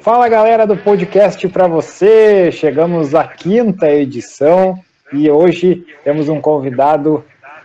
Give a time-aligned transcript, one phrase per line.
[0.00, 2.50] Fala galera do podcast para você.
[2.50, 4.78] Chegamos à quinta edição
[5.12, 7.22] e hoje temos um convidado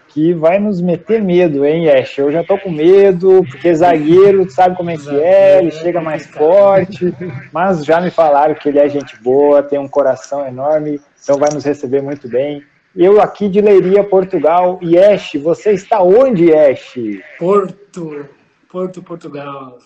[0.09, 2.17] que vai nos meter medo, hein, Ash?
[2.17, 6.27] Eu já tô com medo, porque zagueiro sabe como é que é, ele chega mais
[6.27, 7.13] forte,
[7.53, 11.49] mas já me falaram que ele é gente boa, tem um coração enorme, então vai
[11.53, 12.61] nos receber muito bem.
[12.93, 14.77] Eu aqui de Leiria, Portugal.
[14.81, 16.95] E Ash, você está onde, Ash?
[17.39, 18.25] Porto,
[18.69, 19.79] Porto, Portugal.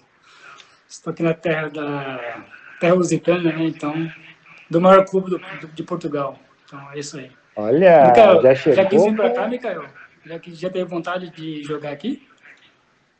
[0.90, 2.44] Estou aqui na terra da
[2.80, 3.64] terra lusitana, né?
[3.66, 4.12] Então,
[4.70, 6.40] do maior clube do, do, de Portugal.
[6.66, 7.30] Então, é isso aí.
[7.56, 8.76] Olha, já chegou.
[8.76, 9.86] Já quis vir pra cá, Mikael?
[10.26, 12.28] Já, que, já teve vontade de jogar aqui?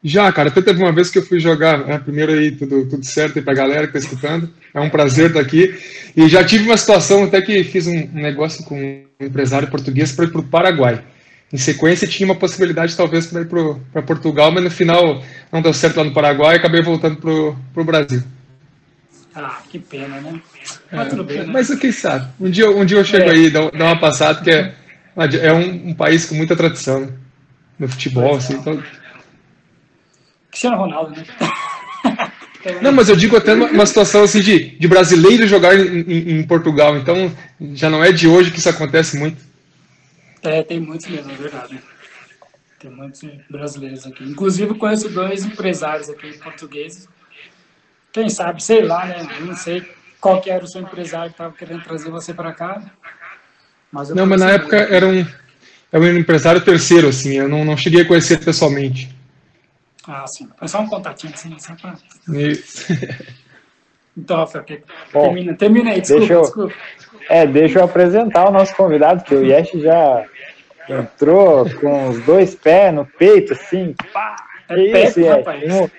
[0.04, 3.06] Já, cara, até teve uma vez que eu fui jogar, né, primeiro aí, tudo, tudo
[3.06, 5.78] certo aí pra galera que tá escutando, é um prazer estar aqui,
[6.16, 10.24] e já tive uma situação até que fiz um, negócio com um empresário português para
[10.24, 11.04] ir pro Paraguai,
[11.52, 13.48] em sequência tinha uma possibilidade talvez para ir
[13.92, 17.56] para Portugal, mas no final não deu certo lá no Paraguai e acabei voltando pro,
[17.74, 18.24] pro Brasil.
[19.34, 20.42] Ah, que pena, né?
[20.92, 21.46] Mas é, tudo bem, né?
[21.48, 23.32] Mas quem sabe, um dia, um dia eu chego é.
[23.32, 24.74] aí, dá, dá uma passada, que é,
[25.16, 27.10] é um, um país com muita tradição, né?
[27.78, 28.84] no futebol, assim, então
[30.50, 31.24] Cristiano Ronaldo, né?
[32.82, 36.44] Não, mas eu digo até uma, situação assim de, de brasileiro jogar em, em, em,
[36.44, 37.32] Portugal, então
[37.74, 39.38] já não é de hoje que isso acontece muito.
[40.44, 41.82] É, tem muitos mesmo, é verdade.
[42.80, 44.24] Tem muitos brasileiros aqui.
[44.24, 47.08] Inclusive conheço dois empresários aqui portugueses.
[48.12, 49.28] Quem sabe, sei lá, né?
[49.40, 49.86] Eu não sei
[50.20, 52.82] qual que era o seu empresário que estava querendo trazer você para cá.
[53.92, 55.26] Mas não, mas na época era um,
[55.92, 59.14] era um empresário terceiro, assim, eu não, não cheguei a conhecer pessoalmente.
[60.08, 60.50] Ah, sim.
[60.58, 61.96] Foi só um contatinho assim, só pra...
[62.30, 62.86] Isso.
[64.18, 64.66] Então, Rafael,
[65.12, 66.76] termina, termina aí, desculpa, deixa eu, desculpa.
[67.30, 70.26] É, deixa eu apresentar o nosso convidado, que o Yesh já
[70.90, 73.96] entrou com os dois pés no peito, assim.
[74.12, 74.36] Pá,
[74.68, 75.92] é, isso, Pepe, rapaz.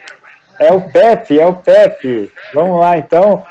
[0.58, 2.32] É o Pepe, é o Pepe.
[2.52, 3.44] Vamos lá, então.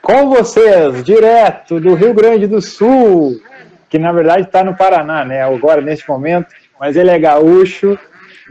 [0.00, 3.38] Com vocês, direto do Rio Grande do Sul,
[3.90, 5.42] que na verdade está no Paraná, né?
[5.42, 6.46] Agora, neste momento,
[6.80, 7.98] mas ele é gaúcho,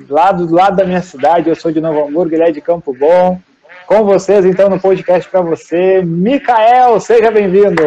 [0.08, 2.94] lá do lado da minha cidade, eu sou de Novo Hamburgo, ele é de Campo
[2.94, 3.40] Bom.
[3.88, 7.82] Com vocês, então, no podcast para você, Micael, seja bem-vindo.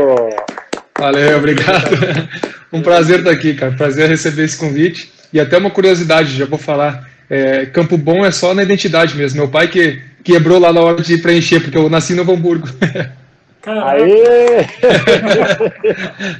[1.01, 1.97] Valeu, obrigado.
[2.73, 3.73] Um prazer estar aqui, cara.
[3.73, 5.13] Prazer receber esse convite.
[5.33, 7.05] E até uma curiosidade, já vou falar.
[7.29, 9.41] É, Campo Bom é só na identidade mesmo.
[9.41, 12.69] Meu pai que quebrou lá na hora de preencher, porque eu nasci em Novo Hamburgo.
[13.67, 14.67] Aê!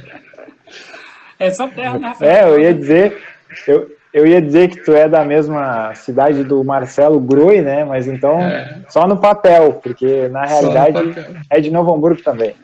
[1.37, 2.13] é só terra, né?
[2.21, 3.17] É, eu ia dizer,
[3.67, 7.83] eu, eu ia dizer que tu é da mesma cidade do Marcelo Groi, né?
[7.83, 8.77] Mas então é.
[8.87, 11.13] só no papel, porque na realidade
[11.49, 12.55] é de Novo Hamburgo também.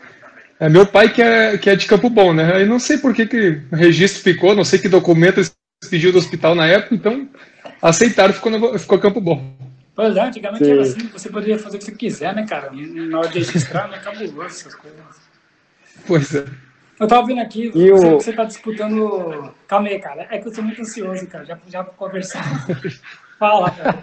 [0.59, 2.61] É meu pai que é, que é de Campo Bom, né?
[2.61, 5.55] Eu não sei por que, que o registro ficou, não sei que documento eles
[5.89, 7.29] pediu do hospital na época, então
[7.81, 9.55] aceitaram, ficou, no, ficou Campo Bom.
[9.95, 10.71] Pois é, antigamente Sim.
[10.71, 12.71] era assim, você poderia fazer o que você quiser, né, cara?
[12.71, 13.99] Na hora de registrar, né?
[13.99, 14.99] Cabuloso essas coisas.
[16.05, 16.45] Pois é.
[16.99, 18.11] Eu tava vendo aqui, e você, o...
[18.15, 19.53] você tá disputando.
[19.67, 20.27] Calma aí, cara.
[20.31, 21.45] É que eu sou muito ansioso, cara.
[21.45, 22.43] Já, já conversar.
[23.39, 23.95] Fala, cara.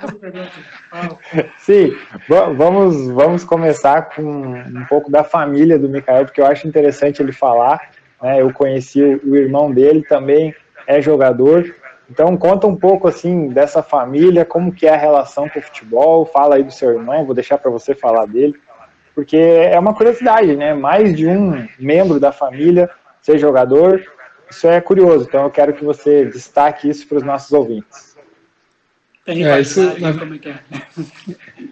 [1.58, 1.96] Sim,
[2.28, 7.32] vamos, vamos começar com um pouco da família do Mikael, porque eu acho interessante ele
[7.32, 7.90] falar.
[8.22, 8.40] Né?
[8.40, 10.54] Eu conheci o irmão dele, também
[10.86, 11.74] é jogador.
[12.10, 16.26] Então conta um pouco assim dessa família, como que é a relação com o futebol.
[16.26, 18.54] Fala aí do seu irmão, vou deixar para você falar dele
[19.14, 20.74] porque é uma curiosidade, né?
[20.74, 22.90] Mais de um membro da família
[23.22, 24.02] ser jogador,
[24.50, 25.26] isso é curioso.
[25.28, 28.13] Então eu quero que você destaque isso para os nossos ouvintes.
[29.26, 30.10] É, isso, na...
[30.10, 30.58] É é?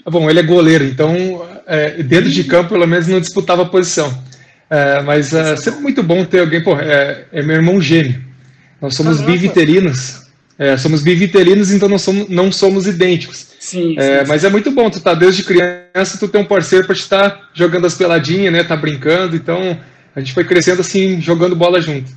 [0.11, 4.23] Bom, ele é goleiro, então é, dentro de campo pelo menos não disputava a posição.
[4.71, 8.23] É, mas é sempre muito bom ter alguém, pô, é, é meu irmão gêmeo.
[8.81, 10.23] Nós somos ah, biviterinos,
[10.59, 13.49] é, somos biviterinos, então não somos, não somos idênticos.
[13.61, 14.47] Sim, é, sim, mas sim.
[14.47, 17.49] é muito bom, tu tá desde criança, tu tem um parceiro para te estar tá
[17.53, 18.65] jogando as peladinhas, né?
[18.65, 19.79] Tá brincando, então
[20.17, 22.11] a gente foi crescendo assim, jogando bola junto.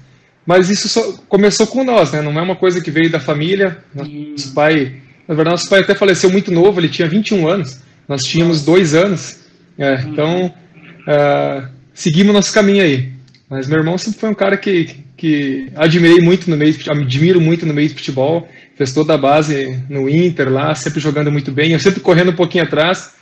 [0.45, 2.21] Mas isso começou com nós, né?
[2.21, 3.79] Não é uma coisa que veio da família.
[3.93, 8.23] Nosso pai, na verdade, nosso pai até faleceu muito novo, ele tinha 21 anos, nós
[8.23, 9.39] tínhamos dois anos.
[9.77, 13.11] É, então, uh, seguimos nosso caminho aí.
[13.49, 17.65] Mas meu irmão sempre foi um cara que, que admirei muito no meio, admiro muito
[17.65, 18.47] no meio de futebol.
[18.75, 21.71] Fez toda a base no Inter lá, sempre jogando muito bem.
[21.71, 23.13] Eu sempre correndo um pouquinho atrás.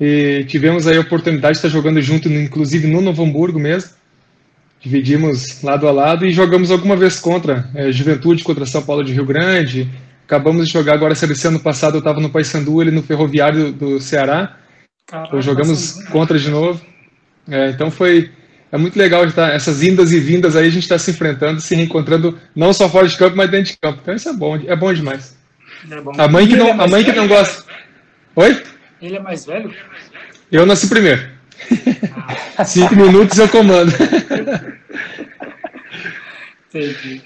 [0.00, 3.90] E tivemos aí a oportunidade de estar jogando junto, inclusive no Novo Hamburgo mesmo.
[4.80, 9.12] Dividimos lado a lado e jogamos alguma vez contra é, Juventude, contra São Paulo de
[9.12, 9.88] Rio Grande.
[10.24, 14.00] Acabamos de jogar agora, esse ano passado eu estava no Paysandu, ele no Ferroviário do,
[14.00, 14.56] Ceará.
[15.06, 16.80] Caramba, então, jogamos contra de novo.
[17.48, 18.30] É, então foi
[18.70, 21.74] é muito legal estar essas indas e vindas aí, a gente está se enfrentando, se
[21.74, 23.98] reencontrando, não só fora de campo, mas dentro de campo.
[24.00, 25.36] Então isso é bom, é bom demais.
[25.90, 26.12] É bom.
[26.16, 27.64] A mãe que não, é a mãe que não gosta.
[28.36, 28.62] Oi?
[29.02, 29.74] Ele é mais velho?
[30.50, 31.28] Eu nasci primeiro.
[32.64, 33.92] Cinco minutos eu comando.
[36.74, 37.22] Entendi.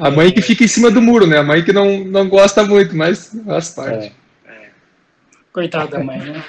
[0.00, 1.38] A mãe que fica em cima do muro, né?
[1.38, 4.12] A mãe que não, não gosta muito, mas faz parte.
[4.46, 4.70] É.
[5.52, 6.42] Coitada da mãe, né?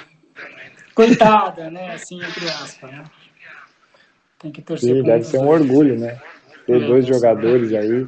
[0.94, 1.94] Coitada, né?
[1.94, 3.04] Assim, entre aspas, né?
[4.38, 4.96] Tem que torcer.
[4.96, 6.18] Sim, deve ser um orgulho, né?
[6.66, 8.06] Ter é, dois jogadores aí.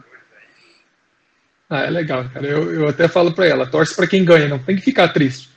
[1.69, 2.47] Ah, é legal, cara.
[2.47, 5.51] Eu, eu até falo para ela, torce para quem ganha, não tem que ficar triste.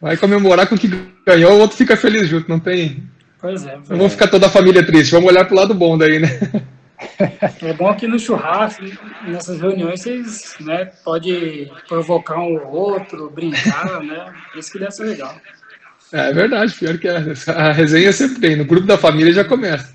[0.00, 0.90] Vai comemorar com quem
[1.26, 3.02] ganhou, o outro fica feliz junto, não tem.
[3.40, 3.76] Pois é.
[3.76, 6.28] Não vamos ficar toda a família triste, vamos olhar pro lado bom daí, né?
[7.62, 8.84] É bom que no churrasco,
[9.26, 14.32] nessas reuniões, vocês né, pode provocar um ou outro, brincar, né?
[14.54, 15.34] Isso que deve ser legal.
[16.12, 17.22] É verdade, pior que é.
[17.54, 18.56] A resenha sempre tem.
[18.56, 19.94] No grupo da família já começa.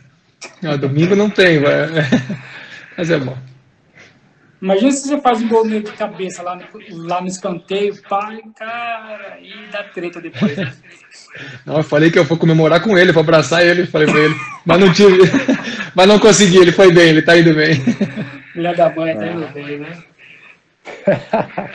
[0.64, 1.88] Ah, domingo não tem, vai.
[2.98, 3.38] mas é bom.
[4.62, 6.64] Imagina se você faz um gol meio de cabeça lá no,
[7.08, 10.56] lá no escanteio, pai, cara, e dá treta depois.
[10.58, 10.74] Né?
[11.66, 14.36] Não, eu falei que eu vou comemorar com ele, vou abraçar ele, falei pra ele.
[14.66, 15.20] Mas não tive.
[15.94, 17.76] Mas não consegui, ele foi bem, ele tá indo bem.
[18.54, 20.04] Filha da mãe tá indo bem, né?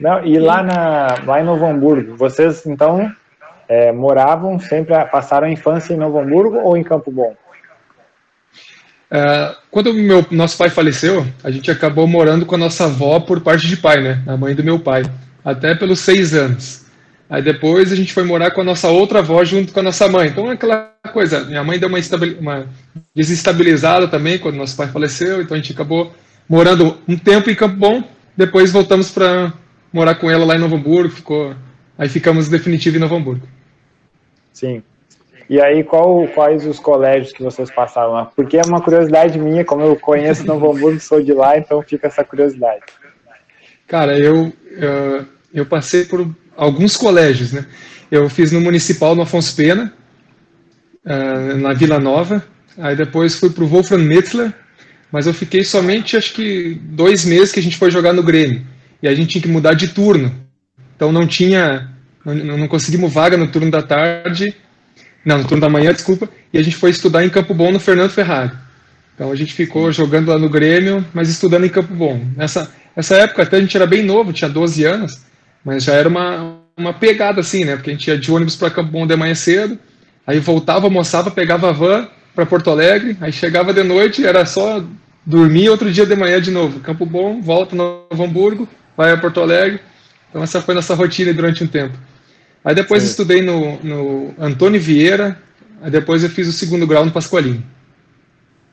[0.00, 3.12] Não, e lá, na, lá em Novo Hamburgo, vocês então
[3.68, 7.34] é, moravam sempre, passaram a infância em Novo Hamburgo ou em Campo Bom?
[9.10, 13.40] É, quando meu nosso pai faleceu, a gente acabou morando com a nossa avó por
[13.40, 14.22] parte de pai, né?
[14.26, 15.02] A mãe do meu pai,
[15.44, 16.86] até pelos seis anos.
[17.30, 20.08] Aí depois a gente foi morar com a nossa outra avó junto com a nossa
[20.08, 20.28] mãe.
[20.28, 21.98] Então aquela coisa, minha mãe deu uma,
[22.40, 22.66] uma
[23.14, 26.14] desestabilizada também quando nosso pai faleceu, então a gente acabou
[26.48, 28.02] morando um tempo em Campo Bom,
[28.36, 29.52] depois voltamos para
[29.92, 31.54] morar com ela lá em Novo Hamburgo, ficou,
[31.98, 33.46] aí ficamos definitivo em Novo Hamburgo.
[34.52, 34.82] Sim.
[35.48, 38.26] E aí, qual, quais os colégios que vocês passaram lá?
[38.26, 42.06] Porque é uma curiosidade minha, como eu conheço Novo Hamburgo, sou de lá, então fica
[42.06, 42.82] essa curiosidade.
[43.86, 47.64] Cara, eu, eu, eu passei por alguns colégios, né?
[48.10, 49.92] Eu fiz no Municipal no Afonso Pena,
[51.06, 52.44] uh, na Vila Nova,
[52.76, 54.52] aí depois fui para o Wolfram Metzler,
[55.10, 58.66] mas eu fiquei somente, acho que, dois meses que a gente foi jogar no Grêmio,
[59.02, 60.34] e a gente tinha que mudar de turno,
[60.94, 61.90] então não tinha,
[62.22, 64.54] não, não conseguimos vaga no turno da tarde,
[65.24, 67.80] não, no turno da manhã, desculpa, e a gente foi estudar em Campo Bom no
[67.80, 68.52] Fernando Ferrari.
[69.14, 72.24] Então a gente ficou jogando lá no Grêmio, mas estudando em Campo Bom.
[72.36, 75.20] Nessa, nessa época até a gente era bem novo, tinha 12 anos,
[75.64, 77.74] mas já era uma, uma pegada assim, né?
[77.74, 79.78] Porque a gente ia de ônibus para Campo Bom de manhã cedo,
[80.26, 84.84] aí voltava, almoçava, pegava a van para Porto Alegre, aí chegava de noite, era só
[85.26, 86.78] dormir outro dia de manhã de novo.
[86.80, 89.80] Campo Bom, volta no Novo Hamburgo, vai a Porto Alegre.
[90.30, 91.98] Então essa foi nossa rotina durante um tempo.
[92.68, 93.08] Aí depois Sim.
[93.08, 95.38] estudei no, no Antônio Vieira,
[95.80, 97.64] aí depois eu fiz o segundo grau no Pascoalinho.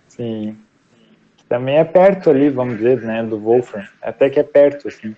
[0.10, 0.58] Sim.
[1.48, 3.86] Também é perto ali, vamos dizer, né, do Wolfram.
[4.02, 5.16] Até que é perto, assim.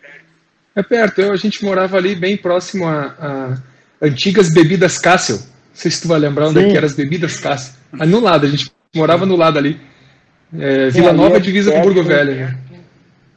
[0.75, 3.57] É perto, eu, a gente morava ali bem próximo a, a
[3.99, 5.37] antigas bebidas Cássio.
[5.37, 5.41] Não
[5.73, 7.73] sei se tu vai lembrar onde é que eram as bebidas Cássio.
[7.99, 9.81] Ali no lado, a gente morava no lado ali.
[10.55, 12.35] É, Vila Nova, é divisa perto, com Burgo Velho.
[12.35, 12.57] Né?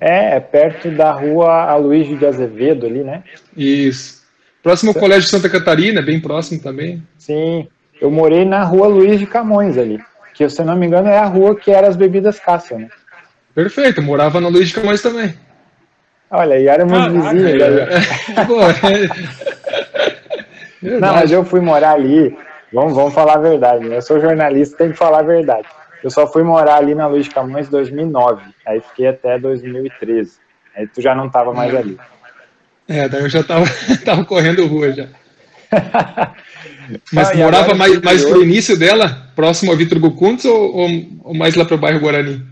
[0.00, 3.24] É, é perto da rua Aloysio de Azevedo ali, né?
[3.56, 4.19] Isso.
[4.62, 7.02] Próximo ao Colégio Santa Catarina, bem próximo também.
[7.18, 7.66] Sim,
[8.00, 9.98] eu morei na rua Luiz de Camões ali,
[10.34, 12.88] que se não me engano é a rua que era as bebidas Cássio, né?
[13.54, 15.34] Perfeito, eu morava na Luiz de Camões também.
[16.30, 17.62] Olha, e éramos ah, vizinhos.
[17.62, 17.88] É,
[20.82, 22.36] Não, mas eu fui morar ali.
[22.72, 23.88] Vamos, vamos falar a verdade.
[23.88, 23.96] Né?
[23.96, 25.66] Eu sou jornalista, tem que falar a verdade.
[26.02, 28.42] Eu só fui morar ali na Luiz de Camões em 2009.
[28.66, 30.38] Aí fiquei até 2013.
[30.76, 31.98] Aí tu já não estava mais ali.
[32.90, 33.64] É, daí eu já estava
[34.04, 35.06] tava correndo rua já.
[37.12, 40.88] Mas ah, morava mais, mais pro início dela, próximo ao Vitor Gucuntes ou, ou,
[41.22, 42.44] ou mais lá para o bairro Guarani?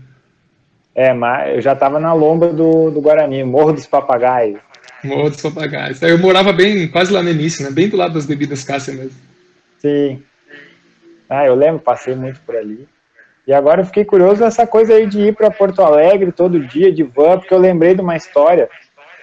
[0.95, 4.59] É, mas eu já estava na lomba do, do Guarani, Morro dos Papagaios.
[5.03, 6.01] Morro dos Papagaios.
[6.01, 7.71] Eu morava bem, quase lá no início, né?
[7.71, 9.11] Bem do lado das bebidas Cássia mesmo.
[9.79, 10.23] Sim.
[11.29, 12.87] Ah, eu lembro, passei muito por ali.
[13.45, 16.91] E agora eu fiquei curioso dessa coisa aí de ir para Porto Alegre todo dia
[16.91, 18.69] de van, porque eu lembrei de uma história,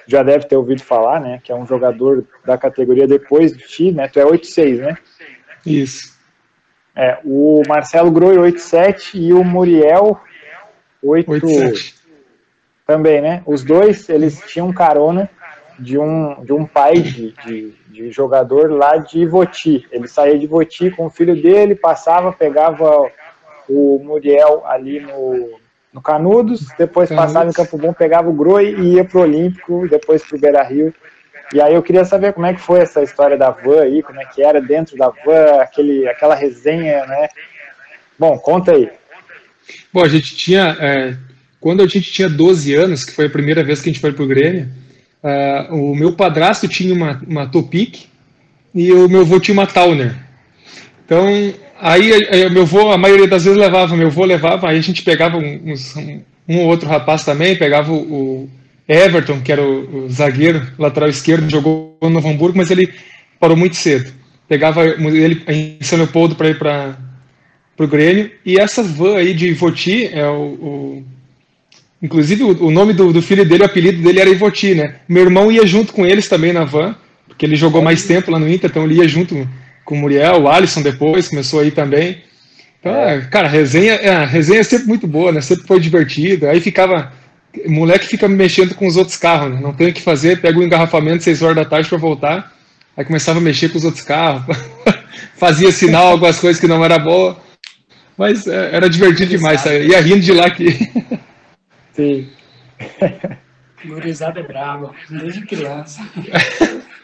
[0.07, 1.41] já deve ter ouvido falar, né?
[1.43, 4.09] Que é um jogador da categoria depois de ti, né?
[4.09, 4.97] Tu é 8-6, né?
[5.65, 6.17] Isso.
[6.95, 10.19] É, o Marcelo Groi 8-7 e o Muriel
[11.03, 11.95] 8, 8
[12.87, 13.43] também, né?
[13.45, 15.29] Os dois, eles tinham carona
[15.79, 19.87] de um, de um pai de, de, de, jogador lá de Ivoti.
[19.91, 23.11] Ele saía de Ivoti com o filho dele, passava, pegava
[23.69, 25.59] o Muriel ali no,
[25.97, 27.33] no Canudos, depois Canudos.
[27.33, 30.95] passava em Campo Bom, pegava o Groi e ia pro Olímpico, depois pro Beira Rio.
[31.55, 34.21] E aí eu queria saber como é que foi essa história da van aí, como
[34.21, 37.29] é que era dentro da van, aquele, aquela resenha, né?
[38.19, 38.91] Bom, conta aí.
[39.91, 40.77] Bom, a gente tinha.
[40.79, 41.17] É,
[41.59, 44.13] quando a gente tinha 12 anos, que foi a primeira vez que a gente foi
[44.13, 44.69] pro Grêmio,
[45.23, 48.05] uh, o meu padrasto tinha uma, uma Topic
[48.75, 50.15] e o meu avô tinha uma Towner.
[51.05, 51.27] Então,
[51.81, 55.37] aí meu avô, a maioria das vezes levava, meu avô levava, aí a gente pegava
[55.37, 58.51] uns, um, um ou outro rapaz também, pegava o, o
[58.89, 62.93] Everton, que era o, o, zagueiro, lateral esquerdo, jogou no Novo Hamburgo, mas ele
[63.41, 64.13] parou muito cedo.
[64.49, 66.97] Pegava ele em São Leopoldo para ir para
[67.79, 68.31] o Grêmio.
[68.45, 71.05] E essa van aí de Ivoti, é o, o
[72.01, 74.97] inclusive o, o nome do, do, filho dele, o apelido dele era Ivoti, né?
[75.09, 76.95] Meu irmão ia junto com eles também na van,
[77.27, 79.49] porque ele jogou mais tempo lá no Inter, então ele ia junto
[79.87, 82.23] com o Muriel, o Alisson depois, começou aí também.
[82.79, 83.23] Então, é.
[83.23, 85.41] cara, a resenha, é, a resenha é sempre muito boa, né?
[85.41, 86.47] Sempre foi divertido.
[86.47, 87.11] Aí ficava
[87.65, 89.61] o moleque fica mexendo com os outros carros, né?
[89.61, 92.53] não tem o que fazer, pega o um engarrafamento 6 horas da tarde para voltar,
[92.97, 94.45] aí começava a mexer com os outros carros,
[95.37, 97.41] fazia sinal, algumas coisas que não era boa,
[98.17, 99.87] mas é, era divertido demais, sabe?
[99.87, 100.91] ia rindo de lá aqui.
[101.93, 102.29] Sim.
[103.85, 106.03] Gurizada é bravo, desde criança.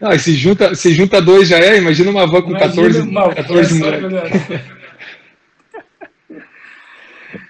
[0.00, 3.34] Não, se junta, se junta dois já é, imagina uma van com imagina 14, uma
[3.34, 4.42] 14 moleques.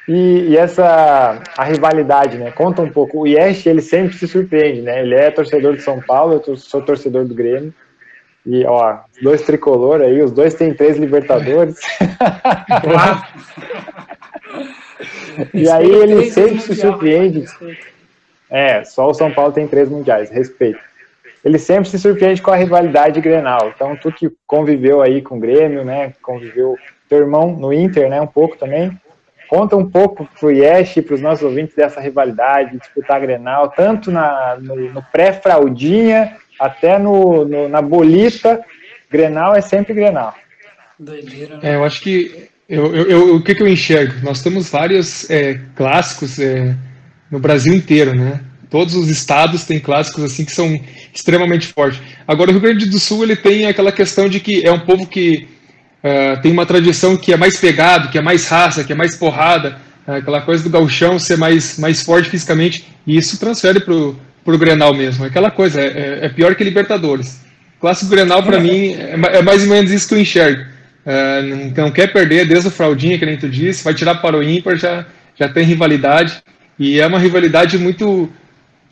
[0.08, 2.52] E, e, essa a rivalidade, né?
[2.52, 3.22] Conta um pouco.
[3.22, 5.02] O Yesh, ele sempre se surpreende, né?
[5.02, 7.74] Ele é torcedor de São Paulo, eu sou torcedor do Grêmio.
[8.46, 11.80] E, ó, dois tricolor aí, os dois têm três Libertadores.
[15.52, 17.44] e aí ele sempre se surpreende.
[18.48, 20.78] É, só o São Paulo tem três mundiais, respeito.
[21.46, 23.72] Ele sempre se surpreende com a rivalidade Grenal.
[23.72, 26.12] Então, tu que conviveu aí com o Grêmio, né?
[26.20, 26.76] Conviveu
[27.08, 28.20] teu irmão no Inter, né?
[28.20, 28.90] Um pouco também.
[29.48, 33.68] Conta um pouco para o Yesh e para os nossos ouvintes dessa rivalidade, disputar Grenal,
[33.68, 38.60] tanto na, no, no pré-fraldinha até no, no, na bolita.
[39.08, 40.34] Grenal é sempre Grenal.
[40.98, 41.60] Doideira, né?
[41.62, 44.14] É, eu acho que eu, eu, eu, o que, que eu enxergo?
[44.20, 46.74] Nós temos vários é, clássicos é,
[47.30, 48.40] no Brasil inteiro, né?
[48.70, 50.80] Todos os estados têm clássicos assim que são
[51.14, 52.00] extremamente fortes.
[52.26, 55.06] Agora o Rio Grande do Sul ele tem aquela questão de que é um povo
[55.06, 55.48] que
[56.06, 59.16] Uh, tem uma tradição que é mais pegado, que é mais raça, que é mais
[59.16, 64.16] porrada, uh, aquela coisa do gauchão ser mais, mais forte fisicamente, e isso transfere pro,
[64.44, 65.24] pro Grenal mesmo.
[65.24, 67.40] Aquela coisa, é, é, é pior que Libertadores.
[67.80, 70.62] Clássico Grenal, para mim, é, é, mais ou menos isso que eu enxergo.
[71.04, 74.36] Uh, não, não, quer perder desde o Fraldinha, que nem tu disse, vai tirar para
[74.36, 75.04] o ímpar, já,
[75.34, 76.40] já tem rivalidade,
[76.78, 78.30] e é uma rivalidade muito,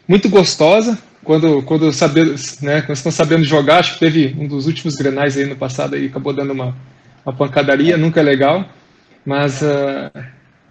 [0.06, 4.66] muito gostosa, quando, quando, saber, né, quando estão sabendo jogar, acho que teve um dos
[4.66, 6.76] últimos Grenais aí no passado, aí acabou dando uma,
[7.24, 8.68] uma pancadaria, nunca é legal,
[9.24, 10.10] mas uh,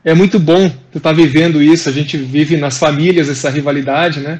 [0.05, 4.19] é muito bom tu estar tá vivendo isso, a gente vive nas famílias essa rivalidade,
[4.19, 4.39] né?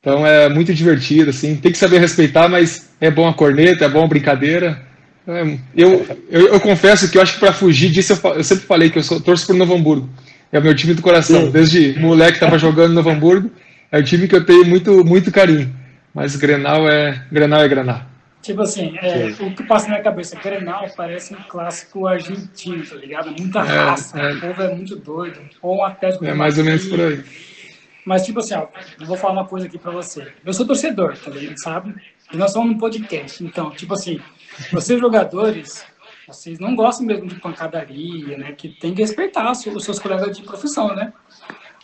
[0.00, 3.88] Então é muito divertido, assim, tem que saber respeitar, mas é bom a corneta, é
[3.88, 4.80] bom a brincadeira.
[5.26, 8.66] É, eu, eu, eu, confesso que eu acho que para fugir disso, eu, eu, sempre
[8.66, 10.08] falei que eu sou, torço por Novo Hamburgo.
[10.52, 11.50] É o meu time do coração.
[11.50, 13.50] Desde moleque estava jogando no Novo Hamburgo,
[13.90, 15.74] é o time que eu tenho muito, muito carinho.
[16.14, 18.02] Mas Grenal é Grenal é Grenal.
[18.46, 22.94] Tipo assim, é, o que passa na minha cabeça, Grenal parece um clássico argentino, tá
[22.94, 23.34] ligado?
[23.38, 25.40] Muita é, raça, é, o povo é muito doido.
[25.60, 27.24] Ou um Atlético É mais ou menos por aí.
[28.04, 28.68] Mas, tipo assim, ó,
[29.00, 30.28] eu vou falar uma coisa aqui pra você.
[30.44, 31.58] Eu sou torcedor, tá ligado?
[31.58, 31.94] Sabe?
[32.32, 33.42] E nós somos um podcast.
[33.42, 34.20] Então, tipo assim,
[34.72, 35.84] vocês jogadores,
[36.28, 38.52] vocês não gostam mesmo de pancadaria, né?
[38.52, 41.12] Que tem que respeitar os seus colegas de profissão, né?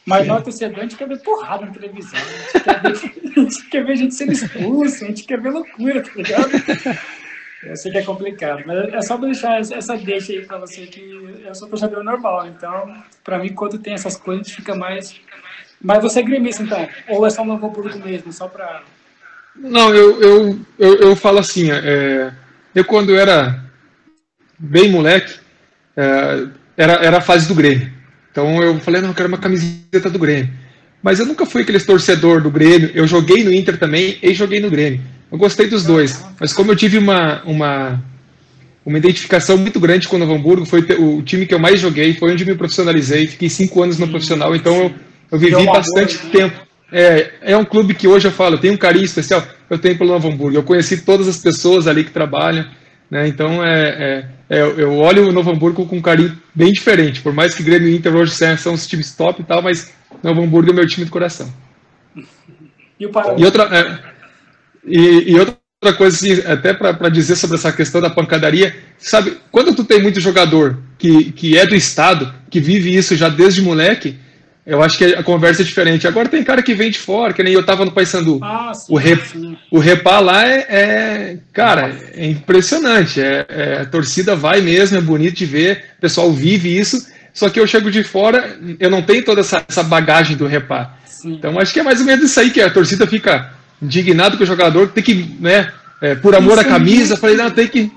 [0.05, 2.19] Mas nós, torcedor, a gente quer ver porrada na televisão.
[2.19, 5.51] A gente quer ver, a gente, quer ver gente sendo expulso, a gente quer ver
[5.51, 6.51] loucura, tá ligado?
[7.63, 11.01] Eu sei que é complicado, mas é só deixar essa deixa aí pra você que
[11.47, 12.49] eu sou torcedor normal.
[12.49, 12.93] Então,
[13.23, 15.15] pra mim, quando tem essas coisas, a gente fica mais.
[15.81, 16.89] Mas você é gremista, então?
[17.09, 18.83] Ou é só um novo público mesmo, só pra.
[19.55, 22.33] Não, eu, eu, eu, eu falo assim, é,
[22.75, 23.63] eu quando era
[24.59, 25.39] bem moleque,
[25.97, 27.93] é, era, era a fase do Grêmio.
[28.33, 30.51] Então eu falei, não, eu quero uma camiseta do Grêmio.
[31.03, 32.91] Mas eu nunca fui aquele torcedor do Grêmio.
[32.95, 35.01] Eu joguei no Inter também e joguei no Grêmio.
[35.31, 36.25] Eu gostei dos dois.
[36.41, 38.03] Mas como eu tive uma, uma,
[38.85, 42.15] uma identificação muito grande com o Novo Hamburgo, foi o time que eu mais joguei,
[42.15, 43.27] foi onde me profissionalizei.
[43.27, 44.95] Fiquei cinco anos no profissional, então eu,
[45.33, 46.57] eu vivi bastante tempo.
[46.91, 49.47] É, é um clube que hoje eu falo, tem um carinho especial.
[49.69, 50.57] Eu tenho pelo Novo Hamburgo.
[50.57, 52.67] Eu conheci todas as pessoas ali que trabalham.
[53.13, 53.29] Né?
[53.29, 57.21] Então, é, é, é, eu olho o Novo Hamburgo com um carinho bem diferente.
[57.21, 59.93] Por mais que Grêmio e Inter hoje são os times top e tal, mas
[60.23, 61.53] Novo Hamburgo é meu time do coração.
[62.99, 63.05] E,
[63.37, 63.99] e outra, é,
[64.87, 65.59] e, e, outra
[65.95, 70.19] coisa, assim, até para dizer sobre essa questão da pancadaria, sabe, quando tu tem muito
[70.19, 74.19] jogador que, que é do Estado, que vive isso já desde moleque,
[74.65, 76.07] eu acho que a conversa é diferente.
[76.07, 78.39] Agora tem cara que vem de fora, que nem eu tava no Paysandu.
[78.43, 79.21] Ah, o, rep,
[79.71, 83.21] o repá lá é, é cara, é impressionante.
[83.21, 87.11] É, é, a torcida vai mesmo, é bonito de ver, o pessoal vive isso.
[87.35, 90.97] Só que eu chego de fora, eu não tenho toda essa, essa bagagem do repá.
[91.07, 91.33] Sim.
[91.33, 94.45] Então acho que é mais ou menos isso aí que a torcida fica indignado com
[94.45, 97.91] o jogador, tem que, né, é, por amor à camisa, eu falei, não, tem que.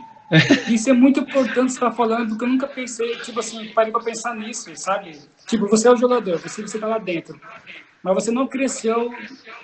[0.68, 3.92] Isso é muito importante você estar tá falando, porque eu nunca pensei, tipo assim, parei
[3.92, 5.20] para pensar nisso, sabe?
[5.46, 7.40] Tipo, você é o jogador, você está lá dentro,
[8.02, 9.14] mas você não cresceu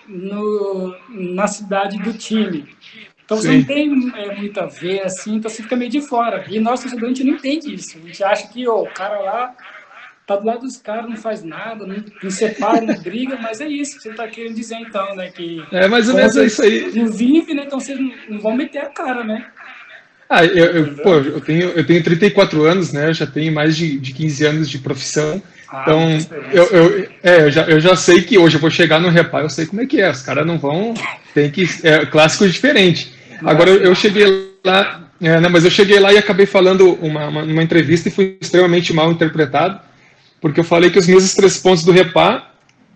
[0.08, 2.76] no, na cidade do time.
[3.24, 3.44] Então Sim.
[3.44, 6.46] você não tem é, muito a ver, assim, então você fica meio de fora.
[6.50, 7.98] E nós, torcedores, a gente não entende isso.
[7.98, 9.56] A gente acha que oh, o cara lá
[10.28, 13.68] tá do lado dos caras, não faz nada, não, não separa, não briga, mas é
[13.68, 15.30] isso que você tá querendo dizer então, né?
[15.32, 16.94] Que é mais ou menos isso aí.
[16.94, 17.64] Não vive, né?
[17.66, 19.50] Então vocês não, não vão meter a cara, né?
[20.32, 23.10] Ah, eu, eu, pô, eu, tenho, eu tenho 34 anos, né?
[23.10, 25.44] Eu já tenho mais de, de 15 anos de profissão.
[25.70, 26.18] Ah, então,
[26.54, 29.44] eu, eu, é, eu, já, eu já sei que hoje eu vou chegar no reparo,
[29.44, 30.10] eu sei como é que é.
[30.10, 30.94] Os caras não vão.
[31.34, 31.68] Tem que.
[31.84, 33.14] É clássico diferente.
[33.44, 37.28] Agora eu, eu cheguei lá, é, não, mas eu cheguei lá e acabei falando uma,
[37.28, 39.82] uma, uma, entrevista e fui extremamente mal interpretado,
[40.40, 42.52] porque eu falei que os mesmos três pontos do Repá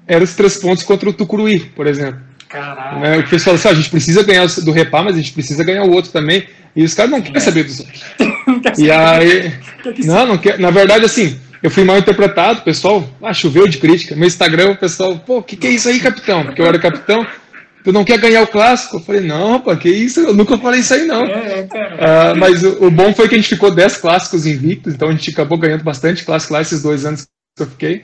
[0.07, 2.21] eram os três pontos contra o Tucuruí, por exemplo.
[2.49, 2.99] Caralho.
[2.99, 5.63] Né, o pessoal assim, ah, a gente precisa ganhar do Repá, mas a gente precisa
[5.63, 6.47] ganhar o outro também.
[6.75, 8.03] E os caras não querem saber dos outros.
[8.77, 9.53] e aí.
[10.03, 10.59] Não, não quer.
[10.59, 13.09] Na verdade, assim, eu fui mal interpretado, pessoal.
[13.21, 14.15] Ah, choveu de crítica.
[14.15, 16.43] Meu Instagram, o pessoal, pô, o que, que é isso aí, capitão?
[16.43, 17.25] Porque eu era capitão
[17.85, 18.97] tu não quer ganhar o clássico?
[18.97, 20.19] Eu falei, não, rapaz, que isso?
[20.19, 21.23] Eu nunca falei isso aí, não.
[21.23, 24.95] É, é uh, mas o, o, bom foi que a gente ficou 10 clássicos invictos,
[24.95, 28.03] então a gente acabou ganhando bastante clássico lá esses dois anos que eu fiquei.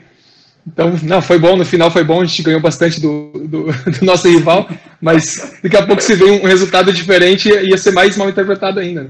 [0.65, 3.63] Então, não, foi bom, no final foi bom, a gente ganhou bastante do, do,
[3.99, 4.69] do nosso rival,
[5.01, 9.03] mas daqui a pouco se vê um resultado diferente, ia ser mais mal interpretado ainda.
[9.03, 9.09] Né?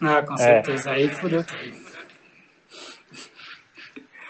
[0.00, 0.94] Ah, com certeza, é.
[0.94, 1.82] aí fudeu tudo.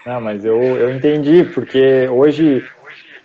[0.04, 2.64] Não, mas eu, eu entendi, porque hoje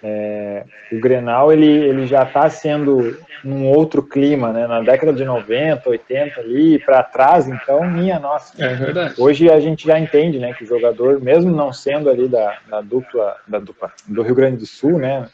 [0.04, 4.68] é, o Grenal ele, ele já está sendo num outro clima, né?
[4.68, 8.54] Na década de 90, 80 ali para trás, então minha nossa.
[8.64, 9.16] É verdade.
[9.18, 12.82] Hoje a gente já entende, né, que o jogador, mesmo não sendo ali da, da
[12.82, 15.28] dupla da dupla do Rio Grande do Sul, né?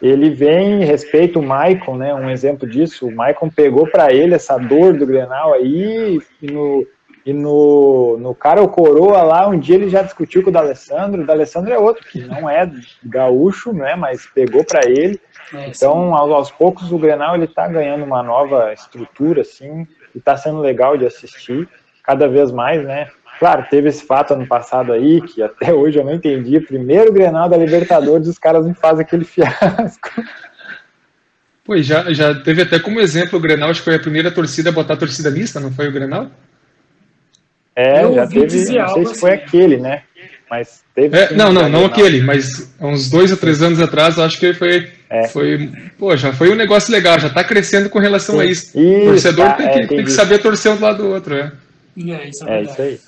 [0.00, 2.14] Ele vem respeita o Maicon, né?
[2.14, 6.86] Um exemplo disso, o Maicon pegou para ele essa dor do Grenal aí e no
[7.26, 11.22] e no, no cara o coroa lá, um dia ele já discutiu com o D'Alessandro.
[11.22, 12.70] O D'Alessandro é outro que não é
[13.02, 13.96] gaúcho, né?
[13.96, 15.20] Mas pegou para ele.
[15.52, 20.20] É, então, aos, aos, poucos, o Grenal ele tá ganhando uma nova estrutura, assim, e
[20.20, 21.68] tá sendo legal de assistir
[22.04, 23.08] cada vez mais, né?
[23.40, 26.60] Claro, teve esse fato ano passado aí, que até hoje eu não entendi.
[26.60, 30.10] Primeiro Grenal da Libertadores, os caras não fazem aquele fiasco.
[31.64, 34.70] Pois, já, já teve até como exemplo o Grenal, acho que foi a primeira torcida
[34.70, 36.30] a botar a torcida mista, não foi o Grenal?
[37.76, 39.44] É, eu já teve, não sei se foi assim.
[39.44, 40.02] aquele, né?
[40.50, 41.16] Mas teve.
[41.16, 44.54] É, não, não, não aquele, mas uns dois ou três anos atrás, eu acho que
[44.54, 44.90] foi.
[45.10, 45.28] É.
[45.28, 48.40] foi pô, já foi um negócio legal, já está crescendo com relação Sim.
[48.40, 48.78] a isso.
[48.78, 49.02] isso.
[49.02, 51.34] O torcedor tá, tem, que, é, tem que saber torcer um do lado do outro,
[51.34, 51.52] é.
[51.98, 53.00] É, isso, é, é isso aí.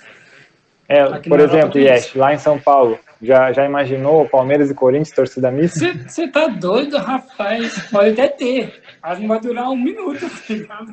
[0.89, 5.51] É, por exemplo, Yes, lá em São Paulo, já, já imaginou Palmeiras e Corinthians, torcida
[5.51, 5.93] mista?
[6.07, 7.79] Você tá doido, rapaz?
[7.91, 8.81] Pode até ter.
[9.09, 10.31] Mas não vai durar um minuto,
[10.69, 10.85] tá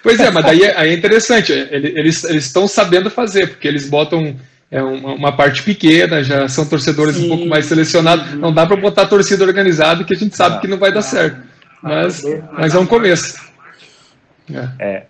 [0.00, 1.52] Pois é, mas daí é, aí é interessante.
[1.52, 4.36] Eles estão sabendo fazer, porque eles botam
[4.70, 7.24] é uma, uma, parte pequena, já são torcedores Sim.
[7.24, 8.34] um pouco mais selecionados.
[8.34, 10.96] Não dá para botar torcida organizada, que a gente sabe não, que não vai dar
[10.96, 11.42] não, certo.
[11.82, 13.40] Mas, mas é um começo.
[14.54, 14.68] É.
[14.78, 15.06] é.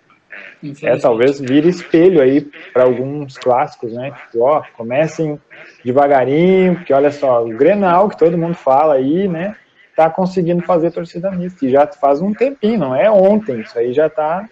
[0.83, 2.41] É, talvez vire espelho aí
[2.73, 4.11] para alguns clássicos, né?
[4.11, 5.39] Tipo, ó, comecem
[5.85, 9.55] devagarinho, porque olha só, o Grenal, que todo mundo fala aí, né?
[9.99, 13.91] Tá conseguindo fazer torcida mista, e já faz um tempinho, não é ontem, isso aí
[13.91, 14.47] já tá,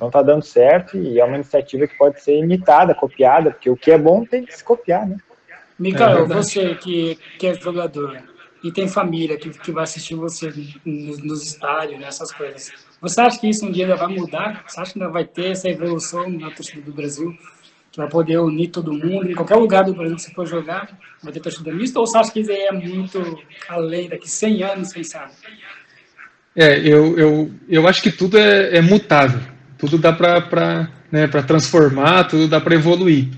[0.00, 3.76] não tá dando certo, e é uma iniciativa que pode ser imitada, copiada, porque o
[3.76, 5.18] que é bom tem que se copiar, né?
[5.78, 8.22] Micael, é você que, que é jogador
[8.64, 10.50] e tem família que, que vai assistir você
[10.82, 14.64] nos, nos estádios, nessas coisas, você acha que isso um dia ainda vai mudar?
[14.66, 17.36] Você acha que ainda vai ter essa evolução na torcida do Brasil?
[17.96, 19.30] Que vai poder unir todo mundo?
[19.30, 20.86] Em qualquer lugar do Brasil que você for jogar,
[21.22, 21.98] vai ter torcida mista?
[21.98, 25.32] Ou você acha que isso é muito além, daqui 100 anos, quem sabe?
[26.54, 29.40] É, eu, eu, eu acho que tudo é, é mutável.
[29.78, 33.28] Tudo dá para né, transformar, tudo dá para evoluir.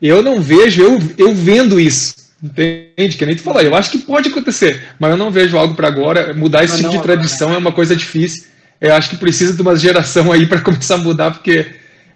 [0.00, 2.14] Eu não vejo, eu, eu vendo isso.
[2.40, 3.16] Entende?
[3.16, 5.88] Que nem tu falou, eu acho que pode acontecer, mas eu não vejo algo para
[5.88, 6.32] agora.
[6.32, 7.66] Mudar esse mas tipo de tradição agora, né?
[7.66, 10.98] é uma coisa difícil eu acho que precisa de uma geração aí para começar a
[10.98, 11.66] mudar, porque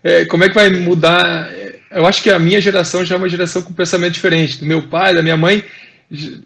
[0.02, 1.52] é, como é que vai mudar?
[1.90, 4.82] Eu acho que a minha geração já é uma geração com pensamento diferente, do meu
[4.82, 5.64] pai, da minha mãe.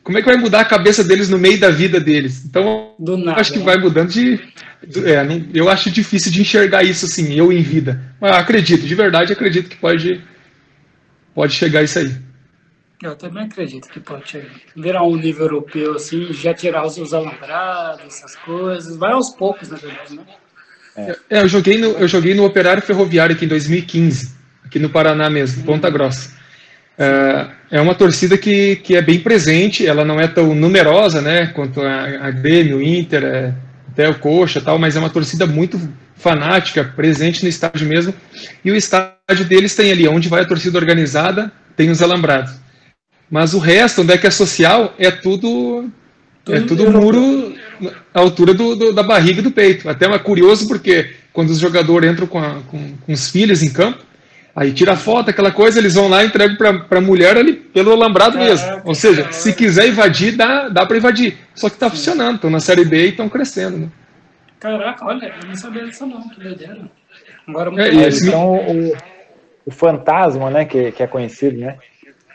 [0.02, 2.44] Como é que vai mudar a cabeça deles no meio da vida deles?
[2.44, 3.64] Então, nada, eu acho que né?
[3.64, 4.40] vai mudando de.
[5.04, 8.00] É, não, eu acho difícil de enxergar isso assim, eu em vida.
[8.20, 10.22] Mas acredito, de verdade, acredito que pode,
[11.34, 12.14] pode chegar isso aí.
[13.02, 14.42] Eu também acredito que pode
[14.74, 18.96] virar um nível europeu, assim, já tirar os, os alambrados, essas coisas.
[18.96, 20.22] Vai aos poucos, na verdade, né?
[20.96, 21.16] É.
[21.30, 24.32] é, eu, joguei no, eu joguei no Operário Ferroviário aqui em 2015,
[24.64, 25.64] aqui no Paraná mesmo.
[25.64, 26.30] Ponta Grossa.
[26.98, 31.46] É, é uma torcida que, que é bem presente, ela não é tão numerosa, né,
[31.48, 33.54] quanto a, a Grêmio, Inter, é,
[33.90, 35.80] até o Coxa tal, mas é uma torcida muito,
[36.24, 38.14] fanática, presente no estádio mesmo.
[38.64, 42.54] E o estádio deles tem ali, onde vai a torcida organizada, tem os alambrados.
[43.30, 45.90] Mas o resto, onde é que é social, é tudo
[46.48, 47.54] é tudo muro
[48.12, 49.88] à altura do, do, da barriga e do peito.
[49.88, 53.70] Até é curioso porque quando os jogadores entram com, a, com, com os filhos em
[53.70, 54.04] campo,
[54.54, 57.92] aí tira foto, aquela coisa, eles vão lá e entregam para a mulher ali pelo
[57.92, 58.82] alambrado é, mesmo.
[58.84, 61.38] Ou seja, se quiser invadir, dá, dá para invadir.
[61.54, 63.78] Só que está funcionando, estão na Série B e estão crescendo.
[63.78, 63.88] Né?
[64.60, 66.90] Caraca, olha, eu não sabia disso não, que doideira.
[67.46, 68.28] Agora, é, muito é, esse...
[68.28, 68.96] Então, o,
[69.66, 71.76] o fantasma, né, que, que é conhecido, né?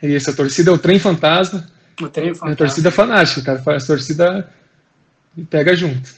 [0.02, 1.68] Isso, a torcida é o trem fantasma.
[2.02, 2.50] O trem fantasma.
[2.50, 3.78] É a torcida fanática, cara.
[3.78, 4.50] A torcida
[5.50, 6.10] pega junto.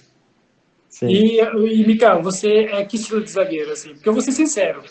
[0.90, 1.08] Sim.
[1.08, 3.94] E, e Mikael, você é que estilo de zagueiro, assim?
[3.94, 4.84] Porque eu vou ser sincero,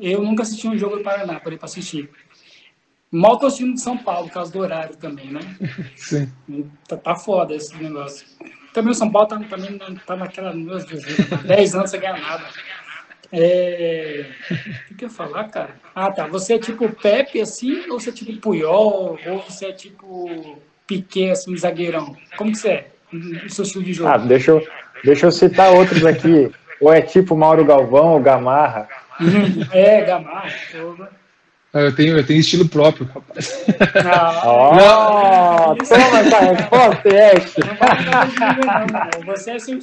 [0.00, 2.10] eu nunca assisti um jogo do Paraná, parei para assistir.
[3.10, 5.40] Mal tô assistindo de São Paulo, por causa do horário também, né?
[5.96, 6.30] Sim.
[6.88, 8.26] Tá, tá foda esse negócio.
[8.72, 10.52] Também o São Paulo tá, também tá naquela.
[10.52, 11.04] Meu Deus,
[11.46, 12.44] 10 anos sem ganhar nada.
[13.32, 14.26] É...
[14.90, 15.76] O que eu ia falar, cara?
[15.94, 16.26] Ah, tá.
[16.26, 21.30] Você é tipo Pepe, assim, ou você é tipo Puyol, ou você é tipo Piquet,
[21.30, 22.16] assim, zagueirão?
[22.36, 22.90] Como que você é?
[23.44, 24.10] O seu estilo de jogo?
[24.10, 24.66] Ah, deixa eu,
[25.04, 26.50] deixa eu citar outros aqui.
[26.80, 28.88] ou é tipo Mauro Galvão ou Gamarra?
[29.72, 30.50] É, Gamarra.
[31.76, 33.64] Ah, eu tenho, eu tenho estilo próprio, rapaz.
[34.04, 37.54] Ah, oh, toma essa resposta, Ash.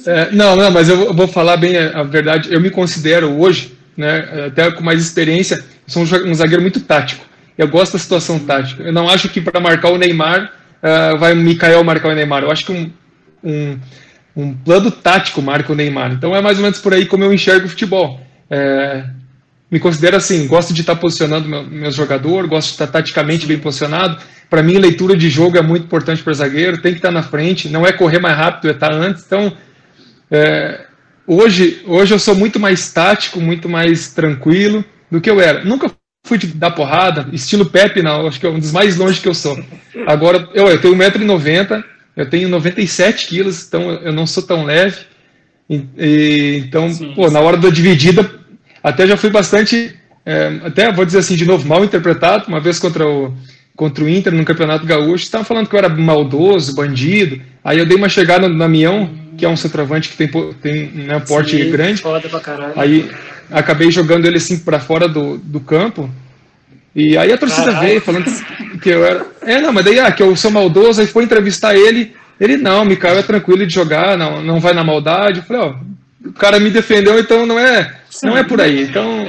[0.08, 2.52] É, não, não, mas eu vou falar bem a, verdade.
[2.52, 7.24] Eu me considero hoje, né, até com mais experiência, sou um zagueiro muito tático.
[7.56, 8.82] Eu gosto da situação tática.
[8.82, 10.50] Eu não acho que para marcar o Neymar
[10.82, 12.42] uh, vai o Mikael marcar o Neymar.
[12.42, 12.90] Eu acho que um,
[13.44, 13.78] um,
[14.36, 16.12] um plano tático marca o Neymar.
[16.12, 18.20] Então é mais ou menos por aí como eu enxergo o futebol.
[18.50, 19.04] É,
[19.74, 23.58] me considero assim, gosto de estar posicionando meu, meu jogador, gosto de estar taticamente bem
[23.58, 24.22] posicionado.
[24.48, 27.68] Para mim, leitura de jogo é muito importante para zagueiro, tem que estar na frente,
[27.68, 29.24] não é correr mais rápido, é estar antes.
[29.26, 29.52] Então,
[30.30, 30.86] é,
[31.26, 35.64] hoje, hoje eu sou muito mais tático, muito mais tranquilo do que eu era.
[35.64, 35.90] Nunca
[36.24, 39.28] fui de dar porrada, estilo Pepe, não, acho que é um dos mais longe que
[39.28, 39.58] eu sou.
[40.06, 41.82] Agora, eu, eu tenho 1,90m,
[42.16, 44.98] eu tenho 97 quilos, então eu não sou tão leve.
[45.68, 47.34] E, e, então, sim, pô, sim.
[47.34, 48.33] na hora da dividida,
[48.84, 52.78] até já fui bastante, é, até vou dizer assim de novo, mal interpretado, uma vez
[52.78, 53.34] contra o,
[53.74, 57.86] contra o Inter no Campeonato Gaúcho, estavam falando que eu era maldoso, bandido, aí eu
[57.86, 60.28] dei uma chegada no Damião, que é um centroavante que tem,
[60.60, 62.02] tem né, um porte Sim, grande,
[62.76, 63.10] aí
[63.50, 66.10] acabei jogando ele assim para fora do, do campo,
[66.94, 67.88] e aí a torcida Caralho.
[67.88, 68.24] veio falando
[68.80, 69.26] que eu era.
[69.42, 72.14] É, não, mas daí ah, que eu sou maldoso, aí foi entrevistar ele.
[72.38, 75.40] Ele, não, Mikael é tranquilo de jogar, não, não vai na maldade.
[75.40, 75.74] Eu falei, ó,
[76.28, 77.92] o cara me defendeu, então não é,
[78.22, 78.82] não é por aí.
[78.82, 79.26] Então,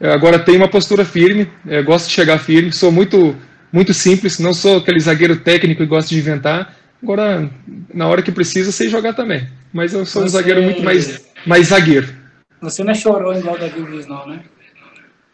[0.00, 3.36] é, agora tenho uma postura firme, é, gosto de chegar firme, sou muito,
[3.72, 6.74] muito simples, não sou aquele zagueiro técnico e gosto de inventar.
[7.02, 7.48] Agora,
[7.92, 9.48] na hora que precisa, sei jogar também.
[9.72, 10.26] Mas eu sou Você...
[10.26, 12.08] um zagueiro muito mais, mais zagueiro.
[12.60, 14.40] Você não é chorou igual o Davi Luiz, não, né?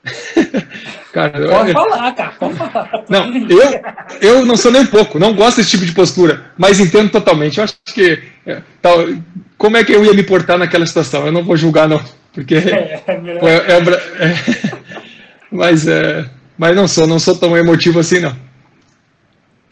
[1.12, 1.72] cara, pode eu...
[1.72, 3.04] falar, cara, pode falar.
[3.08, 3.82] Não, eu,
[4.20, 7.56] eu não sou nem um pouco, não gosto desse tipo de postura, mas entendo totalmente.
[7.56, 9.06] Eu acho que é, tal,
[9.56, 11.24] como é que eu ia me portar naquela situação?
[11.24, 12.56] Eu não vou julgar, não, porque.
[12.56, 14.34] É, é, é, é
[15.50, 18.36] mas, é, mas não sou, não sou tão emotivo assim, não.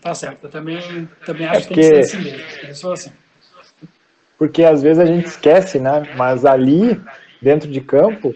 [0.00, 2.40] Tá certo, eu também, também acho que tem que ser assim mesmo.
[2.66, 3.10] Eu sou assim.
[4.38, 6.08] Porque às vezes a gente esquece, né?
[6.16, 7.00] Mas ali,
[7.40, 8.34] dentro de campo,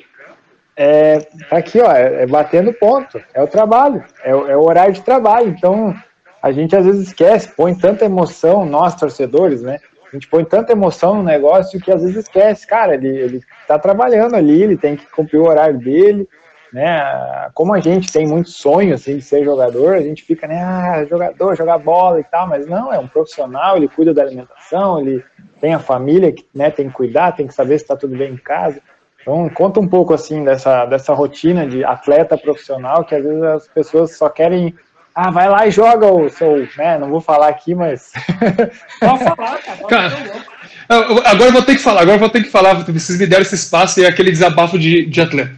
[0.77, 5.03] é tá aqui, ó, é batendo ponto, é o trabalho, é, é o horário de
[5.03, 5.49] trabalho.
[5.49, 5.97] Então,
[6.41, 9.81] a gente às vezes esquece, põe tanta emoção, nós torcedores, né?
[10.09, 13.79] A gente põe tanta emoção no negócio que às vezes esquece, cara, ele, ele tá
[13.79, 16.29] trabalhando ali, ele tem que cumprir o horário dele,
[16.73, 17.51] né?
[17.55, 21.05] Como a gente tem muito sonho, assim, de ser jogador, a gente fica, né, ah,
[21.05, 25.25] jogador, jogar bola e tal, mas não, é um profissional, ele cuida da alimentação, ele
[25.61, 28.35] tem a família que né, tem que cuidar, tem que saber se está tudo bem
[28.35, 28.81] em casa.
[29.21, 33.69] Então, conta um pouco, assim, dessa, dessa rotina de atleta profissional, que às vezes as
[33.69, 34.73] pessoas só querem
[35.17, 36.99] ah, vai lá e joga o seu, né?
[36.99, 38.13] Não vou falar aqui, mas.
[39.01, 39.87] Pode falar, cara.
[39.89, 40.47] cara
[40.89, 42.75] agora eu vou ter que falar, agora eu vou ter que falar.
[42.75, 45.55] Vocês me deram esse espaço e é aquele desabafo de, de atleta.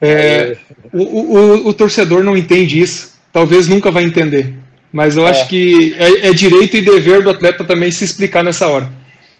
[0.00, 0.56] É,
[0.92, 4.54] o, o, o, torcedor não entende isso, talvez nunca vai entender.
[4.92, 5.30] Mas eu é.
[5.30, 8.88] acho que é, é, direito e dever do atleta também se explicar nessa hora.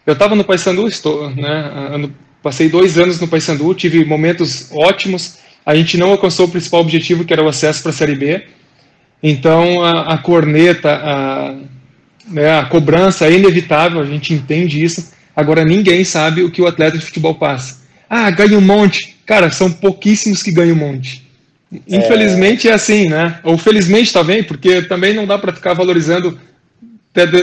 [0.04, 2.10] Eu estava no Paysandu, estou, né?
[2.42, 5.38] Passei dois anos no Paysandu, tive momentos ótimos.
[5.64, 8.44] A gente não alcançou o principal objetivo, que era o acesso para a Série B
[9.22, 11.54] então, a, a corneta, a,
[12.26, 15.12] né, a cobrança é inevitável, a gente entende isso.
[15.34, 17.82] Agora, ninguém sabe o que o atleta de futebol passa.
[18.08, 19.16] Ah, ganha um monte.
[19.24, 21.22] Cara, são pouquíssimos que ganham um monte.
[21.88, 23.38] Infelizmente é, é assim, né?
[23.42, 26.38] Ou felizmente também, porque também não dá para ficar valorizando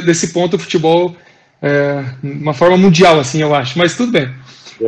[0.06, 1.15] desse ponto o futebol
[1.62, 3.78] é, uma forma mundial, assim, eu acho.
[3.78, 4.30] Mas tudo bem.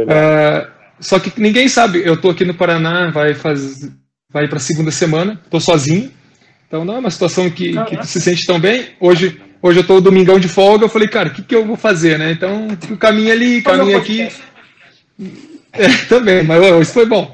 [0.07, 0.67] É,
[0.99, 2.01] só que ninguém sabe.
[2.05, 3.35] Eu tô aqui no Paraná, vai
[4.29, 6.11] vai para segunda semana, tô sozinho.
[6.71, 8.85] Então não é uma situação que, que tu se sente tão bem.
[8.97, 11.75] Hoje, hoje eu tô domingão de folga, eu falei, cara, o que, que eu vou
[11.75, 12.31] fazer, né?
[12.31, 14.29] Então, o caminho ali, caminho aqui.
[15.73, 17.33] É, também, mas isso foi bom.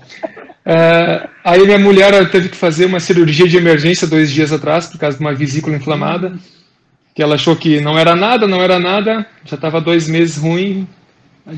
[0.64, 5.00] É, aí minha mulher teve que fazer uma cirurgia de emergência dois dias atrás, por
[5.00, 6.38] causa de uma vesícula inflamada,
[7.16, 10.88] que ela achou que não era nada, não era nada, já estava dois meses ruim,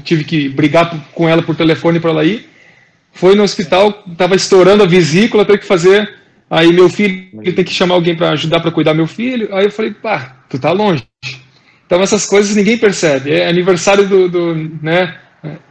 [0.06, 2.48] tive que brigar com ela por telefone para ela ir.
[3.12, 6.19] Foi no hospital, estava estourando a vesícula, teve que fazer.
[6.50, 9.56] Aí meu filho ele tem que chamar alguém para ajudar para cuidar meu filho.
[9.56, 11.04] Aí eu falei, pá, tu tá longe.
[11.86, 13.32] Então essas coisas ninguém percebe.
[13.32, 15.16] É aniversário do, do né?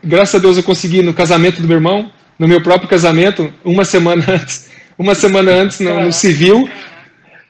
[0.03, 3.85] Graças a Deus eu consegui no casamento do meu irmão, no meu próprio casamento, uma
[3.85, 6.69] semana antes, uma semana antes no, no civil,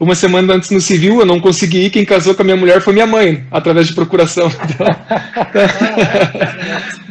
[0.01, 1.91] uma semana antes no civil, eu não consegui ir.
[1.91, 4.51] Quem casou com a minha mulher foi minha mãe, através de procuração.
[4.71, 4.87] Então,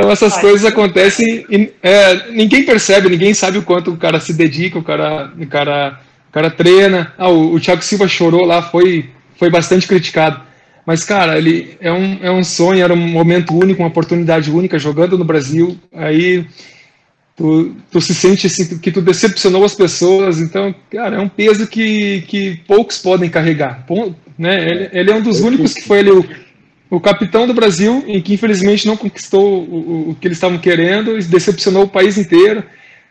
[0.00, 4.32] então essas coisas acontecem e é, ninguém percebe, ninguém sabe o quanto o cara se
[4.32, 7.12] dedica, o cara, o cara, o cara treina.
[7.18, 10.40] Ah, o, o Thiago Silva chorou lá, foi, foi bastante criticado.
[10.86, 14.78] Mas, cara, ele é um, é um sonho, era um momento único, uma oportunidade única,
[14.78, 15.78] jogando no Brasil.
[15.94, 16.46] Aí
[17.36, 21.66] tu, tu se sente assim, que tu decepcionou as pessoas, então, cara, é um peso
[21.66, 23.84] que, que poucos podem carregar.
[24.38, 24.68] Né?
[24.68, 26.24] Ele, ele é um dos únicos que foi ali o,
[26.90, 31.16] o capitão do Brasil e que infelizmente não conquistou o, o que eles estavam querendo
[31.22, 32.64] decepcionou o país inteiro.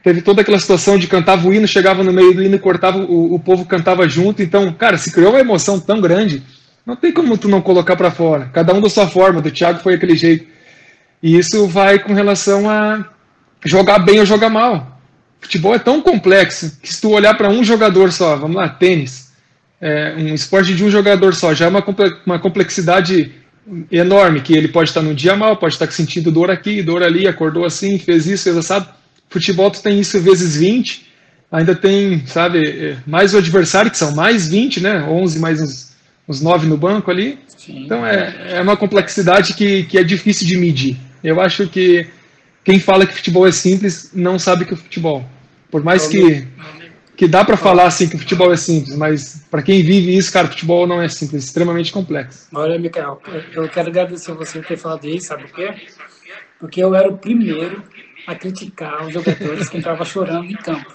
[0.03, 3.35] Teve toda aquela situação de cantava o hino, chegava no meio do hino cortava, o,
[3.35, 4.41] o povo cantava junto.
[4.41, 6.43] Então, cara, se criou uma emoção tão grande,
[6.85, 8.49] não tem como tu não colocar para fora.
[8.53, 10.45] Cada um da sua forma, do Thiago foi aquele jeito.
[11.23, 13.05] E isso vai com relação a
[13.63, 14.99] jogar bem ou jogar mal.
[15.39, 19.31] Futebol é tão complexo que se tu olhar para um jogador só, vamos lá, tênis,
[19.81, 21.83] é, um esporte de um jogador só, já é uma,
[22.25, 23.33] uma complexidade
[23.91, 27.27] enorme, que ele pode estar no dia mal, pode estar sentindo dor aqui, dor ali,
[27.27, 28.87] acordou assim, fez isso, fez assado.
[29.29, 31.07] Futebol tu tem isso vezes 20,
[31.51, 35.95] ainda tem, sabe, é, mais o adversário, que são mais 20, né, 11 mais uns,
[36.27, 37.37] uns 9 no banco ali.
[37.57, 37.83] Sim.
[37.85, 40.97] Então é, é uma complexidade que, que é difícil de medir.
[41.23, 42.07] Eu acho que
[42.63, 45.25] quem fala que futebol é simples não sabe que o futebol.
[45.69, 46.47] Por mais que,
[47.19, 50.31] que dá para falar assim que o futebol é simples, mas para quem vive isso,
[50.31, 52.47] cara, o futebol não é simples, é extremamente complexo.
[52.55, 55.73] Olha, Micael, eu quero agradecer você por ter falado isso, sabe por quê?
[56.61, 57.83] Porque eu era o primeiro
[58.25, 60.93] a criticar os jogadores que entravam chorando em campo.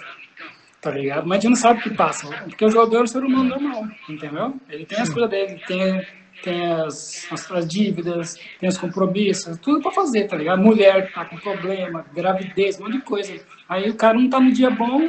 [0.81, 1.27] Tá ligado?
[1.27, 2.27] Mas a gente não sabe o que passa.
[2.27, 4.55] Porque o jogador é ser humano normal, entendeu?
[4.71, 6.07] Ele tem as coisas dele, tem
[6.43, 10.63] tem as, as, as, dívidas, tem os compromissos, tudo para fazer, tá ligado?
[10.63, 13.35] Mulher tá com problema, gravidez, um monte de coisa.
[13.69, 15.09] Aí o cara não tá no dia bom,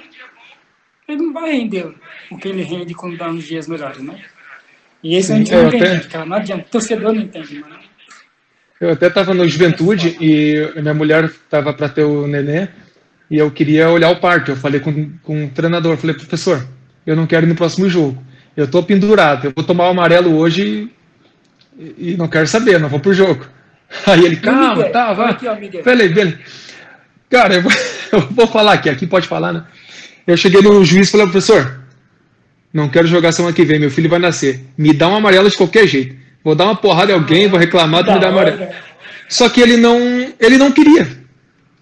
[1.07, 1.93] ele não vai render
[2.31, 4.19] o que ele rende quando dá nos dias melhores, né?
[5.03, 6.07] E esse a gente não entende, até...
[6.07, 7.75] cara, não adianta, o torcedor não entende, mano.
[8.79, 12.67] Eu até estava no Juventude e minha mulher estava para ter o nenê
[13.29, 14.51] e eu queria olhar o parto.
[14.51, 16.67] Eu falei com, com o treinador, falei, professor,
[17.05, 18.21] eu não quero ir no próximo jogo.
[18.55, 20.91] Eu estou pendurado, eu vou tomar o amarelo hoje
[21.77, 23.45] e não quero saber, não vou pro jogo.
[24.07, 25.31] Aí ele, calma, tá, vai.
[25.31, 26.39] Aqui, ó, Falei, beleza.
[27.29, 27.71] Cara, eu vou,
[28.11, 29.65] eu vou, falar aqui, aqui pode falar, né?
[30.27, 31.79] Eu cheguei no juiz e falei, professor,
[32.73, 34.61] não quero jogar semana que vem, meu filho vai nascer.
[34.77, 36.15] Me dá um amarelo de qualquer jeito.
[36.43, 38.67] Vou dar uma porrada em alguém, vou reclamar, tu me dá amarelo.
[39.29, 39.99] Só que ele não,
[40.39, 41.07] ele não queria.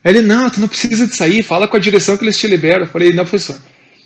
[0.04, 2.82] Ele, não, tu não precisa de sair, fala com a direção que eles te liberam.
[2.82, 3.58] Eu falei, não, professor.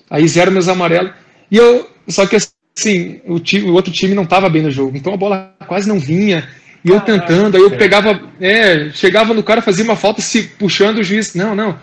[0.09, 1.11] Aí zero meus amarelos.
[1.51, 4.95] E eu, só que assim, o, time, o outro time não estava bem no jogo,
[4.95, 6.47] então a bola quase não vinha.
[6.85, 10.99] E eu tentando, aí eu pegava, é, chegava no cara, fazia uma falta, se puxando
[10.99, 11.33] o juiz.
[11.33, 11.77] Não, não.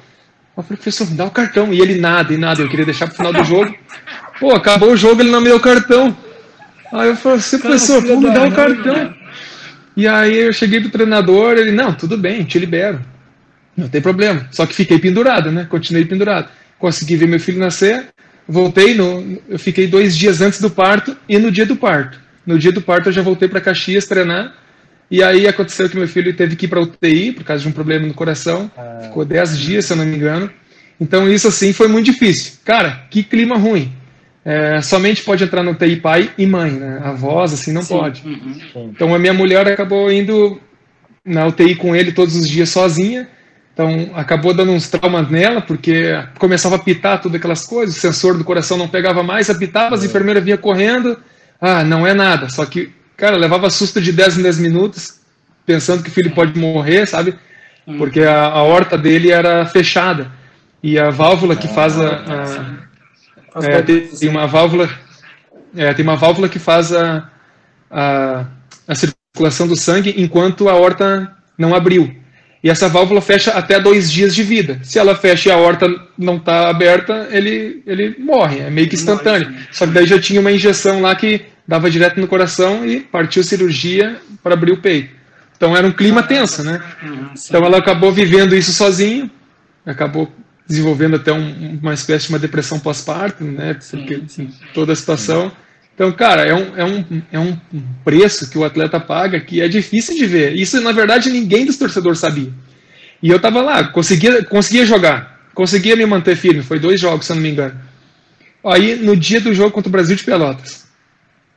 [0.57, 1.73] Eu falei, professor, me dá o cartão.
[1.73, 2.63] E ele nada, e nada.
[2.63, 3.75] Eu queria deixar pro final do jogo.
[4.39, 6.17] Pô, acabou o jogo, ele não me deu o cartão.
[6.93, 9.15] Aí eu falei assim, professor, pô, me dá o cartão.
[9.97, 13.01] E aí eu cheguei pro treinador, ele, não, tudo bem, te libero.
[13.77, 14.47] Não tem problema.
[14.51, 15.67] Só que fiquei pendurado, né?
[15.69, 16.49] Continuei pendurado.
[16.79, 18.09] Consegui ver meu filho nascer
[18.49, 22.19] voltei, no, eu fiquei dois dias antes do parto e no dia do parto.
[22.47, 24.55] No dia do parto eu já voltei para Caxias treinar.
[25.15, 27.73] E aí aconteceu que meu filho teve que ir para UTI por causa de um
[27.73, 28.69] problema no coração.
[28.77, 28.99] Ah.
[29.05, 30.51] Ficou dez dias, se eu não me engano.
[31.01, 32.55] Então isso assim foi muito difícil.
[32.65, 33.93] Cara, que clima ruim.
[34.45, 37.01] É, somente pode entrar no UTI pai e mãe, né?
[37.05, 37.97] Avós assim não Sim.
[37.97, 38.23] pode.
[38.27, 38.91] Uhum.
[38.91, 40.61] Então a minha mulher acabou indo
[41.25, 43.29] na UTI com ele todos os dias sozinha.
[43.73, 48.39] Então, acabou dando uns traumas nela, porque começava a pitar todas aquelas coisas, o sensor
[48.39, 50.07] do coração não pegava mais, apitava, as é.
[50.07, 51.19] enfermeiras vinham correndo,
[51.61, 52.49] ah, não é nada.
[52.49, 52.93] Só que,
[53.25, 55.21] cara, levava susto de 10 em 10 minutos,
[55.65, 57.35] pensando que o filho pode morrer, sabe?
[57.87, 57.97] Hum.
[57.97, 60.31] Porque a, a horta dele era fechada.
[60.83, 62.87] E a válvula que faz a.
[63.55, 64.91] a é, tem, uma válvula.
[65.75, 67.31] É, tem uma válvula que faz a,
[67.91, 68.45] a,
[68.87, 72.15] a circulação do sangue enquanto a horta não abriu.
[72.63, 74.81] E essa válvula fecha até dois dias de vida.
[74.83, 75.87] Se ela fecha e a horta
[76.19, 78.61] não está aberta, ele, ele morre.
[78.61, 79.55] É meio que instantâneo.
[79.73, 83.43] Só que daí já tinha uma injeção lá que dava direto no coração e partiu
[83.43, 85.15] cirurgia para abrir o peito.
[85.57, 86.83] Então era um clima tenso, né?
[87.03, 89.31] Uhum, então ela acabou vivendo isso sozinha,
[89.87, 90.31] acabou
[90.67, 93.77] desenvolvendo até um, uma espécie de uma depressão pós-parto, né?
[93.91, 95.53] Porque, assim, toda a situação.
[95.95, 97.57] Então, cara, é um, é, um, é um
[98.05, 100.55] preço que o atleta paga que é difícil de ver.
[100.55, 102.51] Isso, na verdade, ninguém dos torcedores sabia.
[103.23, 106.63] E eu tava lá, conseguia, conseguia jogar, conseguia me manter firme.
[106.63, 107.79] Foi dois jogos, se eu não me engano.
[108.65, 110.84] Aí, no dia do jogo contra o Brasil de Pelotas,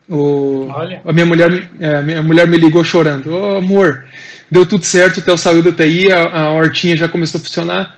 [0.09, 0.69] o,
[1.03, 3.33] a minha mulher, é, minha mulher me ligou chorando.
[3.33, 4.05] Ô, oh, amor,
[4.49, 7.97] deu tudo certo, o Theo saiu da TI, a, a hortinha já começou a funcionar.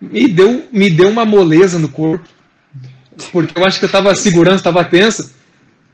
[0.00, 2.26] Me deu, me deu uma moleza no corpo,
[3.32, 5.34] porque eu acho que eu estava segurando, estava tenso.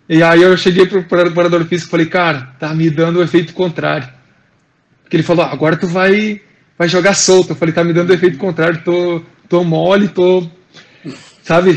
[0.09, 3.53] E aí eu cheguei pro preparador físico e falei, cara, tá me dando o efeito
[3.53, 4.09] contrário.
[5.03, 6.41] Porque ele falou, ah, agora tu vai,
[6.77, 7.51] vai jogar solto.
[7.51, 10.49] Eu falei, tá me dando o efeito contrário, tô, tô mole, tô.
[11.51, 11.77] Sabe?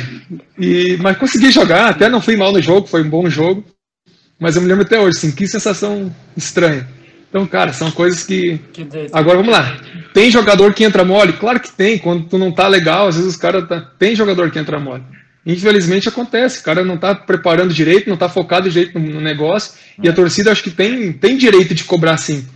[0.59, 3.65] E, mas consegui jogar, até não fui mal no jogo, foi um bom jogo.
[4.39, 6.87] Mas eu me lembro até hoje, assim, que sensação estranha.
[7.27, 8.59] Então, cara, são coisas que.
[8.71, 9.75] que Agora vamos lá.
[10.13, 11.33] Tem jogador que entra mole?
[11.33, 11.97] Claro que tem.
[11.97, 13.67] Quando tu não tá legal, às vezes os caras.
[13.67, 13.81] Tá...
[13.97, 15.01] Tem jogador que entra mole.
[15.43, 20.07] Infelizmente acontece, o cara não está preparando direito, não está focado direito no, negócio, e
[20.07, 22.47] a torcida acho que tem, tem direito de cobrar sim.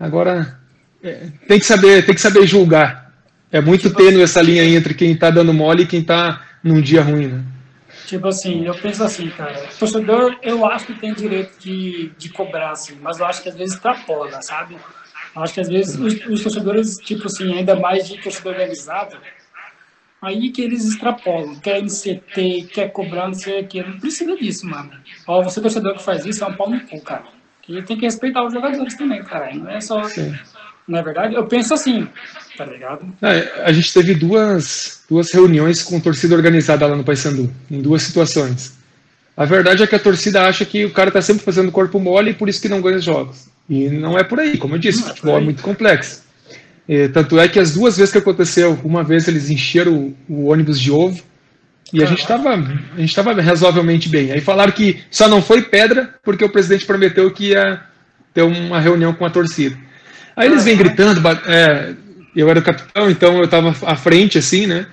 [0.00, 0.58] Agora,
[1.00, 3.12] é, tem, que saber, tem que saber julgar.
[3.52, 7.02] É muito tênue essa linha entre quem está dando mole e quem está num dia
[7.02, 7.44] ruim, né?
[8.06, 12.28] Tipo assim, eu penso assim, cara, o torcedor eu acho que tem direito de, de
[12.28, 14.76] cobrar, assim, mas eu acho que às vezes extrapola, sabe?
[15.34, 19.16] Eu acho que às vezes os, os torcedores, tipo assim, ainda mais de torcedor organizado,
[20.20, 23.82] Aí que eles extrapolam, quer NCT, quer cobrar, não sei o que.
[23.82, 24.90] Não precisa disso, mano.
[25.26, 27.24] Ó, você torcedor que faz isso é um pau no cu, cara.
[27.68, 29.54] E tem que respeitar os jogadores também, cara.
[29.54, 30.02] Não é só.
[30.04, 30.34] Sim.
[30.86, 31.34] Não é verdade?
[31.34, 32.06] Eu penso assim,
[32.56, 33.06] tá ligado?
[33.20, 38.02] É, a gente teve duas, duas reuniões com torcida organizada lá no Paysandu, em duas
[38.02, 38.76] situações.
[39.36, 42.30] A verdade é que a torcida acha que o cara tá sempre fazendo corpo mole
[42.30, 43.48] e por isso que não ganha os jogos.
[43.68, 46.22] E não é por aí, como eu disse, o é futebol é muito complexo.
[46.88, 50.46] E, tanto é que as duas vezes que aconteceu, uma vez eles encheram o, o
[50.46, 51.20] ônibus de ovo
[51.92, 54.32] e a gente estava a gente estava razoavelmente bem.
[54.32, 57.82] Aí falaram que só não foi pedra porque o presidente prometeu que ia
[58.32, 59.76] ter uma reunião com a torcida.
[60.36, 61.94] Aí eles vêm gritando, é,
[62.36, 64.86] eu era o capitão, então eu estava à frente assim, né?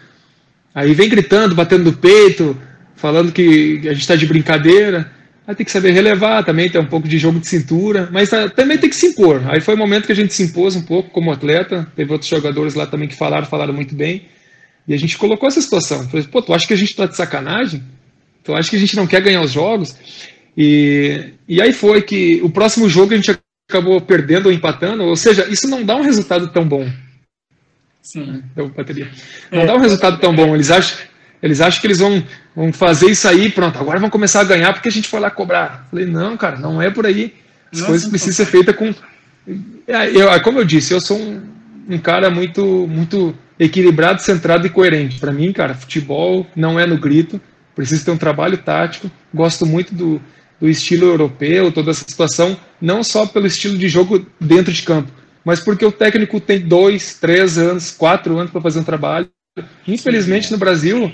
[0.73, 2.58] Aí vem gritando, batendo no peito,
[2.95, 5.12] falando que a gente está de brincadeira.
[5.45, 8.49] Aí tem que saber relevar também, tem um pouco de jogo de cintura, mas ah,
[8.49, 9.41] também tem que se impor.
[9.49, 12.29] Aí foi o momento que a gente se impôs um pouco como atleta, teve outros
[12.29, 14.25] jogadores lá também que falaram, falaram muito bem,
[14.88, 16.08] e a gente colocou essa situação.
[16.08, 17.84] Falei, pô, tu acha que a gente tá de sacanagem?
[18.41, 19.93] Tu acha que a gente não quer ganhar os jogos?
[20.58, 23.32] E, e aí foi que o próximo jogo a gente
[23.69, 26.88] acabou perdendo ou empatando, ou seja, isso não dá um resultado tão bom.
[28.02, 28.43] Sim.
[28.56, 29.10] Deu bateria.
[29.52, 30.54] Não é, dá um resultado tão bom.
[30.54, 30.97] Eles acham,
[31.41, 32.23] eles acham que eles vão,
[32.56, 35.32] vão fazer isso aí, pronto, agora vão começar a ganhar porque a gente foi lá
[35.32, 35.88] cobrar.
[35.89, 37.34] Falei, não, cara, não é por aí.
[37.71, 38.93] As não coisas precisam ser feitas com.
[39.88, 41.41] É, eu, como eu disse, eu sou um,
[41.89, 45.19] um cara muito, muito equilibrado, centrado e coerente.
[45.19, 47.41] Para mim, cara, futebol não é no grito,
[47.73, 49.10] precisa ter um trabalho tático.
[49.34, 50.21] Gosto muito do,
[50.60, 55.12] do estilo europeu, toda essa situação, não só pelo estilo de jogo dentro de campo,
[55.44, 59.30] mas porque o técnico tem dois, três anos, quatro anos para fazer um trabalho.
[59.88, 61.12] Infelizmente, no Brasil,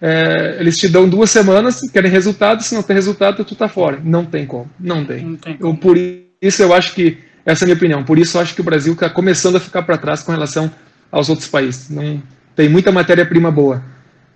[0.00, 4.00] é, eles te dão duas semanas, querem resultado, se não tem resultado, tu tá fora.
[4.02, 5.24] Não tem como, não tem.
[5.24, 5.56] Não tem.
[5.58, 8.54] Eu, por isso eu acho que, essa é a minha opinião, por isso eu acho
[8.54, 10.70] que o Brasil está começando a ficar para trás com relação
[11.10, 11.90] aos outros países.
[11.90, 12.22] Não
[12.54, 13.82] Tem muita matéria-prima boa,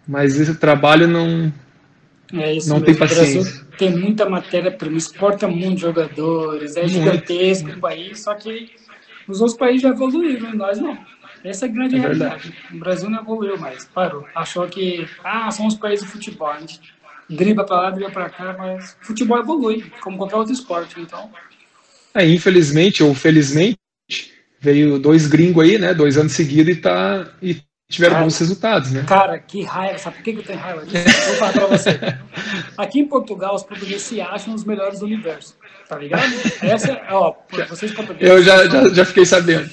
[0.07, 1.53] mas esse trabalho não,
[2.33, 2.87] é isso não mesmo.
[2.87, 3.68] tem paciência.
[3.79, 8.71] Tem muita matéria-prima, exporta muitos jogadores, é gigantesco o país, só que
[9.27, 10.99] os outros países já evoluíram, nós não.
[11.45, 12.53] Essa é a grande é realidade.
[12.73, 14.27] O Brasil não evoluiu mais, parou.
[14.35, 16.49] Achou que, ah, somos países de futebol.
[16.49, 16.81] A gente
[17.31, 21.31] driba para lá, driba para cá, mas futebol evolui, como qualquer outro esporte, então.
[22.15, 23.79] É, infelizmente ou felizmente,
[24.61, 27.57] veio dois gringos aí, né, dois anos seguidos e, tá, e
[27.89, 29.05] tiveram cara, bons resultados, né?
[29.09, 31.05] Cara, que raiva, sabe por que eu tenho raiva disso?
[31.27, 31.91] Vou falar para você.
[32.77, 35.57] Aqui em Portugal, os portugueses se acham os melhores do universo,
[35.89, 36.23] tá ligado?
[36.63, 37.35] Essa, ó,
[37.69, 38.29] vocês portugueses...
[38.29, 39.71] Eu já, já, já fiquei sabendo.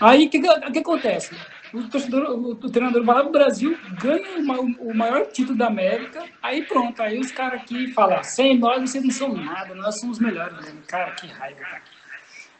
[0.00, 1.34] Aí o que, que, acontece?
[1.72, 6.62] O, torcedor, o, treinador vai lá Brasil, ganha uma, o maior título da América, aí
[6.62, 10.56] pronto, aí os caras aqui falam, sem nós vocês não são nada, nós somos melhores
[10.60, 10.82] mesmo.
[10.86, 11.82] Cara, que raiva, cara.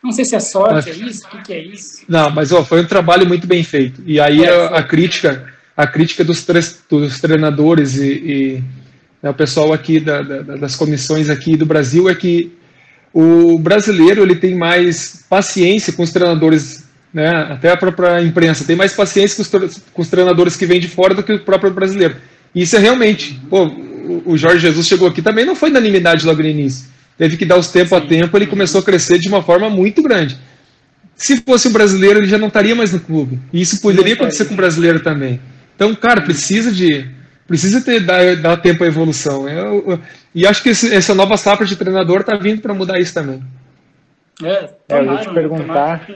[0.05, 2.03] Não sei se é sorte, é isso, o que, que, é isso?
[2.07, 4.03] Não, mas ó, foi um trabalho muito bem feito.
[4.05, 6.47] E aí é, a, a, crítica, a crítica dos,
[6.91, 8.65] dos treinadores e, e
[9.23, 12.53] né, o pessoal aqui da, da, das comissões aqui do Brasil é que
[13.15, 18.77] o brasileiro ele tem mais paciência com os treinadores né, até a própria imprensa, tem
[18.77, 21.73] mais paciência com os, com os treinadores que vêm de fora do que o próprio
[21.73, 22.17] brasileiro.
[22.55, 23.71] E isso é realmente, pô,
[24.27, 26.93] o Jorge Jesus chegou aqui também não foi unanimidade logo no início.
[27.17, 30.03] Teve que dar os tempo a tempo, ele começou a crescer de uma forma muito
[30.03, 30.37] grande.
[31.15, 33.39] Se fosse um brasileiro, ele já não estaria mais no clube.
[33.53, 35.41] E isso poderia acontecer com o brasileiro também.
[35.77, 37.09] Então, cara, precisa de
[37.47, 39.49] precisa ter dar, dar tempo à evolução.
[39.49, 40.01] Eu, eu,
[40.35, 43.43] e acho que esse, essa nova safra de treinador está vindo para mudar isso também.
[44.43, 46.07] É, é eu ia te perguntar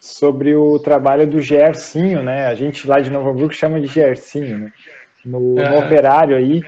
[0.00, 2.46] sobre o trabalho do Gersinho, né?
[2.46, 4.72] A gente lá de Novo Hamburgo chama de Gersinho, né?
[5.24, 5.70] No, é.
[5.70, 6.62] no operário aí,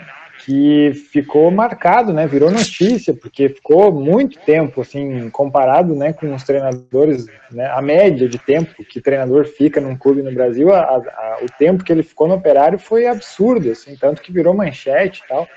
[0.46, 2.24] que ficou marcado, né?
[2.24, 7.66] Virou notícia, porque ficou muito tempo, assim, comparado, né, com os treinadores, né?
[7.66, 11.82] A média de tempo que treinador fica num clube no Brasil, a, a, o tempo
[11.82, 15.48] que ele ficou no Operário foi absurdo, assim, tanto que virou manchete e tal.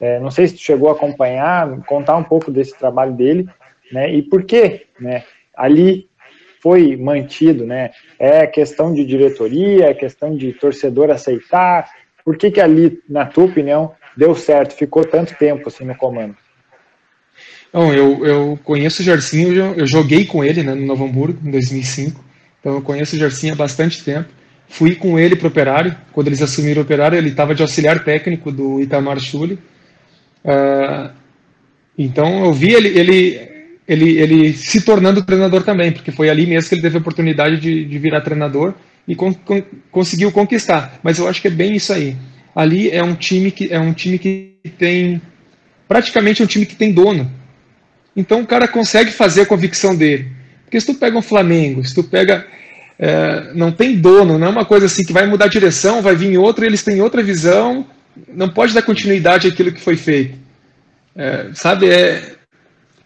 [0.00, 3.46] É, não sei se tu chegou a acompanhar, contar um pouco desse trabalho dele,
[3.92, 4.10] né?
[4.10, 5.22] E por que, né?
[5.54, 6.08] Ali
[6.62, 7.90] foi mantido, né?
[8.18, 11.90] É questão de diretoria, é questão de torcedor aceitar.
[12.24, 16.36] Por que que ali, na tua opinião, deu certo, ficou tanto tempo assim no comando?
[17.72, 21.50] Não, eu, eu conheço o Jarcinho, eu, joguei com ele né, no Novo Hamburgo em
[21.50, 22.24] 2005,
[22.58, 24.28] então eu conheço o Jarcinho há bastante tempo.
[24.68, 28.04] Fui com ele para o Operário, quando eles assumiram o Operário, ele estava de auxiliar
[28.04, 29.58] técnico do Itamar Schulli.
[30.44, 31.10] Uh,
[31.96, 33.50] então eu vi ele, ele,
[33.86, 37.58] ele, ele se tornando treinador também, porque foi ali mesmo que ele teve a oportunidade
[37.58, 38.74] de, de virar treinador
[39.06, 40.98] e con, con, conseguiu conquistar.
[41.02, 42.16] Mas eu acho que é bem isso aí
[42.54, 45.20] ali é um time que é um time que tem
[45.88, 47.30] praticamente um time que tem dono.
[48.14, 50.30] Então o cara consegue fazer a convicção dele.
[50.64, 52.46] Porque se tu pega um Flamengo, se tu pega
[52.98, 56.14] é, não tem dono, não é uma coisa assim que vai mudar a direção, vai
[56.14, 57.86] vir outro, eles têm outra visão,
[58.28, 60.38] não pode dar continuidade àquilo que foi feito.
[61.16, 62.34] É, sabe, é,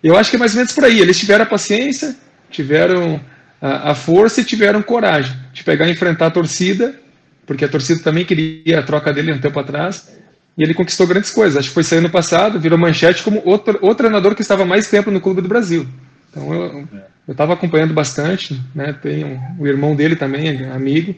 [0.03, 1.01] eu acho que é mais ou menos por aí.
[1.01, 2.17] Eles tiveram a paciência,
[2.51, 3.21] tiveram
[3.63, 7.01] a, a força e tiveram coragem de pegar e enfrentar a torcida
[7.47, 10.13] porque a torcida também queria a troca dele um tempo atrás,
[10.57, 11.57] e ele conquistou grandes coisas.
[11.57, 14.89] Acho que foi sair no passado, virou manchete como outro, outro treinador que estava mais
[14.89, 15.87] tempo no clube do Brasil.
[16.31, 16.89] Então
[17.27, 18.93] eu estava acompanhando bastante, né?
[18.93, 21.15] Tem um, o irmão dele também, amigo.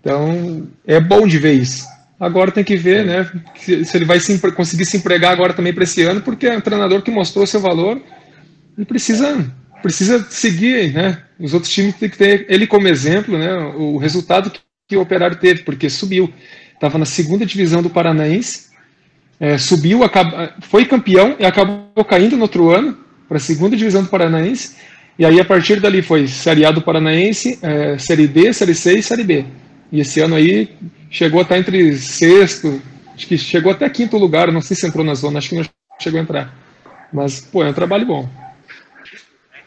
[0.00, 1.86] Então é bom de ver isso.
[2.18, 3.30] Agora tem que ver, né?
[3.56, 6.56] Se, se ele vai se, conseguir se empregar agora também para esse ano, porque é
[6.56, 8.00] um treinador que mostrou seu valor
[8.76, 11.20] e precisa precisa seguir, né?
[11.40, 13.52] Os outros times têm que ter ele como exemplo, né?
[13.76, 14.60] O resultado que
[14.92, 16.30] que o Operário teve, porque subiu.
[16.74, 18.66] Estava na segunda divisão do Paranaense,
[19.40, 24.02] é, subiu, acaba, foi campeão e acabou caindo no outro ano para a segunda divisão
[24.02, 24.76] do Paranaense.
[25.18, 28.98] E aí, a partir dali, foi Série A do Paranaense, é, Série D, Série C
[28.98, 29.46] e Série B.
[29.90, 30.68] E esse ano aí
[31.10, 32.82] chegou a estar entre sexto,
[33.14, 35.64] acho que chegou até quinto lugar, não sei se entrou na zona, acho que não
[35.98, 36.54] chegou a entrar.
[37.10, 38.41] Mas, pô, é um trabalho bom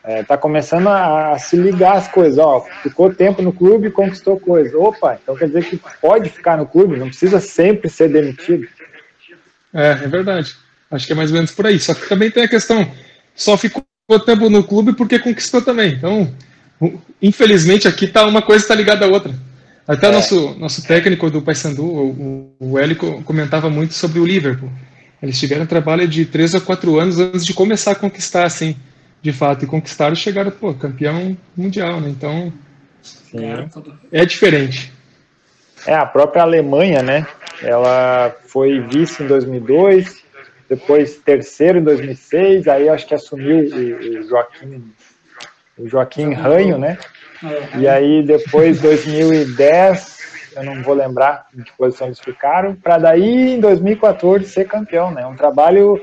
[0.07, 4.39] é, tá começando a, se ligar as coisas, ó, ficou tempo no clube e conquistou
[4.39, 4.73] coisas.
[4.75, 8.67] Opa, então quer dizer que pode ficar no clube, não precisa sempre ser demitido.
[9.73, 10.55] É, é verdade.
[10.91, 11.79] Acho que é mais ou menos por aí.
[11.79, 12.87] Só que também tem a questão,
[13.33, 13.83] só ficou
[14.23, 15.93] tempo no clube porque conquistou também.
[15.93, 16.31] Então,
[17.19, 19.33] infelizmente aqui tá uma coisa está ligada à outra.
[19.87, 20.11] Até é.
[20.11, 24.69] nosso nosso técnico do Paysandu, o, o Hélio, comentava muito sobre o Liverpool.
[25.19, 28.75] Eles tiveram trabalho de três a quatro anos antes de começar a conquistar, assim
[29.25, 32.09] de fato e conquistaram e chegaram, pô, campeão mundial, né?
[32.09, 32.53] Então,
[33.01, 33.67] Sim.
[34.11, 34.93] é diferente.
[35.87, 37.25] É, a própria Alemanha, né?
[37.59, 40.23] Ela foi vice em 2002,
[40.69, 44.93] depois terceiro em 2006, aí acho que assumiu o, o Joaquim,
[45.79, 46.99] o Joaquim Ranho, né?
[47.79, 50.19] E aí depois 2010,
[50.55, 55.09] eu não vou lembrar em que posição eles ficaram, para daí em 2014 ser campeão,
[55.09, 55.25] né?
[55.25, 55.99] Um trabalho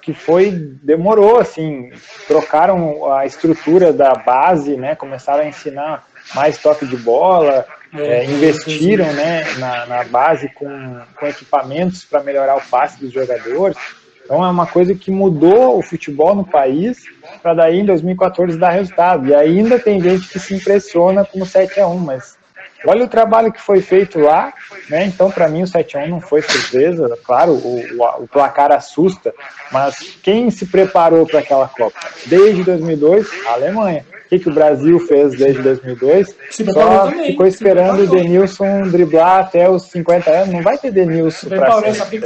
[0.00, 0.50] que foi
[0.82, 1.90] demorou assim
[2.28, 8.24] trocaram a estrutura da base né começaram a ensinar mais toque de bola é, é,
[8.24, 13.76] investiram né na, na base com, com equipamentos para melhorar o passe dos jogadores.
[14.24, 17.02] Então é uma coisa que mudou o futebol no país
[17.42, 19.28] para daí em 2014 dar resultado.
[19.28, 22.38] E ainda tem gente que se impressiona com o 7 a 1 mas
[22.86, 24.52] Olha o trabalho que foi feito lá,
[24.88, 25.06] né?
[25.06, 27.18] Então, para mim, o 7x1 não foi surpresa.
[27.24, 29.34] Claro, o, o, o, placar assusta,
[29.70, 31.98] mas quem se preparou para aquela Copa?
[32.26, 34.04] Desde 2002, a Alemanha.
[34.24, 36.34] O que, que o Brasil fez desde 2002?
[36.50, 40.54] Só ficou esperando o Denilson driblar até os 50 anos.
[40.54, 42.20] Não vai ter Denilson para sempre.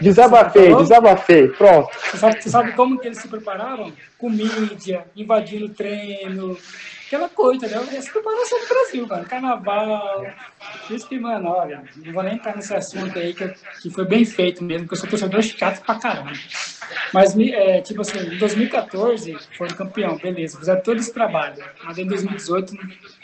[0.00, 1.48] Desabafei, desabafei.
[1.48, 1.88] Pronto.
[2.10, 3.92] Você sabe, você sabe como que eles se prepararam?
[4.18, 6.56] com mídia, invadindo treino,
[7.06, 7.82] aquela coisa, entendeu?
[7.92, 9.24] Essa preparação do Brasil, mano.
[9.24, 10.26] Carnaval.
[10.90, 13.48] Isso que, mano, olha, não vou nem entrar nesse assunto aí, que,
[13.80, 16.32] que foi bem feito mesmo, porque eu sou torcedor chato pra caramba.
[17.12, 21.64] Mas, é, tipo assim, em 2014 foram campeão, beleza, fizeram todo esse trabalho.
[21.84, 22.74] Mas em 2018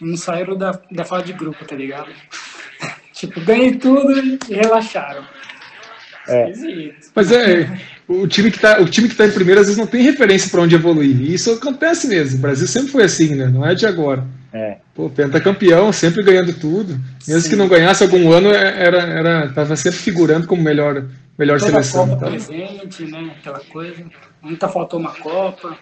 [0.00, 2.10] não saíram da, da fase de grupo, tá ligado?
[3.12, 4.12] tipo, ganhei tudo
[4.48, 5.26] e relaxaram.
[6.28, 6.52] É.
[7.14, 7.68] Mas é,
[8.06, 10.50] o time que está o time que tá em primeiro às vezes não tem referência
[10.50, 11.20] para onde evoluir.
[11.20, 12.38] E isso acontece mesmo.
[12.38, 13.46] O Brasil sempre foi assim, né?
[13.46, 14.24] Não é de agora.
[14.52, 14.76] É.
[14.94, 16.98] Pô, pentacampeão, sempre ganhando tudo.
[17.26, 17.50] Mesmo Sim.
[17.50, 21.04] que não ganhasse algum ano, é, era, era, tava sempre figurando como melhor,
[21.38, 22.06] melhor Toda seleção.
[22.06, 22.30] Copa tá?
[22.30, 23.30] presente, né?
[23.40, 24.04] Aquela coisa.
[24.42, 25.78] Nunca faltou uma Copa.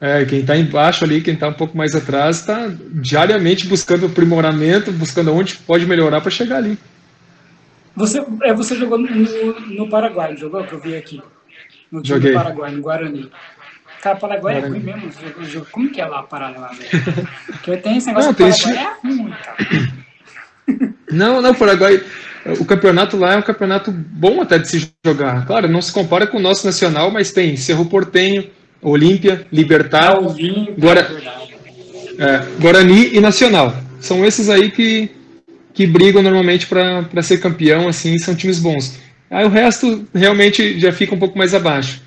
[0.00, 4.92] É, quem está embaixo ali, quem está um pouco mais atrás, está diariamente buscando aprimoramento,
[4.92, 6.78] buscando onde pode melhorar para chegar ali.
[7.98, 9.08] Você, é, você jogou no,
[9.74, 10.64] no Paraguai, jogou?
[10.64, 11.20] Que eu vi aqui.
[11.90, 12.32] No time Joguei.
[12.32, 13.30] do Paraguai, no Guarani.
[14.00, 15.66] Cara, Paraguai é ruim mesmo.
[15.72, 17.28] Como que é lá a parada lá, velho?
[17.46, 19.92] Porque tem esse negócio não, do Paraguai, é ruim, cara.
[21.10, 22.02] Não, não, Paraguai.
[22.60, 25.46] O campeonato lá é um campeonato bom até de se jogar.
[25.46, 28.48] Claro, não se compara com o nosso nacional, mas tem Cerro Portenho,
[28.80, 30.16] Olímpia, Libertar,
[30.78, 31.10] Guara...
[32.18, 33.74] é, Guarani e Nacional.
[34.00, 35.10] São esses aí que,
[35.78, 38.98] que brigam normalmente para ser campeão, assim, são times bons.
[39.30, 42.02] Aí o resto realmente já fica um pouco mais abaixo.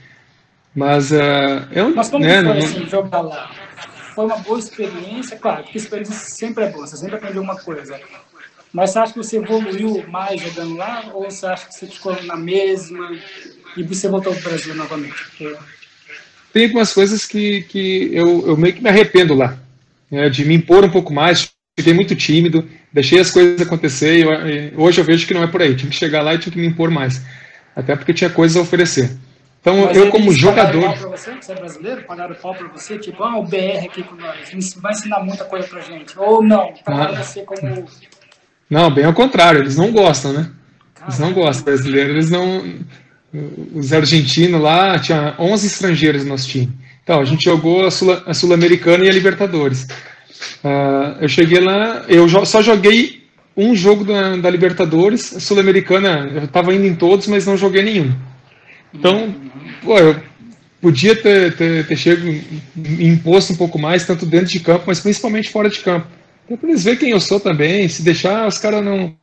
[0.75, 2.57] Mas uh, eu Mas como né, foi não...
[2.57, 3.49] assim, jogar lá?
[4.13, 7.97] Foi uma boa experiência, claro, porque experiência sempre é boa, você sempre aprendeu uma coisa.
[8.73, 11.09] Mas você acha que você evoluiu mais jogando lá?
[11.13, 13.17] Ou você acha que você ficou na mesma
[13.77, 15.15] e você voltou para o Brasil novamente?
[15.15, 15.55] Porque...
[16.51, 19.57] Tem algumas coisas que, que eu, eu meio que me arrependo lá,
[20.11, 21.49] né, de me impor um pouco mais,
[21.79, 25.61] fiquei muito tímido, deixei as coisas acontecer e, hoje eu vejo que não é por
[25.61, 25.75] aí.
[25.75, 27.21] Tinha que chegar lá e tinha que me impor mais.
[27.75, 29.11] Até porque tinha coisas a oferecer.
[29.61, 30.81] Então, Mas eu como jogador.
[30.81, 32.03] Pau pra você, você é brasileiro?
[32.03, 32.97] Pagaram pau pra você?
[32.97, 36.17] Tipo, ah, o BR aqui com nós, vai ensinar muita coisa pra gente.
[36.17, 37.23] Ou não, pagaram ah.
[37.23, 37.85] você como.
[38.67, 40.49] Não, bem ao contrário, eles não gostam, né?
[41.03, 42.63] Eles não gostam, brasileiros, eles não.
[43.73, 46.71] Os argentinos lá, tinha 11 estrangeiros no nosso time.
[47.03, 49.87] Então, a gente jogou a Sul-Americana Sul e a Libertadores.
[50.63, 53.21] Uh, eu cheguei lá, eu só joguei
[53.55, 58.13] um jogo da, da Libertadores, Sul-Americana, eu estava indo em todos, mas não joguei nenhum.
[58.93, 59.33] Então,
[59.83, 60.15] pô, eu
[60.81, 62.27] podia ter, ter, ter chego
[62.99, 66.07] imposto um pouco mais, tanto dentro de campo, mas principalmente fora de campo.
[66.45, 69.15] Então, para eles verem quem eu sou também, se deixar, os caras não,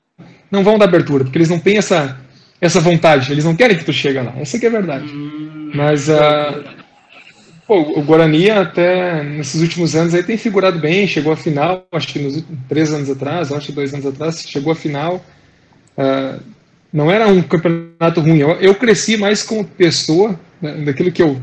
[0.51, 2.19] não vão dar abertura, porque eles não têm essa,
[2.61, 5.07] essa vontade, eles não querem que tu chegue lá, essa que é a verdade.
[5.13, 6.65] Hum, mas, uh,
[7.69, 12.09] Pô, o Guarani até nesses últimos anos aí tem figurado bem, chegou à final, acho
[12.09, 15.23] que nos três anos atrás, acho que dois anos atrás, chegou à final.
[15.95, 16.41] Uh,
[16.91, 18.39] não era um campeonato ruim.
[18.39, 21.39] Eu, eu cresci mais como pessoa, né, daquilo que eu,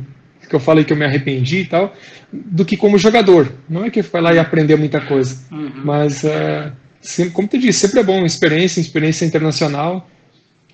[0.50, 1.94] que eu falei que eu me arrependi e tal,
[2.34, 3.52] do que como jogador.
[3.70, 5.74] Não é que foi lá e aprender muita coisa, uhum.
[5.84, 6.72] mas, uh,
[7.02, 10.10] sempre, como tu disse, sempre é bom, experiência, experiência internacional.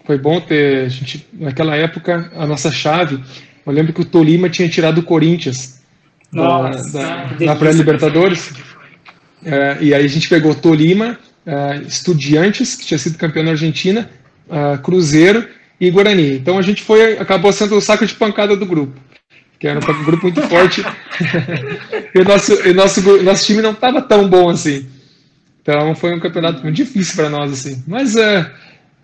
[0.05, 3.21] Foi bom ter, a gente, naquela época, a nossa chave
[3.65, 5.81] eu lembro que o Tolima tinha tirado o Corinthians
[6.31, 8.51] Nossa, da, da, da pré-Libertadores.
[9.43, 14.09] É, e aí a gente pegou Tolima, é, Estudiantes, que tinha sido campeão na Argentina,
[14.49, 15.47] é, Cruzeiro
[15.79, 16.35] e Guarani.
[16.35, 18.99] Então a gente foi, acabou sendo o saco de pancada do grupo,
[19.59, 20.83] que era um grupo muito forte.
[22.13, 24.87] e o nosso, o nosso, nosso time não estava tão bom assim.
[25.61, 27.83] Então foi um campeonato muito difícil para nós assim.
[27.87, 28.51] Mas é,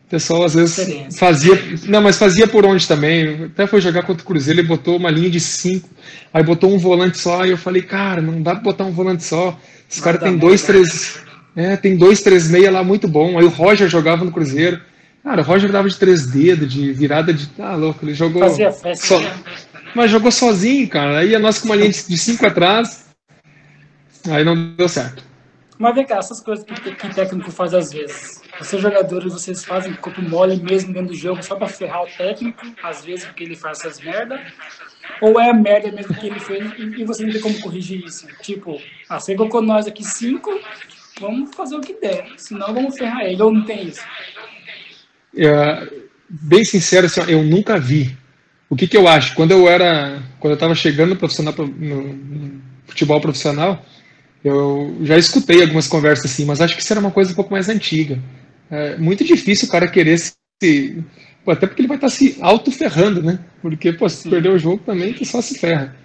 [0.07, 1.61] o pessoal às vezes fazia.
[1.85, 3.43] Não, mas fazia por onde também.
[3.43, 5.89] Até foi jogar contra o Cruzeiro, ele botou uma linha de cinco,
[6.33, 9.25] aí botou um volante só, e eu falei, cara, não dá pra botar um volante
[9.25, 9.59] só.
[9.89, 11.19] Os caras tem dois, três.
[11.55, 13.37] É, tem dois, três meia lá muito bom.
[13.37, 14.79] Aí o Roger jogava no Cruzeiro.
[15.23, 17.49] Cara, o Roger dava de três dedos, de virada de.
[17.59, 18.43] Ah, louco, ele jogou.
[18.43, 19.05] Fazia festa.
[19.05, 19.21] So...
[19.93, 21.19] Mas jogou sozinho, cara.
[21.19, 23.07] Aí a nossa com uma linha de cinco atrás.
[24.29, 25.23] Aí não deu certo.
[25.77, 28.41] Mas vem cá, essas coisas que, que técnico faz às vezes.
[28.59, 32.65] Vocês jogadores, vocês fazem corpo mole mesmo dentro do jogo só pra ferrar o técnico,
[32.81, 34.41] às vezes porque ele faz essas merda,
[35.21, 38.27] ou é a merda mesmo que ele fez e, você não tem como corrigir isso?
[38.41, 40.59] Tipo, ah, colocou nós aqui cinco,
[41.19, 44.01] vamos fazer o que der, senão vamos ferrar ele, ou não tem isso?
[45.35, 45.87] É,
[46.27, 48.17] bem sincero, assim, eu nunca vi.
[48.69, 49.33] O que, que eu acho?
[49.35, 53.85] Quando eu era, quando eu estava chegando no, profissional, no futebol profissional,
[54.43, 57.51] eu já escutei algumas conversas assim, mas acho que isso era uma coisa um pouco
[57.51, 58.19] mais antiga.
[58.69, 61.03] É muito difícil o cara querer se.
[61.43, 63.39] Pô, até porque ele vai estar tá se auto-ferrando, né?
[63.61, 65.95] Porque, pô, se perder o jogo também, tu só se ferra.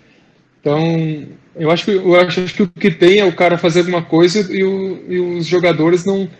[0.61, 4.03] Então, eu acho que, eu acho que o que tem é o cara fazer alguma
[4.03, 6.31] coisa e, o, e os jogadores não,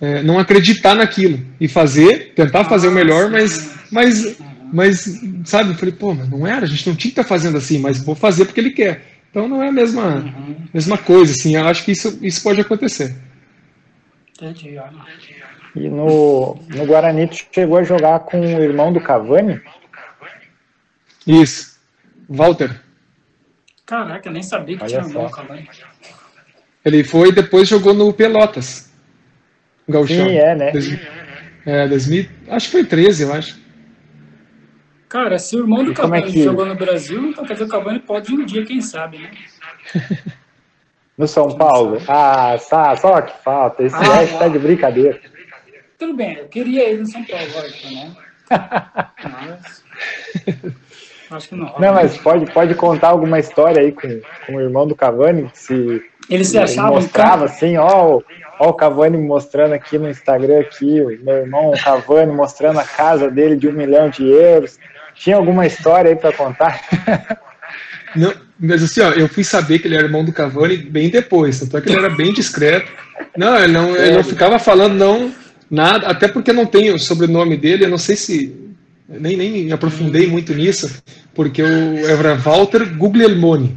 [0.00, 4.36] é, não acreditar naquilo e fazer, tentar fazer o melhor, mas, mas
[4.72, 7.28] Mas, sabe, eu falei, pô, mas não era, a gente não tinha que estar tá
[7.28, 9.04] fazendo assim, mas vou fazer porque ele quer.
[9.30, 10.56] Então não é a mesma, uhum.
[10.72, 13.14] mesma coisa, assim, eu acho que isso, isso pode acontecer.
[14.36, 14.76] Entendi,
[15.76, 19.60] E no, no Guarani, tu chegou a jogar com o irmão do Cavani?
[21.24, 21.78] Isso,
[22.28, 22.80] Walter.
[23.86, 25.68] Caraca, eu nem sabia que Olha tinha irmão Cavani.
[26.84, 28.92] Ele foi e depois jogou no Pelotas.
[29.88, 30.26] Gauchão.
[30.26, 30.72] Sim, é, né?
[31.64, 33.58] É, 2000, acho que foi 13, eu acho.
[35.08, 36.42] Cara, se o irmão do e Cavani é que...
[36.42, 39.30] jogou no Brasil, então quer dizer que o Cavani pode um dia, quem sabe, né?
[41.16, 41.98] No São Paulo?
[42.08, 43.82] Ah, só, só que falta.
[43.82, 45.20] Esse ah, está de brincadeira.
[45.98, 48.16] Tudo bem, eu queria ele no São Paulo, lógico, né?
[49.22, 49.84] Mas...
[51.30, 51.74] Acho que não.
[51.78, 55.50] Não, mas pode, pode contar alguma história aí com, com o irmão do Cavani?
[55.54, 56.90] Se ele se achava.
[56.90, 58.20] mostrava assim, ó,
[58.58, 62.84] ó, o Cavani mostrando aqui no Instagram aqui, o meu irmão o Cavani mostrando a
[62.84, 64.78] casa dele de um milhão de euros.
[65.14, 66.80] Tinha alguma história aí para contar?
[68.16, 71.60] Não, mas assim, ó, eu fui saber que ele era irmão do Cavani bem depois,
[71.60, 72.90] tanto é que ele era bem discreto.
[73.36, 75.32] Não, ele não, ele não ficava falando não
[75.70, 78.54] nada, até porque não tem o sobrenome dele, eu não sei se
[79.08, 81.02] nem, nem me aprofundei muito nisso,
[81.34, 83.76] porque o Evra Walter Guglielmoni.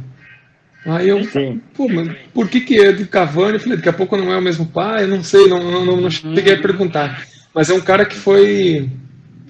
[0.86, 1.60] Aí eu, Sim.
[1.74, 3.54] pô, mas por que, que é de Cavani?
[3.54, 5.84] Eu falei, daqui a pouco não é o mesmo pai, eu não sei, não, não,
[5.84, 7.26] não, não cheguei a perguntar.
[7.54, 8.88] Mas é um cara que foi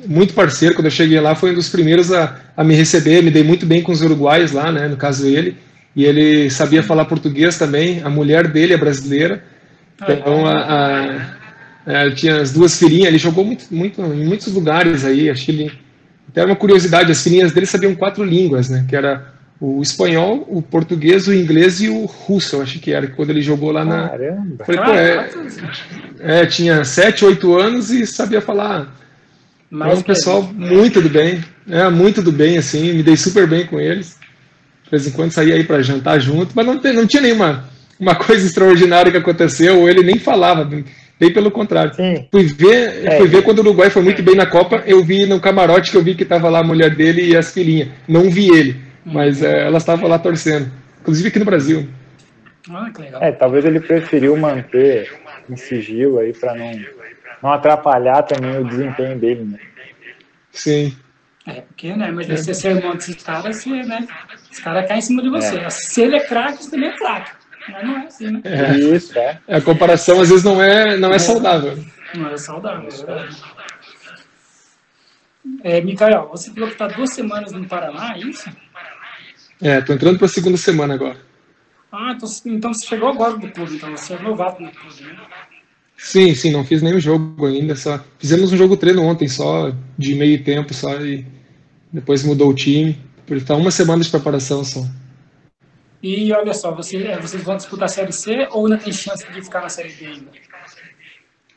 [0.07, 3.31] muito parceiro, quando eu cheguei lá, foi um dos primeiros a, a me receber, me
[3.31, 5.57] dei muito bem com os uruguaios lá, né, no caso ele,
[5.97, 9.43] e ele sabia falar português também, a mulher dele é brasileira,
[10.01, 11.35] então a,
[11.87, 15.45] a é, tinha as duas filhinhas, ele jogou muito, muito, em muitos lugares aí, acho
[15.45, 15.73] que ele,
[16.29, 20.63] até uma curiosidade, as filhinhas dele sabiam quatro línguas, né, que era o espanhol, o
[20.63, 24.11] português, o inglês e o russo, eu acho que era, quando ele jogou lá na...
[24.11, 24.65] Caramba!
[24.65, 25.31] Falei, pô, é,
[26.21, 28.97] é, tinha sete, oito anos e sabia falar...
[29.71, 33.67] Mas um pessoal muito do bem, é, muito do bem, assim, me dei super bem
[33.67, 34.19] com eles.
[34.85, 37.69] De vez em quando saía aí para jantar junto, mas não, não tinha nenhuma
[38.01, 40.65] uma coisa extraordinária que aconteceu, ou ele nem falava,
[41.21, 41.93] Bem pelo contrário.
[41.95, 42.29] Sim.
[42.31, 43.19] Fui ver, é.
[43.19, 45.97] fui ver quando o Uruguai foi muito bem na Copa, eu vi no camarote que
[45.97, 47.89] eu vi que estava lá a mulher dele e as filhinhas.
[48.07, 50.71] Não vi ele, mas é, elas estavam lá torcendo.
[51.01, 51.89] Inclusive aqui no Brasil.
[52.71, 53.21] Ah, que legal.
[53.21, 55.11] É, talvez ele preferiu manter
[55.51, 56.71] em sigilo aí para não,
[57.43, 59.59] não atrapalhar também o desempenho dele, né?
[60.53, 60.97] Sim.
[61.47, 62.11] É, porque, né?
[62.11, 64.07] Mas você ser irmão desses caras, você, né?
[64.51, 65.59] Os caras caem em cima de você.
[65.59, 65.71] É.
[65.71, 67.31] Se ele é craque, você também é craque.
[67.71, 68.41] Mas não é assim, né?
[68.45, 68.77] É.
[68.77, 69.41] Isso, é.
[69.49, 71.83] A comparação às vezes não é, não é saudável.
[72.15, 73.43] Não é saudável, é verdade.
[75.63, 78.51] É, Micael, você falou que está duas semanas no Paraná, é isso?
[79.63, 81.19] É, tô entrando para a segunda semana agora.
[81.91, 85.17] Ah, então, então você chegou agora do clube, então você é novato no clube, né?
[85.99, 90.15] Sim, sim, não fiz nenhum jogo ainda, só fizemos um jogo treino ontem só, de
[90.15, 91.27] meio tempo só, e
[91.93, 92.97] depois mudou o time,
[93.27, 94.87] por estar uma semana de preparação só.
[96.01, 99.27] E olha só, você, é, vocês vão disputar a Série C ou ainda tem chance
[99.31, 100.31] de ficar na Série B ainda?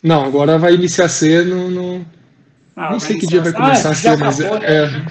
[0.02, 1.70] Não, agora vai iniciar C no.
[1.70, 2.06] no...
[2.76, 5.06] Ah, não sei que dia vai começar ah, a ser, mas acabou, é, né?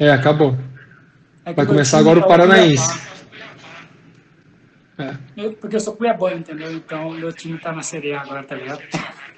[0.00, 0.58] é, é, acabou.
[1.44, 2.98] É vai começar agora o é Paranaense.
[4.98, 5.14] É.
[5.36, 6.72] Eu, porque eu sou cuiabano, entendeu?
[6.72, 8.82] Então meu time tá na Série A agora, tá ligado?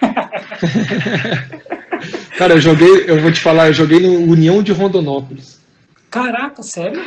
[2.39, 5.61] Cara, eu joguei, eu vou te falar, eu joguei no União de Rondonópolis.
[6.11, 7.03] Caraca, sério?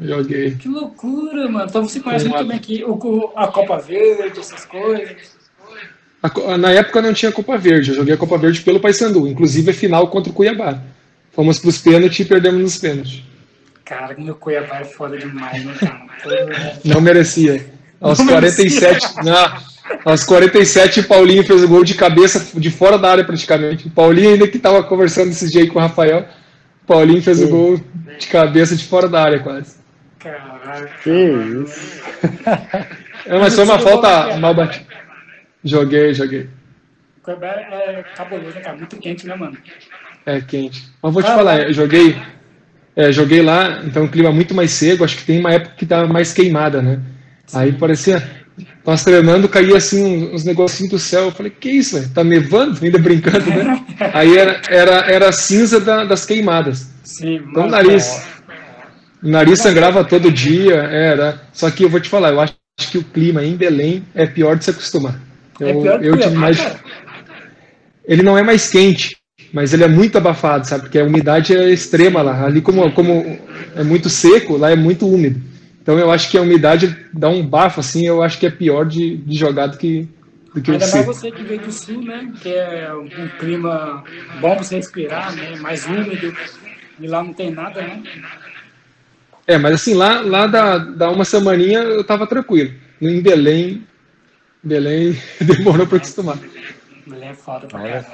[0.00, 0.54] Joguei.
[0.54, 1.66] Que loucura, mano.
[1.68, 5.16] Então você conhece muito bem aqui o, a Copa Verde, essas coisas.
[6.58, 9.74] na época não tinha Copa Verde, eu joguei a Copa Verde pelo Paysandu, inclusive a
[9.74, 10.80] final contra o Cuiabá.
[11.32, 13.22] Fomos para os pênaltis e perdemos nos pênaltis.
[13.88, 16.02] Cara, meu Cuiabá é foda demais, né, cara?
[16.84, 17.64] Não merecia.
[17.98, 19.22] Aos não 47, merecia.
[19.22, 19.58] não,
[20.04, 23.86] aos 47, Paulinho fez o gol de cabeça de fora da área praticamente.
[23.86, 26.26] O Paulinho ainda que estava conversando desse jeito com o Rafael,
[26.86, 27.46] Paulinho fez Sim.
[27.46, 27.80] o gol
[28.18, 29.76] de cabeça de fora da área quase.
[30.18, 30.90] Caraca.
[31.02, 32.02] Que isso.
[33.24, 34.86] É, mas foi uma falta mal batida.
[35.64, 36.48] Joguei, joguei.
[37.26, 38.76] É cabuloso, né, cara?
[38.76, 39.56] Muito quente, né, mano?
[40.26, 40.88] É quente.
[41.02, 42.16] Mas vou te ah, falar, eu joguei,
[42.98, 45.76] é, joguei lá, então o clima é muito mais seco, acho que tem uma época
[45.76, 46.98] que tava mais queimada, né?
[47.54, 48.28] Aí parecia,
[48.84, 51.26] nós treinando, caía assim uns negocinhos do céu.
[51.26, 52.10] Eu falei, que isso, velho?
[52.12, 52.76] Tá nevando?
[52.82, 53.84] Ainda brincando, né?
[54.12, 56.90] Aí era, era, era cinza da, das queimadas.
[57.04, 58.26] Sim, então o nariz.
[59.22, 61.40] O nariz sangrava todo dia, era.
[61.52, 62.56] Só que eu vou te falar, eu acho
[62.90, 65.20] que o clima em Belém é pior de se acostumar.
[65.60, 66.58] Eu, é pior eu tive mais.
[68.04, 69.17] Ele não é mais quente,
[69.52, 70.82] mas ele é muito abafado, sabe?
[70.82, 72.44] Porque a umidade é extrema lá.
[72.44, 73.38] Ali, como, como
[73.74, 75.40] é muito seco, lá é muito úmido.
[75.80, 78.84] Então eu acho que a umidade dá um bafo, assim, eu acho que é pior
[78.84, 80.06] de, de jogar do que,
[80.54, 82.30] do que Ainda mais você que veio do sul, né?
[82.42, 84.04] Que é um clima
[84.40, 85.56] bom para você respirar, né?
[85.60, 86.36] Mais úmido.
[87.00, 88.02] E lá não tem nada, né?
[89.46, 92.70] É, mas assim, lá, lá da, da uma semaninha eu tava tranquilo.
[93.00, 93.86] Em Belém,
[94.62, 96.36] Belém demorou para acostumar.
[97.06, 98.04] Belém é foda pra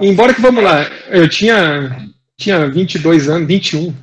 [0.00, 1.96] Embora que, vamos lá, eu tinha,
[2.36, 3.94] tinha 22 anos, 21.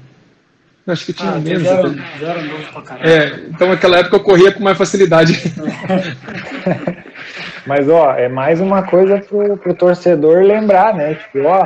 [0.86, 1.64] Acho que tinha ah, menos.
[1.64, 3.10] Já era, já era novo pra caramba.
[3.10, 5.40] É, então naquela época eu corria com mais facilidade.
[7.66, 11.16] Mas, ó, é mais uma coisa pro, pro torcedor lembrar, né?
[11.16, 11.66] Tipo, ó,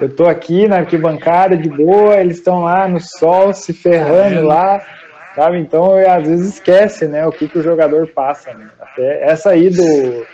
[0.00, 4.80] eu tô aqui na arquibancada de boa, eles estão lá no sol se ferrando lá,
[5.34, 5.58] sabe?
[5.58, 8.54] Então, às vezes esquece, né, o que, que o jogador passa.
[8.54, 8.66] Né?
[8.80, 10.26] Até essa aí do,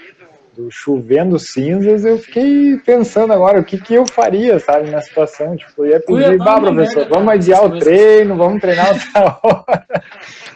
[0.56, 5.56] do chovendo cinzas, eu fiquei pensando agora o que, que eu faria, sabe, na situação.
[5.56, 10.04] Tipo, eu ia pedir, bah, professor, vamos adiar o treino, vamos treinar outra hora.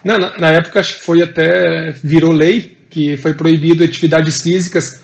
[0.04, 5.02] Não, na, na época acho que foi até, virou lei, que foi proibido atividades físicas,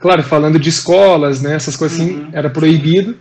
[0.00, 2.30] claro, falando de escolas, né, essas coisas assim, uhum.
[2.32, 3.16] era proibido.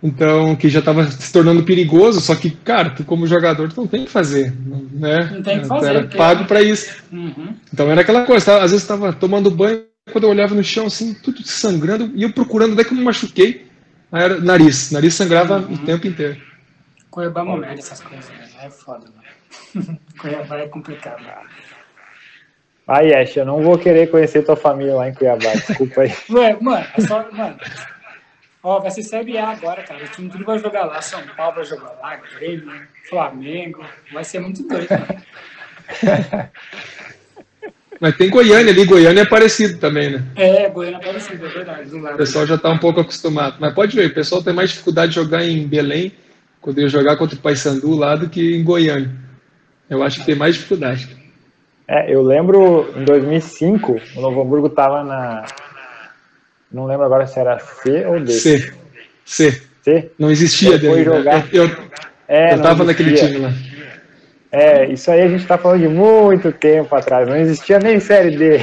[0.00, 3.86] Então, que já estava se tornando perigoso, só que, cara, tu como jogador, tu não
[3.88, 4.54] tem que fazer,
[4.92, 5.28] né?
[5.32, 5.88] Não tem que fazer.
[5.88, 7.02] Era pago para isso.
[7.10, 7.52] Uhum.
[7.72, 8.56] Então era aquela coisa, tá?
[8.62, 12.32] às vezes estava tomando banho, quando eu olhava no chão, assim, tudo sangrando, e eu
[12.32, 13.66] procurando, onde é que eu me machuquei?
[14.10, 15.74] Aí era nariz, nariz sangrava uhum.
[15.74, 16.40] o tempo inteiro.
[17.10, 18.48] Cuiabá momento essas coisas, né?
[18.62, 19.98] É foda, mano.
[20.18, 21.24] Cuiabá é complicado.
[22.86, 26.12] Ai, Ash, eu não vou querer conhecer tua família lá em Cuiabá, desculpa aí.
[26.30, 27.58] Ué, mano, é só, mano,
[28.62, 30.04] Ó, vai ser Série A agora, cara.
[30.04, 31.00] O time tudo vai jogar lá.
[31.00, 33.84] São Paulo vai jogar lá, Grêmio, Flamengo.
[34.12, 35.22] Vai ser muito doido, mano.
[38.00, 40.24] Mas tem Goiânia ali, Goiânia é parecido também, né?
[40.36, 41.94] É, Goiânia é parecido, é verdade.
[41.94, 43.56] O pessoal já está um pouco acostumado.
[43.58, 46.12] Mas pode ver, o pessoal tem mais dificuldade de jogar em Belém,
[46.60, 49.10] quando eu jogar contra o Paysandu lá, do que em Goiânia.
[49.90, 51.08] Eu acho que tem mais dificuldade.
[51.88, 55.44] É, eu lembro em 2005, o Novo Hamburgo estava na,
[56.70, 58.32] não lembro agora se era C ou D.
[58.32, 58.72] C.
[59.24, 59.62] C.
[59.82, 60.10] C?
[60.18, 60.96] Não existia dele.
[60.96, 61.04] Né?
[61.04, 61.48] Jogar...
[61.52, 61.70] Eu,
[62.28, 63.52] é, eu tava naquele time lá.
[64.50, 68.36] É, isso aí a gente tá falando de muito tempo atrás, não existia nem série
[68.36, 68.58] D.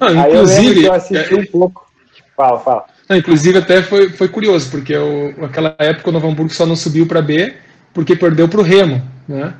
[0.00, 1.86] Não, aí inclusive, eu, eu assisti é, um pouco.
[2.34, 2.86] Fala, fala.
[3.08, 6.74] Não, inclusive até foi, foi curioso, porque eu, naquela época o Novo Hamburgo só não
[6.74, 7.54] subiu para B
[7.92, 9.54] porque perdeu para o Remo, né?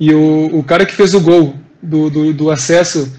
[0.00, 3.12] E o, o cara que fez o gol do, do, do acesso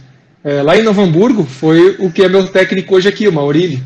[0.43, 3.83] é, lá em Novo Hamburgo, foi o que é meu técnico hoje aqui, o Maurílio.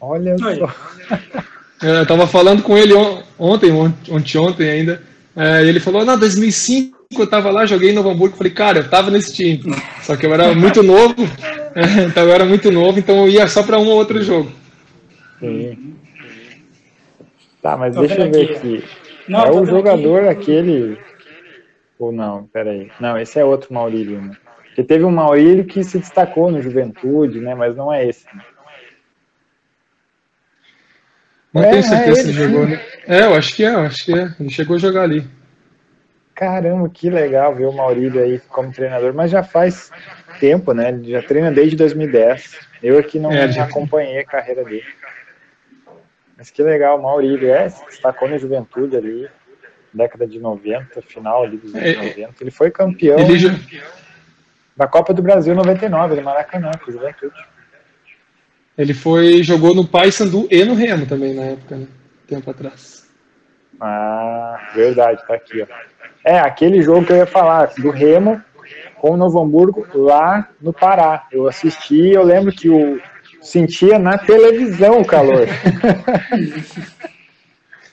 [0.00, 0.74] Olha só.
[1.82, 2.92] É, eu tava falando com ele
[3.38, 5.02] ontem, ontem, ontem ainda.
[5.36, 8.36] É, ele falou: Não, 2005 eu tava lá, joguei em Novo Hamburgo.
[8.36, 9.62] Falei, cara, eu tava nesse time.
[10.02, 11.14] Só que eu era muito novo,
[11.74, 14.50] é, então eu era muito novo, então eu ia só para um ou outro jogo.
[15.38, 15.94] Sim.
[17.62, 18.54] Tá, mas Tô deixa eu ver aqui.
[18.54, 18.84] aqui.
[19.28, 20.58] Não, é o jogador aqui.
[20.58, 20.98] aquele.
[21.98, 22.90] Ou não, peraí.
[23.00, 24.36] Não, esse é outro Maurílio, né?
[24.66, 27.54] Porque teve um Maurílio que se destacou no Juventude, né?
[27.54, 28.24] Mas não é esse.
[28.26, 28.42] Né?
[31.58, 32.80] Não é, tenho certeza é se ele jogou, né?
[33.06, 34.34] É, eu acho que é, eu acho que é.
[34.38, 35.26] Ele chegou a jogar ali.
[36.34, 39.90] Caramba, que legal ver o Maurílio aí como treinador, mas já faz
[40.38, 40.90] tempo, né?
[40.90, 42.58] Ele já treina desde 2010.
[42.82, 44.86] Eu aqui não é, acompanhei a carreira dele.
[46.36, 49.28] Mas que legal, o Maurílio é, se destacou na juventude ali,
[49.92, 52.34] década de 90, final ali dos anos é, 90.
[52.40, 53.18] Ele foi campeão.
[53.18, 53.50] Ele,
[54.76, 57.34] da Copa do Brasil 99, no Maracanã, com Juventude.
[58.78, 61.86] Ele foi, jogou no Paysandu e no Remo também na época, né?
[62.28, 63.06] Tempo atrás.
[63.80, 65.66] Ah, verdade, tá aqui, ó.
[66.24, 68.40] É, aquele jogo que eu ia falar, do Remo
[68.96, 71.26] com o Novo Hamburgo lá no Pará.
[71.32, 73.00] Eu assisti eu lembro que o
[73.40, 75.46] sentia na televisão o calor.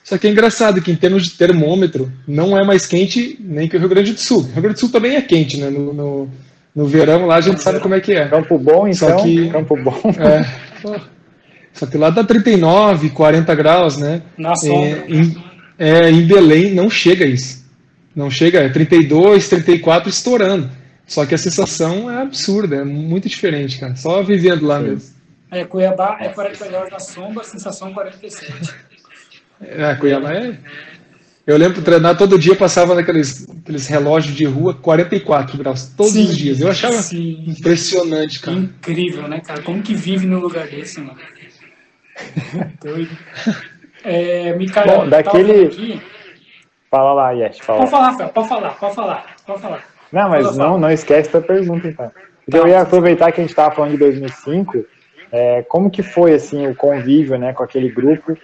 [0.04, 3.76] Só que é engraçado que em termos de termômetro não é mais quente nem que
[3.76, 4.42] o Rio Grande do Sul.
[4.42, 5.68] O Rio Grande do Sul também é quente, né?
[5.68, 6.30] No, no,
[6.76, 8.28] no verão lá a gente sabe como é que é.
[8.28, 9.08] Campo bom, então.
[9.08, 9.98] Só que, Campo bom.
[10.18, 10.44] É,
[11.72, 14.20] só que lá dá 39, 40 graus, né?
[14.36, 15.04] Na sombra.
[15.08, 15.44] É, em,
[15.78, 17.64] é, em Belém não chega isso.
[18.14, 20.70] Não chega, é 32, 34 estourando.
[21.06, 23.96] Só que a sensação é absurda, é muito diferente, cara.
[23.96, 24.86] Só vivendo lá Sim.
[24.86, 25.16] mesmo.
[25.50, 28.74] É, Cuiabá é 40 graus na sombra, sensação 47.
[29.60, 30.58] É, Cuiabá é
[31.46, 36.12] eu lembro de treinar todo dia, passava naqueles aqueles relógios de rua, 44 graus, todos
[36.12, 36.60] sim, os dias.
[36.60, 37.44] Eu achava sim.
[37.46, 38.56] impressionante, cara.
[38.56, 39.62] Incrível, né, cara?
[39.62, 41.18] Como que vive num lugar desse, mano?
[42.82, 43.16] Doido.
[44.02, 45.66] É, Micael, Bom, daquele...
[45.66, 46.02] Aqui...
[46.90, 47.80] Fala lá, Yes, fala.
[47.80, 49.84] Pode falar, Fel, pode falar, pode falar, pode falar.
[50.12, 52.10] Não, mas não, não esquece da pergunta, então.
[52.44, 52.58] Porque tá.
[52.58, 54.84] eu ia aproveitar que a gente estava falando de 2005,
[55.32, 58.36] é, como que foi, assim, o convívio, né, com aquele grupo,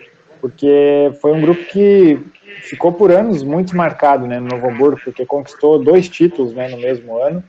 [0.42, 2.18] porque foi um grupo que
[2.62, 6.78] ficou por anos muito marcado né, no Novo Hamburgo, porque conquistou dois títulos né, no
[6.78, 7.44] mesmo ano.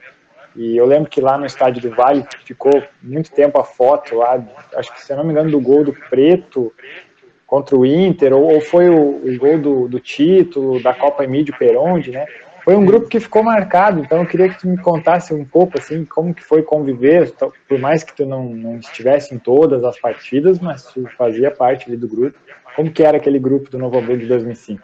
[0.55, 4.39] E eu lembro que lá no estádio do Vale ficou muito tempo a foto lá,
[4.75, 6.71] acho que se eu não me engano, do gol do Preto
[7.47, 11.55] contra o Inter, ou, ou foi o, o, gol do, do título da Copa Emílio
[11.57, 12.27] Peronde, né?
[12.63, 15.79] Foi um grupo que ficou marcado, então eu queria que tu me contasse um pouco
[15.79, 17.33] assim como que foi conviver,
[17.67, 21.93] por mais que tu não, não estivesse em todas as partidas, mas tu fazia parte
[21.95, 22.37] do grupo.
[22.75, 24.81] Como que era aquele grupo do Novo Hamburgo de 2005?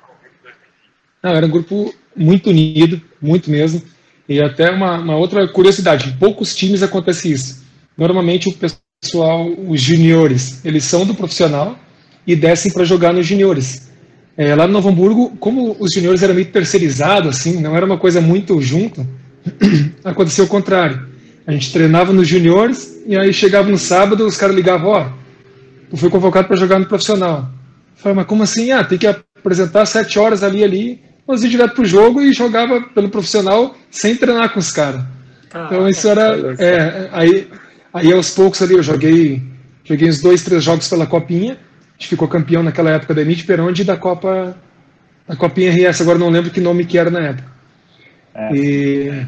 [1.23, 3.81] Não, era um grupo muito unido, muito mesmo.
[4.27, 7.63] E até uma, uma outra curiosidade, em poucos times acontece isso.
[7.97, 11.77] Normalmente o pessoal, os juniores, eles são do profissional
[12.25, 13.89] e descem para jogar nos juniores.
[14.37, 17.97] É, lá no Novo Hamburgo, como os juniores eram meio terceirizados, assim, não era uma
[17.97, 19.05] coisa muito junto,
[20.03, 21.09] aconteceu o contrário.
[21.45, 25.89] A gente treinava nos juniores e aí chegava no sábado, os caras ligavam, ó, oh,
[25.89, 27.51] tu foi convocado para jogar no profissional.
[28.01, 28.71] Falei, mas como assim?
[28.71, 32.81] Ah, tem que apresentar sete horas ali ali, nós ia direto pro jogo e jogava
[32.81, 35.01] pelo profissional sem treinar com os caras.
[35.53, 36.55] Ah, então isso era.
[36.57, 37.47] É, aí,
[37.93, 39.41] aí aos poucos ali eu joguei,
[39.83, 41.57] joguei uns dois, três jogos pela copinha
[41.99, 44.55] gente ficou campeão naquela época da Emite Peronde e da Copa
[45.27, 47.51] da Copinha RS, agora não lembro que nome que era na época.
[48.33, 48.55] É.
[48.55, 49.25] E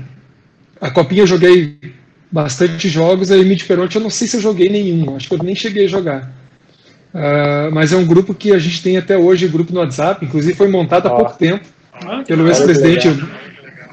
[0.80, 1.78] a Copinha eu joguei
[2.32, 5.43] bastante jogos, a Emite Peronte eu não sei se eu joguei nenhum, acho que eu
[5.43, 6.34] nem cheguei a jogar.
[7.14, 10.55] Uh, mas é um grupo que a gente tem até hoje, grupo no WhatsApp, inclusive
[10.55, 13.09] foi montado há pouco tempo ah, pelo ex-presidente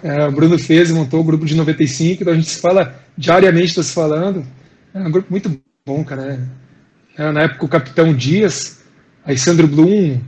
[0.04, 3.82] é, Bruno Fez montou o grupo de 95, então a gente se fala diariamente, está
[3.82, 4.46] se falando.
[4.94, 6.22] É um grupo muito bom, cara.
[6.22, 6.68] É
[7.18, 8.78] é, na época o capitão Dias,
[9.24, 10.20] aí Sandro Blum,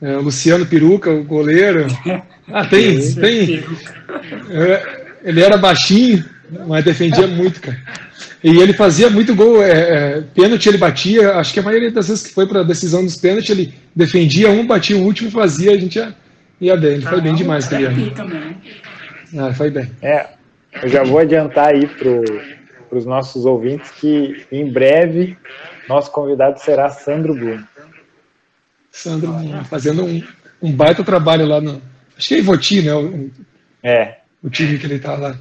[0.00, 1.86] é, Luciano Peruca, o goleiro.
[2.52, 3.64] Ah, tem, tem.
[4.50, 6.24] É, ele era baixinho,
[6.66, 7.78] mas defendia muito, cara.
[8.42, 12.08] E ele fazia muito gol, é, é, pênalti ele batia, acho que a maioria das
[12.08, 15.72] vezes que foi para a decisão dos pênaltis, ele defendia um, batia o último, fazia,
[15.72, 16.14] a gente ia,
[16.60, 16.94] ia bem.
[16.94, 18.56] Ele foi bem demais aquele ano.
[19.38, 19.90] Ah, foi bem.
[20.02, 20.26] É,
[20.82, 25.36] eu já vou adiantar aí para os nossos ouvintes que em breve
[25.88, 27.62] nosso convidado será Sandro Blum.
[28.90, 30.22] Sandro Blum, fazendo um,
[30.62, 31.82] um baita trabalho lá no.
[32.16, 32.94] Acho que é Ivoti, né?
[32.94, 33.30] O,
[33.82, 34.18] é.
[34.42, 35.36] O time que ele está lá.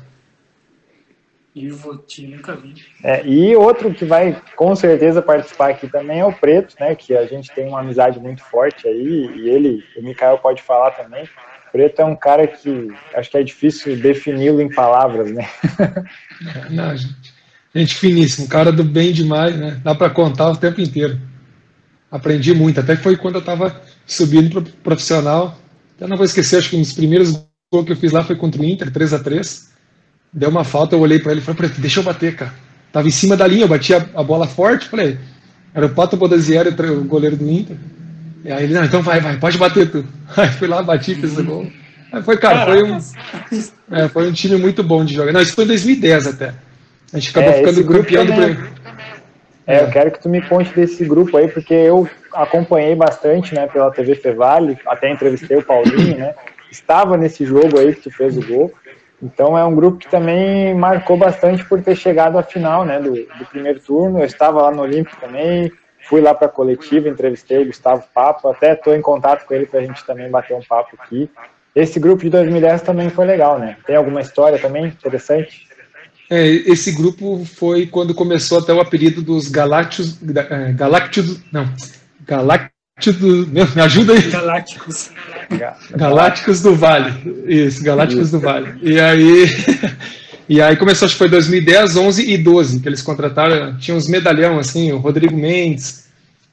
[1.56, 2.76] Ivoti, nunca vi.
[3.04, 6.96] É, e outro que vai com certeza participar aqui também é o Preto, né?
[6.96, 10.92] Que a gente tem uma amizade muito forte aí, e ele, o Mikael pode falar
[10.92, 11.24] também.
[11.24, 15.50] O Preto é um cara que acho que é difícil defini-lo em palavras, né?
[16.70, 17.40] Não, gente.
[17.74, 19.80] Gente finíssimo, cara do bem demais, né?
[19.84, 21.20] Dá para contar o tempo inteiro.
[22.10, 25.56] Aprendi muito, até que foi quando eu estava subindo para profissional.
[26.00, 27.34] Eu não vou esquecer, acho que um dos primeiros
[27.72, 29.69] gols que eu fiz lá foi contra o Inter, 3 a 3
[30.32, 32.54] Deu uma falta, eu olhei para ele e falei, deixa eu bater, cara.
[32.92, 35.18] Tava em cima da linha, eu bati a, a bola forte, falei,
[35.74, 37.78] era o Pato Bodazieri, o goleiro do Inter.
[38.44, 40.06] E aí ele, não, então vai, vai, pode bater tu.
[40.38, 41.68] Aí fui lá, bati, fiz o gol.
[42.12, 42.98] Aí foi, cara, foi um,
[43.92, 45.34] é, foi um time muito bom de jogar.
[45.34, 46.54] Não, isso foi em 2010 até.
[47.14, 48.70] A gente acabou é, ficando campeão do prêmio.
[49.68, 53.68] É, eu quero que tu me conte desse grupo aí, porque eu acompanhei bastante, né,
[53.68, 56.34] pela TV Fevale, até entrevistei o Paulinho, né,
[56.72, 58.74] estava nesse jogo aí que tu fez o gol,
[59.22, 63.12] então é um grupo que também marcou bastante por ter chegado à final, né, do,
[63.12, 65.72] do primeiro turno, eu estava lá no Olímpico também,
[66.08, 69.66] fui lá para a coletiva, entrevistei o Gustavo Papo, até estou em contato com ele
[69.66, 71.30] para a gente também bater um papo aqui.
[71.76, 73.78] Esse grupo de 2010 também foi legal, né?
[73.86, 75.68] Tem alguma história também interessante?
[76.30, 80.20] É, esse grupo foi quando começou até o apelido dos Galácticos.
[80.76, 81.42] Galácticos.
[81.52, 81.66] Não.
[83.00, 83.48] Galácticos.
[83.76, 84.22] Me ajuda aí.
[84.22, 85.12] Galácticos.
[85.92, 87.14] Galácticos do Vale.
[87.48, 88.38] Isso, Galácticos Isso.
[88.38, 88.76] do Vale.
[88.82, 89.46] E aí.
[90.52, 94.08] E aí começou, acho que foi 2010, 11 e 12, que eles contrataram, tinha uns
[94.08, 96.08] medalhão, assim, o Rodrigo Mendes,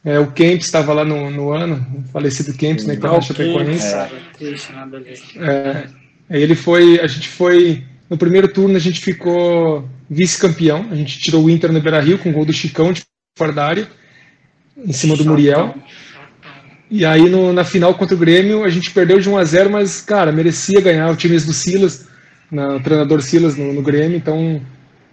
[0.05, 3.23] é, o Kempis estava lá no, no ano, o falecido Kempis, né, que é o
[3.23, 3.95] Chapecoense.
[5.39, 5.87] É,
[6.29, 10.87] ele foi, a gente foi no primeiro turno a gente ficou vice-campeão.
[10.91, 13.03] A gente tirou o Inter no Beira-Rio com o gol do Chicão de
[13.37, 13.89] fora da área,
[14.77, 15.75] em cima do Muriel.
[16.91, 19.71] E aí no, na final contra o Grêmio a gente perdeu de 1 a 0,
[19.71, 22.07] mas cara, merecia ganhar o time do Silas,
[22.51, 24.61] na, o treinador Silas no, no Grêmio, então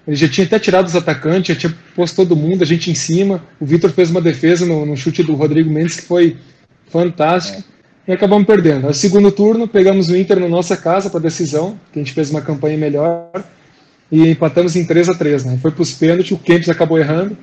[0.07, 2.95] ele já tinha até tirado os atacantes, já tinha posto todo mundo, a gente em
[2.95, 3.41] cima.
[3.59, 6.35] O Vitor fez uma defesa no, no, chute do Rodrigo Mendes que foi
[6.89, 7.63] fantástico
[8.07, 8.87] e acabamos perdendo.
[8.87, 12.29] No segundo turno, pegamos o Inter na nossa casa para decisão, que a gente fez
[12.29, 13.31] uma campanha melhor,
[14.11, 15.57] e empatamos em 3 a 3 né?
[15.61, 17.37] Foi para os pênaltis, o Kempis acabou errando,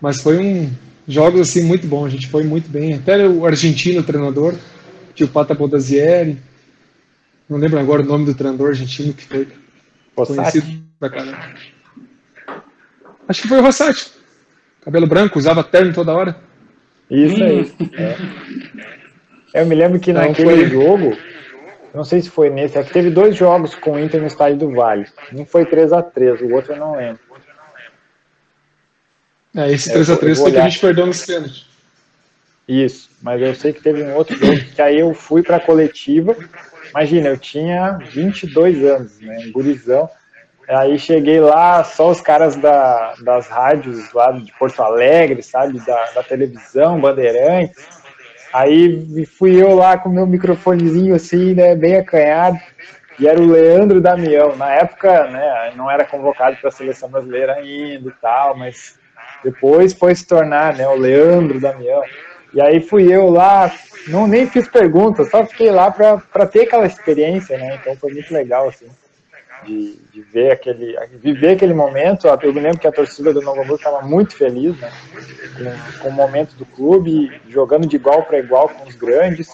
[0.00, 0.70] mas foi um
[1.06, 2.94] jogos assim muito bom, a gente foi muito bem.
[2.94, 4.54] Até o argentino, o treinador,
[5.14, 6.38] tio Pata Bodazieri,
[7.48, 9.48] não lembro agora o nome do treinador argentino que foi
[10.16, 10.60] Rossati.
[10.60, 11.38] conhecido pra caramba.
[13.28, 14.12] Acho que foi o Rossati.
[14.82, 16.36] Cabelo branco, usava terno toda hora.
[17.10, 17.72] Isso aí.
[17.94, 19.60] É.
[19.60, 20.68] Eu me lembro que Não, naquele foi...
[20.68, 21.16] jogo,
[21.94, 24.58] não sei se foi nesse, é que teve dois jogos com o Inter no estádio
[24.58, 25.06] do Vale.
[25.32, 27.20] Um foi 3 a 3 o outro eu não lembro.
[29.56, 31.66] É, esse 3x3 foi que a gente perdeu nos pênaltis.
[32.68, 35.60] Isso, mas eu sei que teve um outro jogo que aí eu fui para a
[35.60, 36.36] coletiva.
[36.90, 40.10] Imagina, eu tinha 22 anos, né, um gurizão.
[40.68, 46.10] Aí cheguei lá, só os caras da, das rádios lá de Porto Alegre, sabe, da,
[46.10, 47.86] da televisão, Bandeirantes.
[48.52, 52.58] Aí fui eu lá com meu microfonezinho assim, né, bem acanhado,
[53.18, 54.56] e era o Leandro Damião.
[54.56, 58.98] Na época, né, não era convocado para a seleção brasileira ainda e tal, mas
[59.46, 62.02] depois foi se tornar, né, o Leandro Damião.
[62.52, 63.72] E aí fui eu lá,
[64.08, 67.78] não nem fiz perguntas, só fiquei lá para ter aquela experiência, né?
[67.80, 68.88] Então foi muito legal, assim,
[69.62, 72.26] de, de ver aquele, viver aquele momento.
[72.26, 74.90] Eu me lembro que a torcida do Novo Hamburgo estava muito feliz, né?
[75.56, 79.48] Com, com o momento do clube, jogando de igual para igual com os grandes.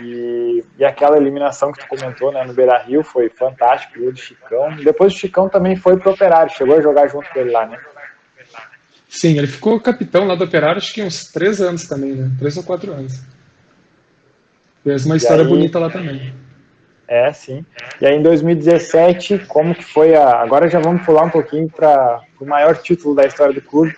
[0.00, 4.18] E, e, aquela eliminação que tu comentou né, no Beira Rio foi fantástico, o do
[4.18, 4.74] Chicão.
[4.82, 7.78] Depois o Chicão também foi pro Operário, chegou a jogar junto com ele lá, né?
[9.12, 12.30] Sim, ele ficou capitão lá do Operário, acho que uns três anos também, né?
[12.38, 13.22] Três ou quatro anos.
[14.82, 16.32] Fez uma história aí, bonita lá também.
[17.06, 17.62] É, sim.
[18.00, 20.40] E aí em 2017, como que foi a.
[20.40, 23.94] Agora já vamos pular um pouquinho para o maior título da história do clube.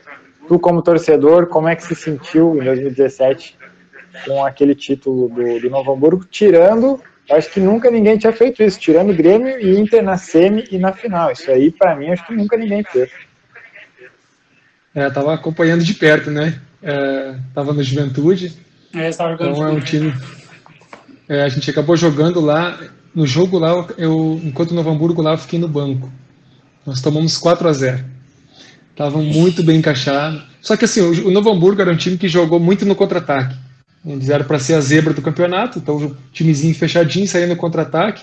[0.48, 3.56] Tu, como torcedor, como é que se sentiu em 2017
[4.26, 7.00] com aquele título do, do Novo Hamburgo, tirando.
[7.30, 10.92] Acho que nunca ninguém tinha feito isso, tirando Grêmio e Inter na semi e na
[10.92, 11.30] final.
[11.30, 13.12] Isso aí, para mim, acho que nunca ninguém fez.
[14.94, 16.60] É, tava acompanhando de perto, né?
[16.82, 18.52] É, tava no Juventude.
[18.94, 20.14] É, estava jogando então é um time.
[21.28, 22.78] É, a gente acabou jogando lá.
[23.14, 26.12] No jogo lá, eu, enquanto o Novo Hamburgo lá, eu fiquei no banco.
[26.84, 28.04] Nós tomamos 4 a 0
[28.96, 30.42] Tava muito bem encaixado.
[30.60, 33.56] Só que assim, o, o Novo Hamburgo era um time que jogou muito no contra-ataque.
[34.04, 38.22] Eles eram para ser a zebra do campeonato, então o timezinho fechadinho, saindo no contra-ataque.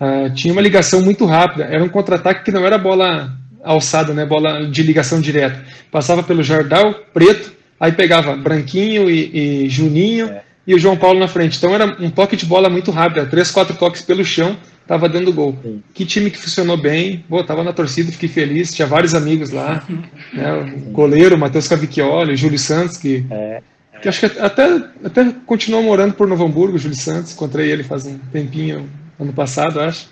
[0.00, 1.64] Uh, tinha uma ligação muito rápida.
[1.64, 3.32] Era um contra-ataque que não era bola
[3.62, 5.62] alçada, né, bola de ligação direta.
[5.90, 10.42] Passava pelo Jardal, preto, aí pegava Branquinho e, e Juninho é.
[10.66, 11.56] e o João Paulo na frente.
[11.56, 14.56] Então era um toque de bola muito rápido, três, quatro toques pelo chão,
[14.86, 15.56] tava dando gol.
[15.62, 15.82] Sim.
[15.94, 19.84] Que time que funcionou bem, Pô, tava na torcida, fiquei feliz, tinha vários amigos lá,
[20.32, 23.62] né, o goleiro, Matheus Cavicchioli, Júlio Santos, que, é.
[24.02, 28.06] que acho que até, até continuou morando por Novo Hamburgo, Júlio Santos, encontrei ele faz
[28.06, 28.88] um tempinho,
[29.18, 30.08] ano passado, acho.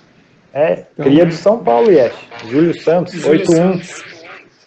[0.52, 2.12] É, então, cria de São Paulo, Yes.
[2.48, 4.18] Júlio Santos, 8-1.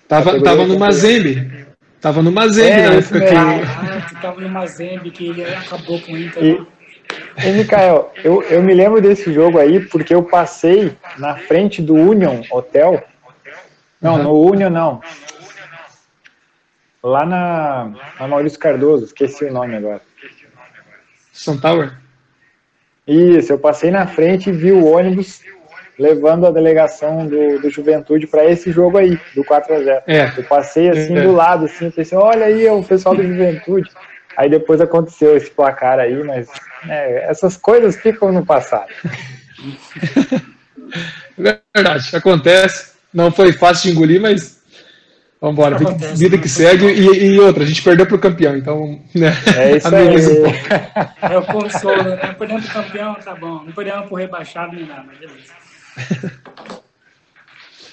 [0.07, 1.65] Tava, tava no Mazembe.
[1.99, 3.35] Tava no Mazembe é, na época que.
[3.35, 6.43] Ah, tava no Mazembe, que ele acabou com o Inter.
[6.43, 11.81] E, e Mikael, eu, eu me lembro desse jogo aí porque eu passei na frente
[11.81, 13.03] do Union Hotel.
[14.01, 14.23] Não, uhum.
[14.23, 15.01] no Union não.
[17.03, 20.01] Lá na, na Maurício Cardoso, esqueci o nome agora.
[21.31, 21.93] Sun Tower?
[23.07, 25.41] Isso, eu passei na frente e vi o ônibus
[25.97, 30.31] levando a delegação do, do Juventude para esse jogo aí, do 4 a 0 é.
[30.37, 31.21] Eu passei assim é.
[31.21, 33.89] do lado, assim, pensei, olha aí, é o pessoal do Juventude.
[34.37, 36.47] Aí depois aconteceu esse placar aí, mas
[36.87, 38.91] é, essas coisas ficam no passado.
[41.37, 42.91] Verdade, acontece.
[43.13, 44.61] Não foi fácil de engolir, mas
[45.39, 45.75] vamos embora.
[45.75, 49.33] Acontece, vida que segue e, e, outra, a gente perdeu para o campeão, então, né?
[49.55, 50.05] É isso aí.
[51.21, 52.35] É o consolo, né?
[52.37, 53.63] Perdemos o campeão, tá bom.
[53.65, 55.60] Não perdemos por rebaixado nem nada, beleza.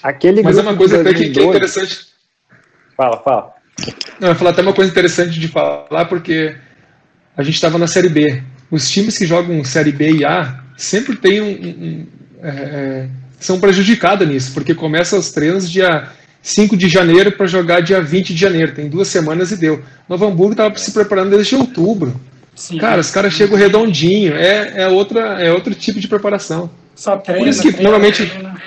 [0.01, 2.07] Aquele Mas é uma coisa até que, é interessante.
[2.95, 3.53] Fala, fala.
[4.19, 6.55] Não, eu ia falar até uma coisa interessante de falar, porque
[7.35, 8.43] a gente estava na Série B.
[8.71, 12.07] Os times que jogam Série B e A sempre tem um, um
[12.41, 16.09] é, é, são prejudicados nisso, porque começa os treinos dia
[16.41, 18.73] 5 de janeiro para jogar dia 20 de janeiro.
[18.73, 19.83] Tem duas semanas e deu.
[20.07, 22.19] Novo Hamburgo estava se preparando desde outubro.
[22.55, 22.77] Sim.
[22.77, 24.33] Cara, os caras chegam redondinho.
[24.35, 26.69] É, é, outra, é outro tipo de preparação.
[26.99, 28.25] Só treina, por isso que treina, normalmente.
[28.25, 28.61] Treina.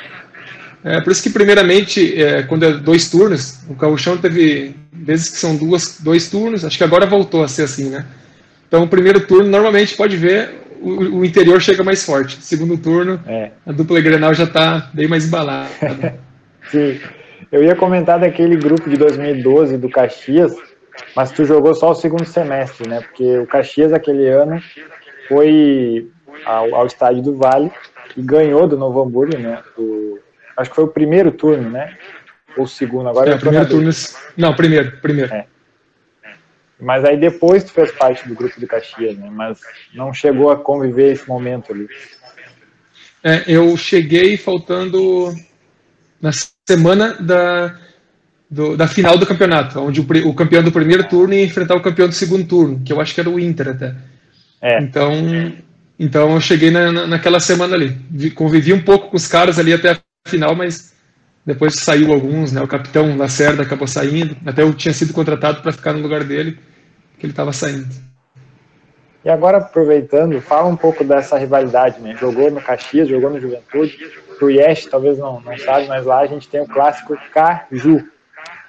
[0.82, 5.36] É, por isso que primeiramente, é, quando é dois turnos, o Cauchão teve vezes que
[5.36, 8.06] são duas, dois turnos, acho que agora voltou a ser assim, né?
[8.66, 12.42] Então o primeiro turno, normalmente, pode ver, o, o interior chega mais forte.
[12.42, 13.50] Segundo turno, é.
[13.66, 15.68] a dupla Grenal já está bem mais embalada.
[16.70, 16.98] Sim.
[17.52, 20.56] Eu ia comentar daquele grupo de 2012 do Caxias,
[21.14, 23.02] mas tu jogou só o segundo semestre, né?
[23.02, 24.60] Porque o Caxias, aquele ano,
[25.28, 26.08] foi
[26.46, 27.70] ao, ao estádio do Vale
[28.16, 29.62] e ganhou do Novo Hamburgo, né?
[29.76, 30.20] Do,
[30.56, 31.96] acho que foi o primeiro turno, né?
[32.56, 33.90] Ou o segundo, agora é, o primeiro turno.
[34.36, 35.32] Não, primeiro, primeiro.
[35.32, 35.46] É.
[36.78, 39.30] Mas aí depois tu fez parte do grupo do Caxias, né?
[39.30, 39.60] Mas
[39.94, 41.88] não chegou a conviver esse momento ali.
[43.22, 45.32] É, eu cheguei faltando
[46.20, 46.30] na
[46.68, 47.78] semana da,
[48.50, 51.80] do, da final do campeonato, onde o, o, campeão do primeiro turno ia enfrentar o
[51.80, 53.94] campeão do segundo turno, que eu acho que era o Inter até.
[54.60, 54.80] É.
[54.82, 55.12] Então,
[56.02, 57.96] Então eu cheguei na, na, naquela semana ali.
[58.34, 59.98] Convivi um pouco com os caras ali até a
[60.28, 60.92] final, mas
[61.46, 62.60] depois saiu alguns, né?
[62.60, 64.36] O capitão Lacerda acabou saindo.
[64.44, 66.58] Até eu tinha sido contratado para ficar no lugar dele,
[67.20, 67.86] que ele estava saindo.
[69.24, 72.16] E agora, aproveitando, fala um pouco dessa rivalidade, né?
[72.20, 73.96] Jogou no Caxias, jogou no Juventude.
[74.40, 78.04] O Yesh talvez não, não sabe, mas lá a gente tem o clássico Caju,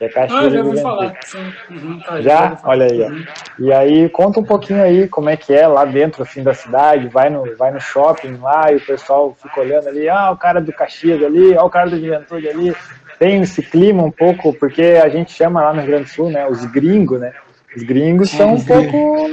[0.04, 1.14] é Caxias ah, já ouvi falar.
[1.22, 1.54] Sim.
[1.70, 2.58] Uhum, tá, já?
[2.64, 3.12] Olha aí, ó.
[3.60, 7.08] E aí, conta um pouquinho aí como é que é lá dentro, assim, da cidade.
[7.08, 10.10] Vai no, vai no shopping lá e o pessoal fica olhando ali.
[10.10, 12.76] Ah, o cara do Caxias ali, ó, o cara do Juventude ali.
[13.20, 16.30] Tem esse clima um pouco, porque a gente chama lá no Rio Grande do Sul,
[16.30, 17.32] né, os gringos, né?
[17.76, 19.30] Os gringos são um pouco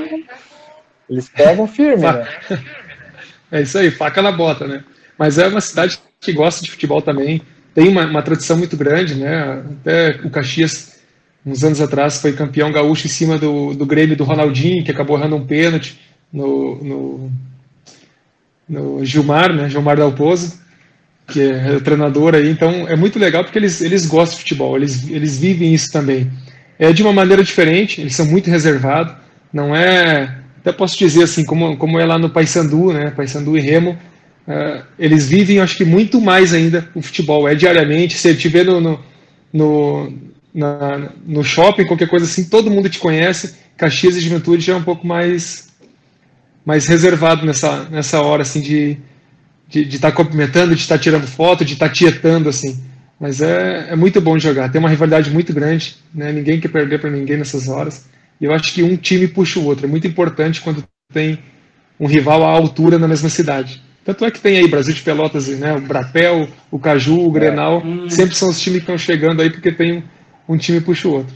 [1.10, 2.26] eles pegam firme, né?
[3.52, 4.84] É isso aí, faca na bota, né?
[5.18, 7.42] Mas é uma cidade que gosta de futebol também,
[7.74, 9.62] tem uma, uma tradição muito grande, né?
[9.80, 11.00] Até o Caxias,
[11.44, 15.18] uns anos atrás, foi campeão gaúcho em cima do, do Grêmio do Ronaldinho, que acabou
[15.18, 15.98] errando um pênalti
[16.32, 17.32] no, no,
[18.68, 19.68] no Gilmar, né?
[19.68, 20.60] Gilmar Dalpozo,
[21.26, 22.50] que é o treinador aí.
[22.50, 26.30] Então é muito legal porque eles, eles gostam de futebol, eles, eles vivem isso também.
[26.78, 29.14] É de uma maneira diferente, eles são muito reservados,
[29.52, 33.60] não é até posso dizer assim, como, como é lá no Paysandu, né, Paysandu e
[33.60, 33.98] Remo,
[34.50, 38.64] uh, eles vivem, acho que muito mais ainda o futebol, é diariamente, se ele estiver
[38.64, 39.00] no, no,
[39.52, 40.12] no,
[40.52, 44.76] na, no shopping, qualquer coisa assim, todo mundo te conhece, Caxias e Juventude já é
[44.76, 45.68] um pouco mais,
[46.64, 48.98] mais reservado nessa, nessa hora, assim, de
[49.70, 52.82] de estar tá cumprimentando, de estar tá tirando foto, de estar tá tietando, assim.
[53.18, 56.32] Mas é, é muito bom jogar, tem uma rivalidade muito grande, né?
[56.32, 58.06] ninguém quer perder para ninguém nessas horas.
[58.40, 59.86] E eu acho que um time puxa o outro.
[59.86, 60.82] É muito importante quando
[61.12, 61.38] tem
[61.98, 63.82] um rival à altura na mesma cidade.
[64.04, 67.82] Tanto é que tem aí Brasil de Pelotas, né, o Brapel, o Caju, o Grenal,
[68.06, 68.10] é.
[68.10, 71.12] sempre são os times que estão chegando aí porque tem um, um time puxa o
[71.12, 71.34] outro.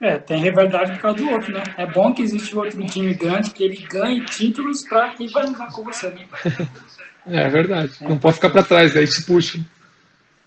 [0.00, 1.62] É, tem rivalidade por causa do outro, né?
[1.76, 6.08] É bom que existe outro time grande que ele ganhe títulos para rivalizar com você,
[6.10, 6.24] né?
[7.26, 7.92] é verdade.
[8.00, 8.08] É.
[8.08, 9.58] Não pode ficar para trás, daí se puxa.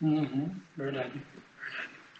[0.02, 1.12] Uhum, verdade.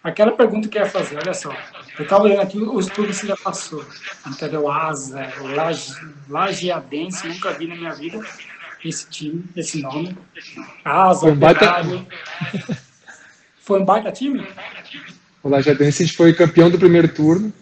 [0.02, 1.54] Aquela pergunta que eu ia fazer, olha só.
[1.96, 3.84] Eu estava olhando aqui os clubes que já passou.
[4.26, 4.70] Entendeu?
[4.70, 5.94] Asa, Laje,
[6.28, 8.18] Lajeadense, nunca vi na minha vida
[8.84, 10.16] esse time, esse nome.
[10.84, 11.84] Asa, foi um baita...
[13.60, 14.44] Foi um baita time?
[15.40, 17.52] O Lajeadense a gente foi campeão do primeiro turno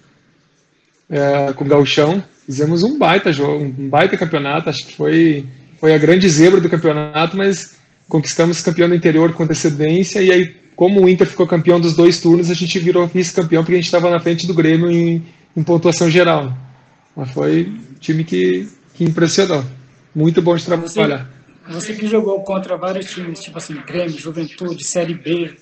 [1.10, 2.24] é, com o Galchão.
[2.46, 4.70] Fizemos um baita jogo, um baita campeonato.
[4.70, 5.46] Acho que foi,
[5.78, 7.78] foi a grande zebra do campeonato, mas
[8.08, 12.22] conquistamos campeão do interior com antecedência e aí como o Inter ficou campeão dos dois
[12.22, 15.22] turnos, a gente virou vice-campeão porque a gente estava na frente do Grêmio em,
[15.54, 16.56] em, pontuação geral.
[17.14, 19.62] Mas foi um time que, que impressionou.
[20.14, 21.30] Muito bom de trabalhar.
[21.68, 25.54] Você, você que jogou contra vários times, tipo assim, Grêmio, Juventude, Série B,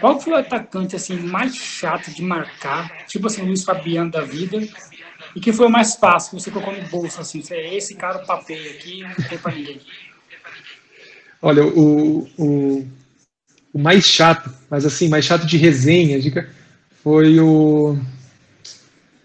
[0.00, 3.06] qual foi o atacante assim mais chato de marcar?
[3.06, 4.58] Tipo assim, Luiz Fabiano da vida.
[5.36, 8.58] E que foi o mais fácil, você colocou no bolso, assim, esse cara o papel
[8.72, 9.80] aqui, não tem pra ninguém.
[11.40, 12.88] Olha, o, o
[13.74, 16.48] o mais chato, mas assim, mais chato de resenha, dica,
[17.02, 17.98] foi o.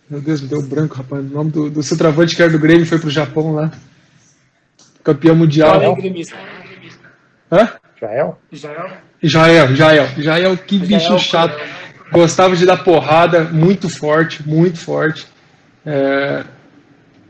[0.10, 1.24] Meu Deus, me deu branco, rapaz.
[1.24, 3.72] O nome do, do centroavante que era do Grêmio foi pro Japão lá.
[5.04, 5.80] Campeão mundial.
[5.80, 6.36] Jael gremista.
[7.52, 7.70] Hã?
[8.02, 8.40] Jael?
[8.52, 8.92] Jael.
[9.22, 10.08] Jael, Jael.
[10.18, 11.56] Jael, que bicho Jael, chato.
[12.12, 15.28] Gostava de dar porrada, muito forte, muito forte.
[15.86, 16.44] É,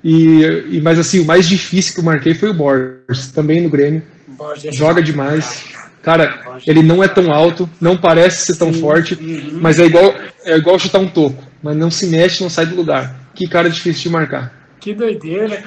[0.02, 3.70] e, e, mas assim, o mais difícil que eu marquei foi o Borges, também no
[3.70, 4.04] Grêmio.
[4.26, 4.74] Borges.
[4.74, 5.66] Joga demais.
[6.02, 8.80] Cara, ele não é tão alto, não parece ser tão Sim.
[8.80, 9.60] forte, uhum.
[9.62, 11.44] mas é igual, é igual chutar um toco.
[11.62, 13.16] Mas não se mexe, não sai do lugar.
[13.36, 14.54] Que cara difícil de marcar.
[14.80, 15.62] Que doideira.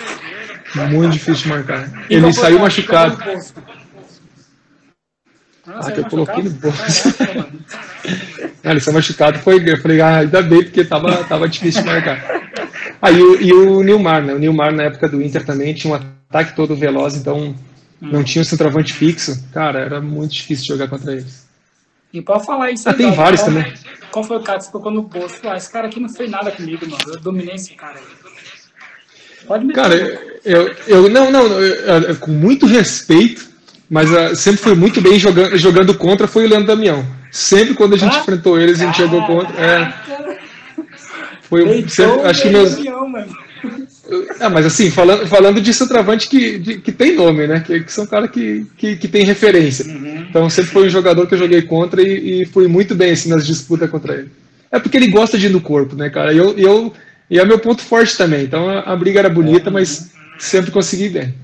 [0.91, 2.07] Muito difícil de marcar.
[2.09, 3.19] E ele saiu machucado.
[5.67, 7.15] Ah, ah que eu coloquei no bolso.
[8.65, 9.63] ah, ele saiu machucado, foi.
[9.71, 12.19] Eu falei, ah, ainda bem, porque tava, tava difícil de marcar.
[13.03, 14.33] Aí ah, e o Nilmar, né?
[14.33, 17.55] O Nilmar na época do Inter também tinha um ataque todo veloz, então
[18.03, 18.25] não hum.
[18.25, 21.47] tinha o centroavante fixo, cara, era muito difícil jogar contra eles.
[22.13, 23.75] E pode falar isso ah, tem vários qual, também.
[24.11, 25.37] Qual foi o cara que você colocou no bolso?
[25.45, 27.03] Ah, esse cara aqui não fez nada comigo, mano.
[27.07, 28.05] Eu dominei esse cara aí.
[29.47, 29.95] Pode me Cara,
[30.45, 33.49] eu, eu, não, não, eu, eu, com muito respeito,
[33.89, 37.07] mas uh, sempre foi muito bem jogando, jogando contra foi o Leandro Damião.
[37.31, 39.59] Sempre quando a gente ah, enfrentou eles, a gente jogou contra.
[39.59, 39.95] É,
[41.43, 42.77] foi, sempre, acho que meus.
[42.77, 43.13] Damião,
[44.13, 44.27] mano.
[44.41, 47.61] Ah, mas assim, falando, falando de centroavante que, de, que tem nome, né?
[47.61, 49.85] Que, que são caras que, que, que tem referência.
[49.87, 50.27] Uhum.
[50.29, 53.29] Então sempre foi um jogador que eu joguei contra e, e fui muito bem assim,
[53.29, 54.31] nas disputas contra ele.
[54.71, 56.33] É porque ele gosta de ir no corpo, né, cara?
[56.33, 56.93] E eu, eu,
[57.29, 58.45] e é meu ponto forte também.
[58.45, 59.75] Então a, a briga era bonita, uhum.
[59.75, 61.35] mas sempre consegui bem.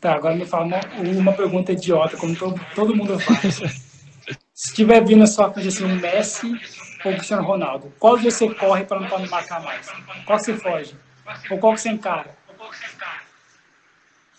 [0.00, 0.80] Tá, agora me fala uma,
[1.18, 3.60] uma pergunta idiota, como todo, todo mundo faz.
[4.54, 6.46] Se tiver vindo na sua frente assim, um Messi
[7.04, 9.86] ou Cristiano Ronaldo, qual você corre para não marcar mais?
[10.24, 10.94] Qual você foge?
[11.50, 12.30] Ou qual que você encara?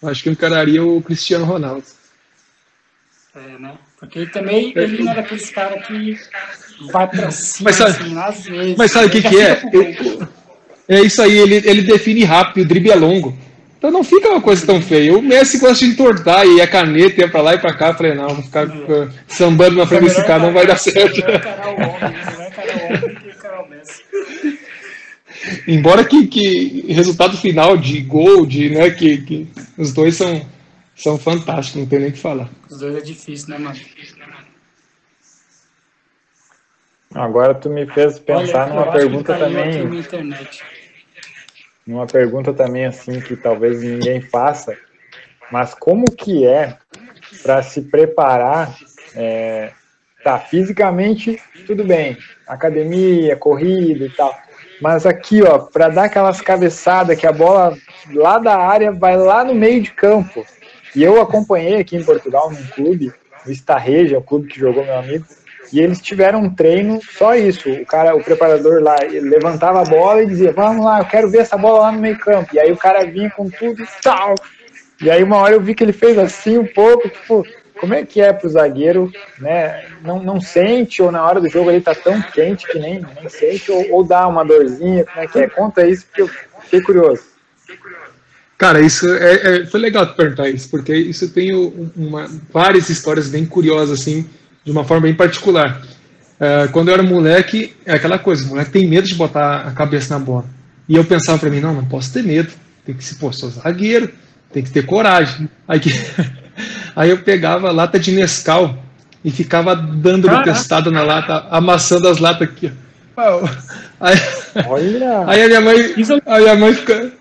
[0.03, 1.83] Acho que eu encararia o Cristiano Ronaldo.
[3.35, 3.75] É, né?
[3.99, 6.19] Porque ele também ele não era aquele cara que
[6.91, 8.75] vai pra cima, mas sabe, assim, às vezes.
[8.77, 9.61] Mas sabe o que, que é?
[9.73, 10.27] Eu,
[10.87, 13.37] é isso aí, ele, ele define rápido, o drible é longo.
[13.77, 15.15] Então não fica uma coisa tão feia.
[15.15, 17.89] O Messi gosta de entortar e a caneta ia pra lá e pra cá.
[17.89, 21.21] Eu falei, não, vou ficar uh, sambando na frente desse cara, não vai dar certo.
[25.67, 29.47] Embora que, que resultado final de gol, de, né, que, que
[29.77, 30.45] os dois são,
[30.95, 32.49] são fantásticos, não tem nem o que falar.
[32.69, 33.79] Os dois é difícil, né, mano?
[37.13, 40.03] Agora tu me fez pensar Olha, numa pergunta também.
[41.85, 44.77] Numa pergunta também assim que talvez ninguém faça,
[45.51, 46.77] mas como que é
[47.41, 48.75] para se preparar?
[49.15, 49.71] É,
[50.23, 54.37] tá, fisicamente tudo bem, academia, corrida e tal.
[54.81, 57.75] Mas aqui, ó, para dar aquelas cabeçadas que a bola
[58.13, 60.45] lá da área vai lá no meio de campo.
[60.95, 63.11] E eu acompanhei aqui em Portugal num clube,
[63.45, 65.25] o Estarreja, o clube que jogou meu amigo,
[65.71, 67.69] e eles tiveram um treino só isso.
[67.69, 71.39] O cara, o preparador lá, levantava a bola e dizia: "Vamos lá, eu quero ver
[71.39, 72.55] essa bola lá no meio-campo".
[72.55, 74.35] E aí o cara vinha com tudo e tal.
[75.01, 77.43] E aí uma hora eu vi que ele fez assim um pouco, tipo,
[77.79, 79.85] como é que é para o zagueiro, né?
[80.03, 83.29] Não, não sente, ou na hora do jogo ele tá tão quente que nem, nem
[83.29, 85.47] sente, ou, ou dá uma dorzinha, como é que é?
[85.47, 86.29] Conta isso, porque eu
[86.61, 87.23] fiquei curioso.
[88.57, 93.29] Cara, isso é, é, foi legal perguntar isso, porque isso eu tenho uma, várias histórias
[93.29, 94.27] bem curiosas, assim,
[94.65, 95.81] de uma forma bem particular.
[96.39, 99.71] É, quando eu era moleque, é aquela coisa, o moleque tem medo de botar a
[99.71, 100.45] cabeça na bola.
[100.89, 102.51] E eu pensava para mim, não, não posso ter medo,
[102.83, 104.09] tem que se, pô, sou zagueiro,
[104.51, 105.47] tem que ter coragem.
[105.67, 105.91] Aí que
[106.95, 108.77] Aí eu pegava lata de Nescau
[109.23, 112.71] e ficava dando ah, testado na lata, amassando as latas aqui.
[113.99, 114.15] Aí,
[114.67, 115.23] Olha.
[115.27, 117.11] aí a minha mãe, a minha mãe fica,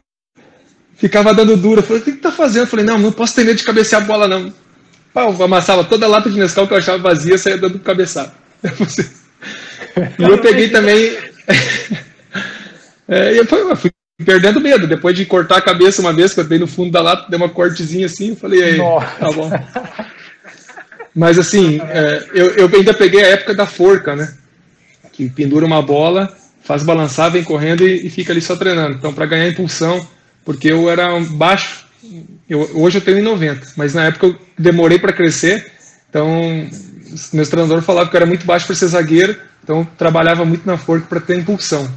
[0.97, 1.81] ficava dando dura.
[1.81, 2.65] Eu falei, o que, que tá fazendo?
[2.65, 4.53] Eu falei, não, não posso ter medo de cabecear a bola, não.
[5.15, 8.33] Eu amassava toda a lata de Nescau que eu achava vazia e saía dando cabeçada.
[10.19, 11.17] E eu peguei também.
[13.09, 13.91] é, eu fui
[14.25, 14.87] perdendo medo.
[14.87, 17.37] Depois de cortar a cabeça uma vez, que eu dei no fundo da lata, dei
[17.37, 19.51] uma cortezinha assim, eu falei, aí, tá bom.
[21.15, 24.35] Mas assim, é, eu, eu ainda peguei a época da forca, né?
[25.13, 28.97] Que pendura uma bola, faz balançar, vem correndo e, e fica ali só treinando.
[28.97, 30.07] Então, para ganhar impulsão,
[30.45, 31.87] porque eu era baixo,
[32.49, 35.73] eu, hoje eu tenho 90, mas na época eu demorei para crescer,
[36.09, 36.69] então
[37.33, 40.77] meus treinadores falavam que eu era muito baixo para ser zagueiro, então trabalhava muito na
[40.77, 41.91] forca para ter impulsão.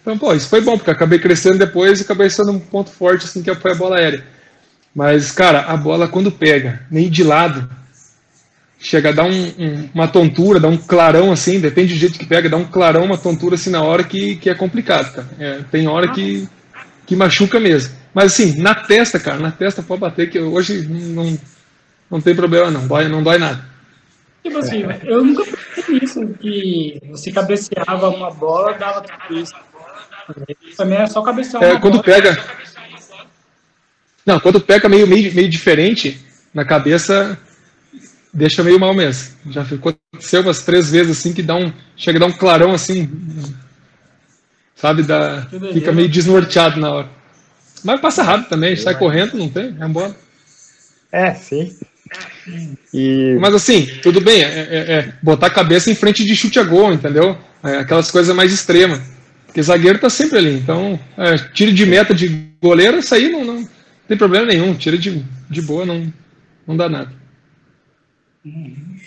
[0.00, 3.26] Então, pô, isso foi bom, porque acabei crescendo depois e acabei sendo um ponto forte,
[3.26, 4.24] assim, que foi a bola aérea.
[4.94, 7.68] Mas, cara, a bola quando pega, nem de lado,
[8.78, 12.26] chega a dar um, um, uma tontura, dá um clarão assim, depende do jeito que
[12.26, 15.28] pega, dá um clarão, uma tontura assim na hora que, que é complicado, cara.
[15.38, 16.48] É, tem hora que,
[17.06, 17.94] que machuca mesmo.
[18.14, 21.38] Mas assim, na testa, cara, na testa pode bater, que hoje não,
[22.10, 23.64] não tem problema não, dói, não dói nada.
[24.42, 29.54] Tipo assim, eu nunca pensei nisso, que você cabeceava uma bola, dava tudo isso.
[30.76, 31.62] Também é só cabecear.
[31.62, 32.42] É, quando pega.
[34.24, 36.20] Não, quando pega meio, meio, meio diferente
[36.52, 37.38] na cabeça,
[38.32, 39.34] deixa meio mal mesmo.
[39.50, 41.72] Já aconteceu umas três vezes assim que dá um.
[41.96, 43.08] Chega a dar um clarão assim.
[44.74, 45.02] Sabe?
[45.02, 47.08] Dá, fica meio desnorteado na hora.
[47.82, 49.76] Mas passa rápido também, sai correndo, não tem?
[49.80, 50.14] É embora.
[51.12, 51.76] É, sim.
[52.92, 53.36] E...
[53.40, 56.64] Mas assim, tudo bem, é, é, é, botar a cabeça em frente de chute a
[56.64, 57.38] gol, entendeu?
[57.62, 59.00] É aquelas coisas mais extremas.
[59.50, 60.54] Porque zagueiro tá sempre ali.
[60.54, 62.28] Então, é, tiro de meta de
[62.62, 63.68] goleiro, isso aí não, não
[64.06, 64.74] tem problema nenhum.
[64.74, 66.12] Tira de, de boa, não,
[66.64, 67.10] não dá nada.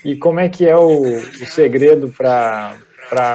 [0.03, 2.75] E como é que é o, o segredo para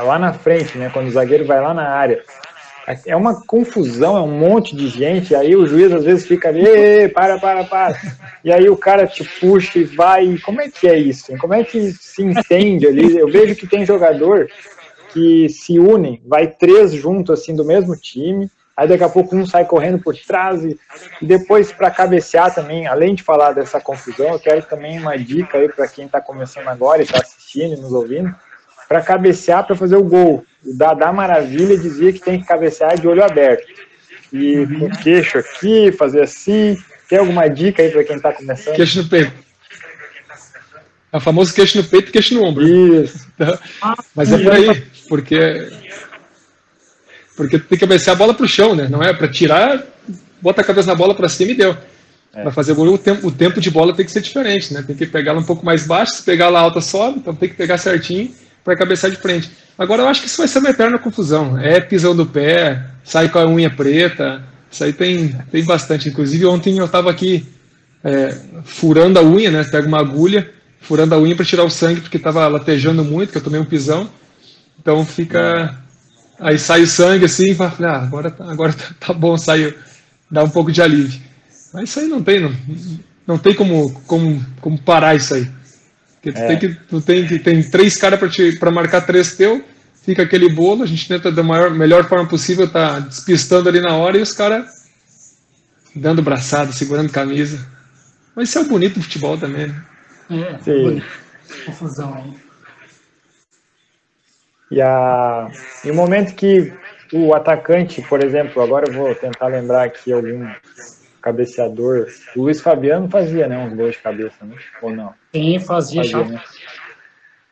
[0.03, 0.91] lá na frente, né?
[0.93, 2.23] Quando o zagueiro vai lá na área.
[3.07, 7.09] É uma confusão, é um monte de gente, aí o juiz às vezes fica ali,
[7.09, 8.01] para, para, para.
[8.45, 10.39] E aí o cara te puxa e vai.
[10.39, 11.37] Como é que é isso?
[11.39, 13.17] Como é que se entende ali?
[13.17, 14.49] Eu vejo que tem jogador
[15.13, 19.47] que se unem, vai três juntos assim do mesmo time, aí daqui a pouco um
[19.47, 20.79] sai correndo por trás e,
[21.21, 25.69] depois para cabecear também, além de falar dessa confusão, eu quero também uma dica aí
[25.69, 28.35] para quem está começando agora e está assistindo nos ouvindo,
[28.89, 30.45] para cabecear para fazer o gol.
[30.65, 33.67] O Dadá Maravilha dizia que tem que cabecear de olho aberto.
[34.33, 36.77] E com o queixo aqui, fazer assim.
[37.09, 38.77] Tem alguma dica aí para quem está começando?
[38.77, 39.48] Queixo no peito.
[41.13, 42.67] É o famoso queixo no peito e queixo no ombro.
[42.67, 43.27] Isso.
[44.15, 45.71] Mas é por aí, porque
[47.39, 48.89] porque tem que cabecear a bola para o chão, né?
[48.91, 49.87] Não é para tirar,
[50.43, 51.77] bota a cabeça na bola para cima e deu.
[52.35, 52.43] É.
[52.43, 54.83] Para fazer gol, o tempo, o tempo de bola tem que ser diferente, né?
[54.85, 57.49] Tem que pegar ela um pouco mais baixo, se pegar ela alta sobe, então tem
[57.49, 59.51] que pegar certinho para cabeçar de frente.
[59.79, 61.57] Agora eu acho que isso vai ser uma eterna confusão.
[61.57, 66.09] É pisão do pé, sai com a unha preta, Isso aí tem, tem bastante.
[66.09, 67.47] Inclusive, ontem eu estava aqui
[68.03, 69.63] é, furando a unha, né?
[69.63, 70.51] Pega uma agulha,
[70.81, 73.65] furando a unha para tirar o sangue, porque estava latejando muito, que eu tomei um
[73.65, 74.09] pisão.
[74.79, 75.77] Então fica.
[76.41, 79.75] Aí sai o sangue assim, e fala, ah, agora, tá, agora tá, tá bom, saiu.
[80.31, 81.21] Dá um pouco de alívio.
[81.73, 82.53] Mas isso aí não tem, não,
[83.27, 85.51] não tem como, como, como parar isso aí.
[86.15, 86.47] Porque tu, é.
[86.47, 88.21] tem que, tu tem que tem três caras
[88.59, 89.65] para marcar três teu,
[90.03, 93.97] fica aquele bolo, a gente tenta da maior, melhor forma possível, tá despistando ali na
[93.97, 94.79] hora e os caras
[95.95, 97.59] dando braçada, segurando camisa.
[98.35, 99.85] Mas isso é o bonito do futebol também, né?
[100.31, 101.03] É, Sim.
[101.65, 102.49] confusão aí.
[104.71, 105.51] E, a,
[105.85, 106.73] e o momento que
[107.13, 110.47] o atacante, por exemplo, agora eu vou tentar lembrar aqui algum
[111.23, 112.07] cabeceador.
[112.37, 113.59] O Luiz Fabiano fazia, né?
[113.59, 114.55] Uns gols de cabeça, né?
[114.83, 115.15] Ou não?
[115.35, 116.43] Sim, fazia, fazia né?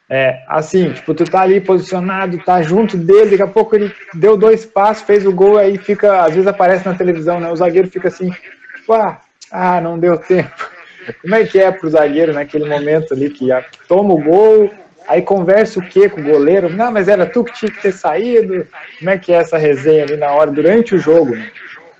[0.09, 4.37] É, assim, tipo, tu tá ali posicionado, tá junto dele, daqui a pouco ele deu
[4.37, 7.51] dois passos, fez o gol, aí fica, às vezes aparece na televisão, né?
[7.51, 8.31] O zagueiro fica assim,
[8.77, 9.21] tipo, ah,
[9.51, 10.76] ah não deu tempo.
[11.21, 13.49] Como é que é pro zagueiro naquele momento ali que,
[13.89, 14.73] toma o gol,
[15.09, 16.69] aí conversa o quê com o goleiro?
[16.69, 18.67] Não, mas era tu que tinha que ter saído.
[18.99, 21.35] Como é que é essa resenha ali na hora, durante o jogo?
[21.35, 21.51] Né?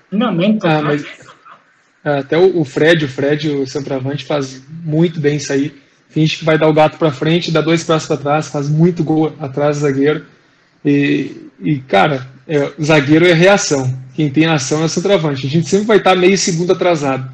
[0.09, 1.05] Finalmente, ah, mas
[2.03, 5.73] até o Fred, o Fred, o centroavante, faz muito bem isso aí
[6.17, 9.03] finge que vai dar o gato para frente, dá dois passos para trás, faz muito
[9.03, 10.25] gol atrás do zagueiro.
[10.83, 13.95] E, e cara, é, zagueiro é reação.
[14.15, 15.45] Quem tem ação é o centroavante.
[15.45, 17.29] A gente sempre vai estar meio segundo atrasado.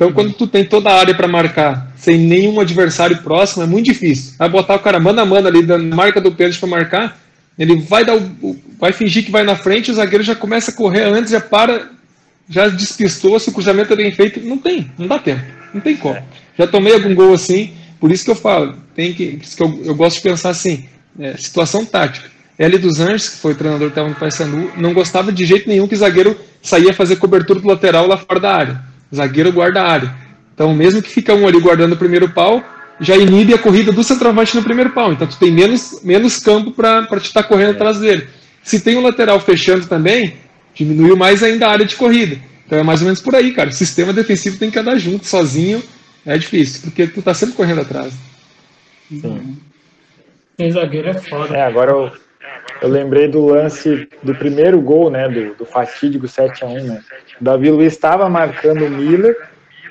[0.00, 3.84] Então, quando tu tem toda a área para marcar, sem nenhum adversário próximo, é muito
[3.84, 4.32] difícil.
[4.38, 7.20] Vai botar o cara mano a mano ali, na marca do Pedro para marcar,
[7.58, 10.74] ele vai dar o, vai fingir que vai na frente, o zagueiro já começa a
[10.74, 11.90] correr antes, já para,
[12.48, 15.44] já despistou, se o cruzamento é bem feito, não tem, não dá tempo,
[15.74, 16.16] não tem como.
[16.56, 19.94] Já tomei algum gol assim, por isso que eu falo, tem que, que eu, eu
[19.94, 20.86] gosto de pensar assim,
[21.18, 22.26] é, situação tática.
[22.58, 25.68] L dos Anjos, que foi o treinador que estava no Paysandu, não gostava de jeito
[25.68, 28.89] nenhum que zagueiro saía fazer cobertura do lateral lá fora da área.
[29.14, 30.14] Zagueiro guarda a área.
[30.54, 32.62] Então, mesmo que fica um ali guardando o primeiro pau,
[33.00, 35.12] já inibe a corrida do centroavante no primeiro pau.
[35.12, 38.28] Então, tu tem menos, menos campo para te estar tá correndo atrás dele.
[38.62, 40.34] Se tem o um lateral fechando também,
[40.74, 42.36] diminuiu mais ainda a área de corrida.
[42.66, 43.70] Então, é mais ou menos por aí, cara.
[43.70, 45.82] O sistema defensivo tem que andar junto, sozinho
[46.24, 48.12] é difícil, porque tu tá sempre correndo atrás.
[49.08, 49.56] Sim.
[50.56, 51.56] Tem zagueiro é foda.
[51.56, 52.12] É, agora eu,
[52.80, 57.00] eu lembrei do lance do primeiro gol, né, do, do fatídico 7x1, né?
[57.40, 59.36] O Davi Luiz estava marcando o Miller,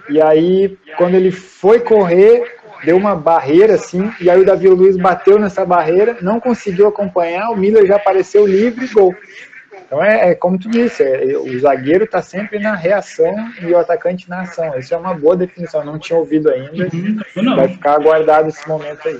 [0.10, 4.98] e aí, quando ele foi correr, deu uma barreira assim, e aí o Davi Luiz
[4.98, 9.16] bateu nessa barreira, não conseguiu acompanhar, o Miller já apareceu livre e gol.
[9.86, 13.78] Então é, é como tu disse, é, o zagueiro está sempre na reação e o
[13.78, 14.78] atacante na ação.
[14.78, 16.88] Isso é uma boa definição, não tinha ouvido ainda.
[16.94, 17.56] Uhum.
[17.56, 19.20] Vai ficar aguardado esse momento aí.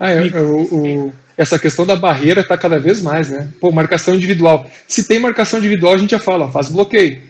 [0.00, 3.48] Ah, é, é o, o, essa questão da barreira está cada vez mais, né?
[3.60, 4.70] Pô, marcação individual.
[4.86, 7.22] Se tem marcação individual, a gente já fala, ó, faz bloqueio.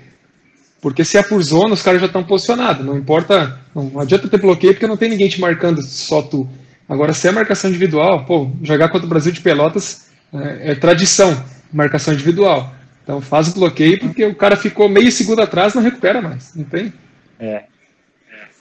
[0.81, 2.85] Porque se é por zona, os caras já estão posicionados.
[2.85, 6.49] Não importa, não adianta ter bloqueio porque não tem ninguém te marcando, só tu.
[6.89, 11.43] Agora, se é marcação individual, pô, jogar contra o Brasil de Pelotas é, é tradição
[11.75, 12.73] marcação individual.
[13.03, 16.65] Então faz o bloqueio porque o cara ficou meio segundo atrás não recupera mais, não
[16.65, 16.93] tem?
[17.39, 17.65] É.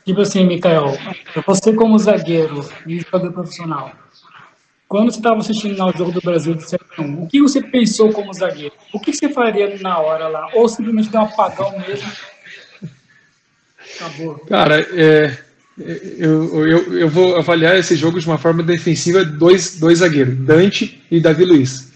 [0.04, 0.98] Tipo assim, Mikael,
[1.46, 3.92] você como zagueiro e jogador profissional,
[4.94, 8.32] quando você estava assistindo o jogo do Brasil de 7 o que você pensou como
[8.32, 8.76] zagueiro?
[8.94, 10.50] O que você faria na hora lá?
[10.54, 12.08] Ou simplesmente dar um apagão mesmo?
[13.96, 14.36] Acabou.
[14.48, 15.36] Cara, é,
[15.80, 21.04] eu, eu, eu vou avaliar esse jogo de uma forma defensiva dois, dois zagueiros, Dante
[21.10, 21.92] e Davi Luiz.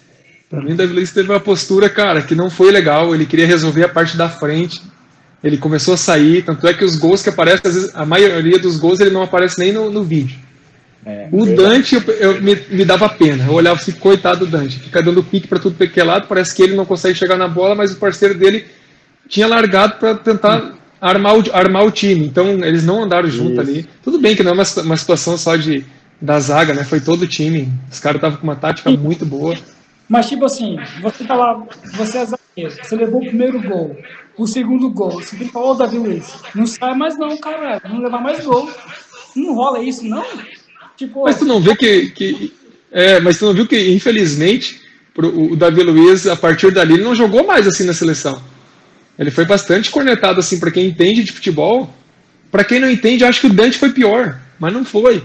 [0.49, 3.13] Para mim, Davi Luiz teve uma postura, cara, que não foi legal.
[3.13, 4.81] Ele queria resolver a parte da frente.
[5.43, 6.43] Ele começou a sair.
[6.43, 9.59] Tanto é que os gols que aparecem, vezes, a maioria dos gols ele não aparece
[9.59, 10.46] nem no, no vídeo.
[11.05, 13.45] É, o Dante, eu, eu me, me, dava pena.
[13.45, 14.79] Eu olhava assim, coitado do Dante.
[14.79, 16.27] Fica dando pique para tudo que é lado.
[16.27, 18.65] Parece que ele não consegue chegar na bola, mas o parceiro dele
[19.27, 20.73] tinha largado para tentar hum.
[20.99, 22.25] armar, o, armar o time.
[22.25, 23.87] Então, eles não andaram junto ali.
[24.03, 25.85] Tudo bem que não é uma, uma situação só de
[26.21, 26.83] da zaga, né?
[26.83, 27.71] Foi todo o time.
[27.91, 29.55] Os caras estavam com uma tática muito boa.
[30.09, 31.63] Mas, tipo assim, você tá lá,
[31.93, 33.97] você é zagueiro, você levou o primeiro gol,
[34.37, 37.81] o segundo gol, você tem que falar, ô Davi Luiz, não sai mais não, cara,
[37.83, 38.71] não levar mais gol.
[39.35, 40.25] Não rola isso, não?
[40.97, 42.53] Tipo, mas tu não vê que, que.
[42.91, 44.81] É, mas tu não viu que, infelizmente,
[45.13, 48.41] pro, o Davi Luiz, a partir dali, ele não jogou mais assim na seleção.
[49.17, 51.93] Ele foi bastante cornetado, assim, para quem entende de futebol.
[52.51, 55.17] Para quem não entende, acho que o Dante foi pior, mas não foi.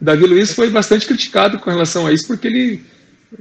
[0.00, 2.82] O Davi Luiz foi bastante criticado com relação a isso, porque ele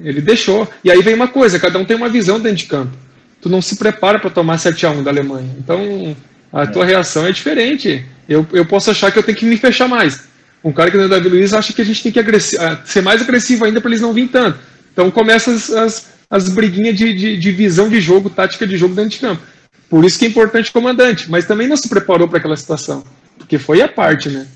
[0.03, 0.67] ele deixou.
[0.83, 2.97] E aí vem uma coisa, cada um tem uma visão dentro de campo.
[3.41, 5.49] Tu não se prepara para tomar 7 a 1 da Alemanha.
[5.59, 6.15] Então,
[6.51, 6.87] a tua é.
[6.87, 8.03] reação é diferente.
[8.27, 10.27] Eu, eu posso achar que eu tenho que me fechar mais.
[10.65, 13.21] Um cara que nem o Davi Luiz acha que a gente tem que ser mais
[13.21, 14.57] agressivo ainda para eles não virem tanto.
[14.91, 18.95] Então começa as, as, as briguinhas de, de, de visão de jogo, tática de jogo
[18.95, 19.43] dentro de campo.
[19.87, 23.03] Por isso que é importante o comandante, mas também não se preparou para aquela situação,
[23.37, 24.47] porque foi a parte, né?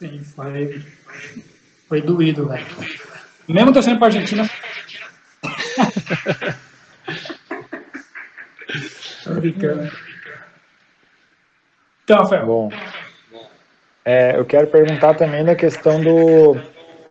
[0.00, 0.82] Sim, foi,
[1.88, 2.66] foi doído, velho.
[3.46, 4.50] Mesmo torcendo para a Argentina.
[9.22, 9.92] Tô brincando.
[12.02, 12.46] Então, Rafael.
[12.46, 12.72] Bom,
[14.10, 16.54] é, eu quero perguntar também da questão do,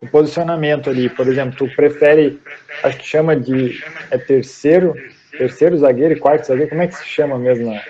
[0.01, 1.07] do, posicionamento ali.
[1.07, 2.38] Por exemplo, tu prefere,
[2.84, 3.81] acho que chama de
[4.11, 4.93] é terceiro,
[5.31, 7.81] terceiro zagueiro e quarto zagueiro, como é que se chama mesmo na,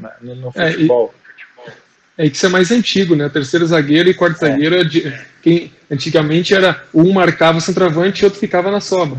[0.00, 1.12] na, no, no, futebol?
[2.16, 3.28] É, é que isso é mais antigo, né?
[3.28, 4.48] Terceiro zagueiro e quarto é.
[4.48, 4.76] zagueiro,
[5.42, 9.18] quem, antigamente era um marcava o centroavante e outro ficava na sobra.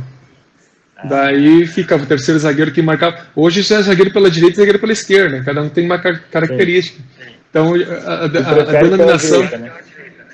[0.97, 1.05] Ah.
[1.05, 3.27] Daí ficava o terceiro zagueiro que marcava.
[3.35, 6.97] Hoje já é zagueiro pela direita e zagueiro pela esquerda, cada um tem uma característica.
[6.97, 7.35] Sim.
[7.55, 9.41] Então, a, a, a, denominação.
[9.45, 9.71] Direita, né?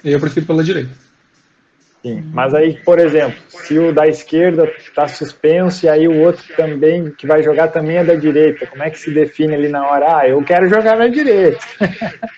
[0.03, 0.89] Eu prefiro pela direita.
[2.01, 6.43] Sim, mas aí, por exemplo, se o da esquerda está suspenso e aí o outro
[6.57, 9.87] também, que vai jogar também é da direita, como é que se define ali na
[9.87, 10.17] hora?
[10.17, 11.59] Ah, eu quero jogar na direita.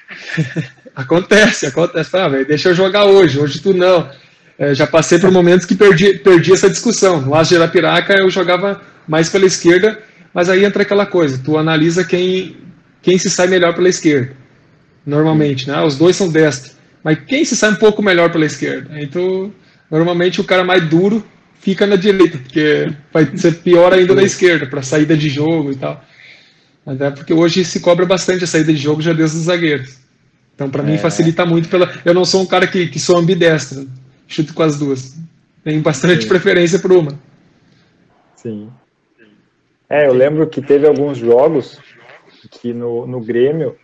[0.93, 2.17] acontece, acontece.
[2.17, 4.11] Ah, véio, deixa eu jogar hoje, hoje tu não.
[4.59, 7.21] É, já passei por momentos que perdi, perdi essa discussão.
[7.21, 9.97] No As de Arapiraca eu jogava mais pela esquerda,
[10.33, 12.57] mas aí entra aquela coisa, tu analisa quem,
[13.01, 14.42] quem se sai melhor pela esquerda
[15.05, 15.81] normalmente, né?
[15.81, 16.75] Os dois são destros.
[17.03, 18.99] Mas quem se sai um pouco melhor pela esquerda?
[19.01, 19.51] Então,
[19.91, 21.23] normalmente o cara mais duro
[21.59, 25.75] fica na direita, porque vai ser pior ainda na esquerda, para saída de jogo e
[25.75, 26.03] tal.
[26.85, 29.97] Até porque hoje se cobra bastante a saída de jogo já desde os zagueiros.
[30.55, 30.85] Então, para é.
[30.85, 31.69] mim, facilita muito.
[31.69, 31.91] pela.
[32.03, 33.87] Eu não sou um cara que, que sou ambidestro,
[34.27, 35.17] chuto com as duas.
[35.63, 36.27] Tenho bastante Sim.
[36.27, 37.17] preferência por uma.
[38.35, 38.69] Sim.
[39.89, 41.79] É, eu lembro que teve alguns jogos
[42.51, 43.75] que no, no Grêmio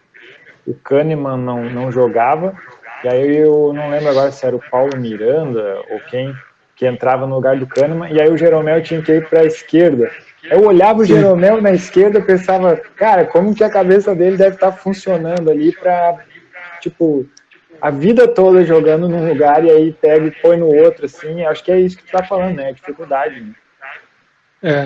[0.69, 2.55] o Kahneman não, não jogava,
[3.03, 6.35] e aí eu não lembro agora se era o Paulo Miranda ou quem
[6.75, 9.45] que entrava no lugar do Kahneman, e aí o Jeromel tinha que ir para a
[9.45, 10.09] esquerda.
[10.43, 14.55] Eu olhava o Jeromel na esquerda e pensava, cara, como que a cabeça dele deve
[14.55, 16.19] estar tá funcionando ali para,
[16.79, 17.27] tipo,
[17.81, 21.63] a vida toda jogando num lugar e aí pega e põe no outro, assim, acho
[21.63, 23.41] que é isso que tu tá falando, né, dificuldade.
[23.41, 23.53] Né?
[24.63, 24.83] É,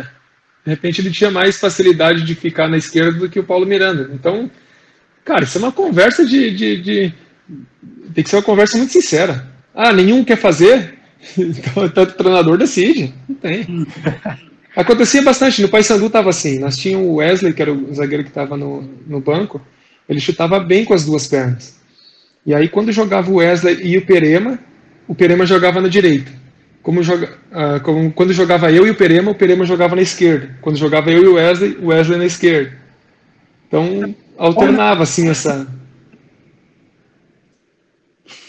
[0.65, 4.09] de repente ele tinha mais facilidade de ficar na esquerda do que o Paulo Miranda,
[4.13, 4.49] então
[5.25, 7.13] Cara, isso é uma conversa de, de, de,
[8.13, 9.47] Tem que ser uma conversa muito sincera.
[9.73, 10.95] Ah, nenhum quer fazer?
[11.37, 13.13] Então, tanto o treinador decide.
[13.29, 13.87] Não tem.
[14.75, 15.61] Acontecia bastante.
[15.61, 16.59] No Paysandu estava assim.
[16.59, 19.61] Nós tínhamos o Wesley, que era o zagueiro que estava no, no banco.
[20.09, 21.79] Ele chutava bem com as duas pernas.
[22.45, 24.59] E aí, quando jogava o Wesley e o Perema,
[25.07, 26.29] o Perema jogava na direita.
[26.81, 30.57] Como, joga, uh, como quando jogava eu e o Perema, o Perema jogava na esquerda.
[30.59, 32.73] Quando jogava eu e o Wesley, o Wesley na esquerda.
[33.67, 35.67] Então, alternava assim essa.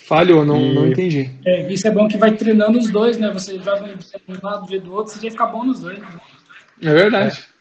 [0.06, 0.74] Falhou, não, e...
[0.74, 1.30] não entendi.
[1.44, 3.30] É, isso é bom que vai treinando os dois, né?
[3.32, 3.94] Você joga
[4.28, 5.98] um lado do outro, você já fica bom nos dois.
[5.98, 6.08] Né?
[6.82, 7.44] É verdade.
[7.50, 7.54] É.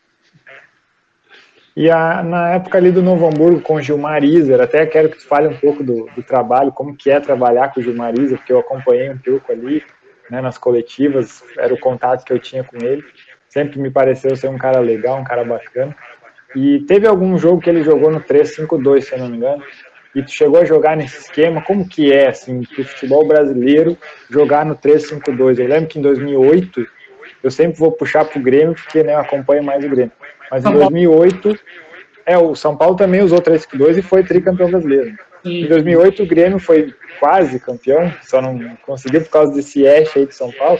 [1.75, 5.17] E a, na época ali do Novo Hamburgo com o Gilmar Iser, até quero que
[5.17, 8.37] tu fale um pouco do, do, trabalho, como que é trabalhar com o Gilmar Iser,
[8.37, 9.83] porque eu acompanhei um pouco ali,
[10.29, 13.03] né, nas coletivas, era o contato que eu tinha com ele.
[13.49, 15.95] Sempre me pareceu ser um cara legal, um cara bacana.
[16.55, 19.63] E teve algum jogo que ele jogou no 3-5-2, se eu não me engano.
[20.15, 23.97] E tu chegou a jogar nesse esquema, como que é, assim, o futebol brasileiro
[24.29, 25.59] jogar no 3-5-2?
[25.59, 26.85] Eu lembro que em 2008,
[27.41, 30.11] eu sempre vou puxar pro Grêmio, porque né, eu acompanho mais o Grêmio.
[30.51, 31.59] Mas em 2008,
[32.25, 35.15] é, o São Paulo também usou 3-5-2 e foi tricampeão brasileiro.
[35.43, 40.25] Em 2008 o Grêmio foi quase campeão, só não conseguiu por causa desse Ash aí
[40.25, 40.79] de São Paulo.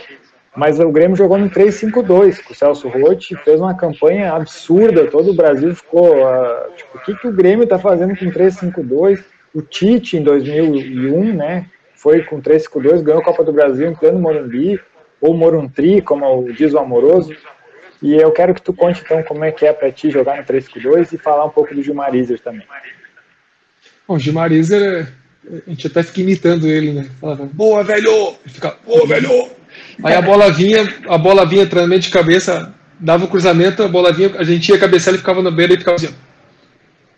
[0.55, 5.31] Mas o Grêmio jogou no 3-5-2 com o Celso Rotti, fez uma campanha absurda, todo
[5.31, 9.23] o Brasil ficou, uh, tipo, o que, que o Grêmio está fazendo com 3-5-2?
[9.53, 11.65] O Tite, em 2001, né,
[11.95, 14.79] foi com 3-5-2, ganhou a Copa do Brasil em pleno Morumbi,
[15.19, 17.33] ou Moruntri, como diz o Amoroso.
[18.01, 20.43] E eu quero que tu conte, então, como é que é para ti jogar no
[20.43, 22.67] 3-5-2 e falar um pouco do Gilmar Iser também.
[24.05, 25.07] Bom, o Gilmar Iser,
[25.49, 27.09] a gente até fica imitando ele, né?
[27.21, 28.35] Falava, boa, velho!
[28.43, 29.49] Ele fica, boa, velho!
[30.03, 34.11] Aí a bola vinha, a bola vinha treinamento de cabeça, dava o cruzamento, a bola
[34.11, 36.13] vinha, a gente ia cabecear, ele ficava na beira e ficava assim.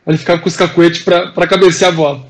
[0.06, 2.28] Ele ficava com os cacuetes para cabecear a bola.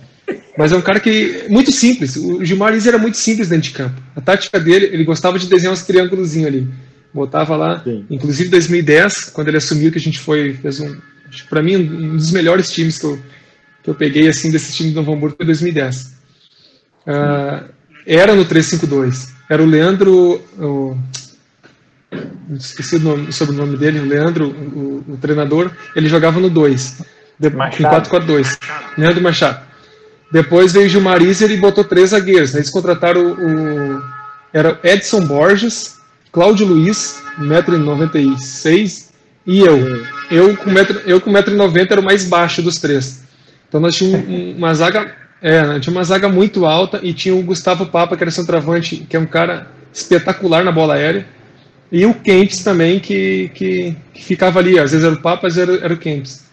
[0.57, 1.45] Mas é um cara que.
[1.49, 2.15] Muito simples.
[2.15, 4.01] O Gilmar Liz era muito simples dentro de campo.
[4.15, 6.67] A tática dele, ele gostava de desenhar uns triângulos ali.
[7.13, 8.05] Botava lá, Sim.
[8.09, 10.53] inclusive em 2010, quando ele assumiu que a gente foi.
[10.53, 10.95] Fez um.
[11.49, 13.19] Para mim, um dos melhores times que eu,
[13.83, 16.15] que eu peguei assim desse time do Novo Hamburgo foi 2010.
[17.05, 17.74] Uh,
[18.05, 20.97] era no 352 era o Leandro, o,
[22.53, 27.01] esqueci o, nome, o sobrenome dele, o Leandro, o, o treinador, ele jogava no 2,
[27.41, 28.57] em 4-4-2,
[28.97, 29.63] Leandro Machado.
[30.31, 32.53] Depois veio o Gilmar Iser e botou três zagueiros.
[32.53, 32.59] Né?
[32.59, 34.03] Eles contrataram o, o,
[34.51, 35.95] era Edson Borges,
[36.31, 39.05] Cláudio Luiz, 1,96m,
[39.45, 39.77] e eu.
[40.31, 43.23] Eu com 1,90m era o mais baixo dos três.
[43.67, 45.15] Então nós tínhamos uma zaga,
[45.47, 49.15] é, tinha uma zaga muito alta e tinha o Gustavo Papa, que era centroavante, que
[49.15, 51.23] é um cara espetacular na bola aérea.
[51.91, 55.53] E o Kempis também, que, que, que, ficava ali, às vezes era o Papa, às
[55.53, 56.45] vezes era, era o Kempis.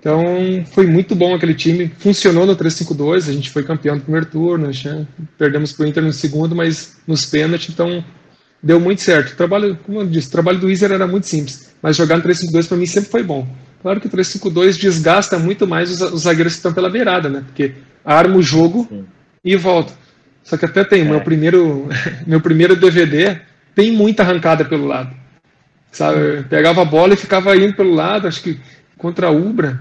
[0.00, 0.24] Então
[0.72, 4.68] foi muito bom aquele time, funcionou no 3-5-2, a gente foi campeão do primeiro turno,
[4.68, 5.06] né?
[5.36, 8.02] perdemos para o Inter no segundo, mas nos pênaltis, então
[8.62, 9.32] deu muito certo.
[9.32, 12.22] O trabalho, como eu disse, o trabalho do Iser era muito simples, mas jogar no
[12.22, 13.46] 3-5-2 para mim sempre foi bom.
[13.82, 17.42] Claro que o 3-5-2 desgasta muito mais os, os, zagueiros que estão pela beirada, né?
[17.46, 17.74] Porque
[18.04, 19.04] arma o jogo Sim.
[19.44, 19.92] e volta.
[20.42, 21.04] Só que até tem, é.
[21.08, 21.88] meu, primeiro,
[22.26, 23.38] meu primeiro DVD
[23.74, 25.14] tem muita arrancada pelo lado.
[25.90, 26.42] Sabe?
[26.50, 28.58] pegava a bola e ficava indo pelo lado, acho que
[28.98, 29.80] contra a Ubra,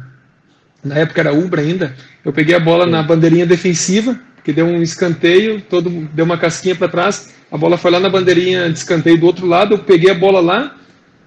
[0.83, 2.91] na época era Ubra ainda, eu peguei a bola Sim.
[2.91, 7.77] na bandeirinha defensiva, que deu um escanteio, todo deu uma casquinha para trás, a bola
[7.77, 10.75] foi lá na bandeirinha de escanteio do outro lado, eu peguei a bola lá,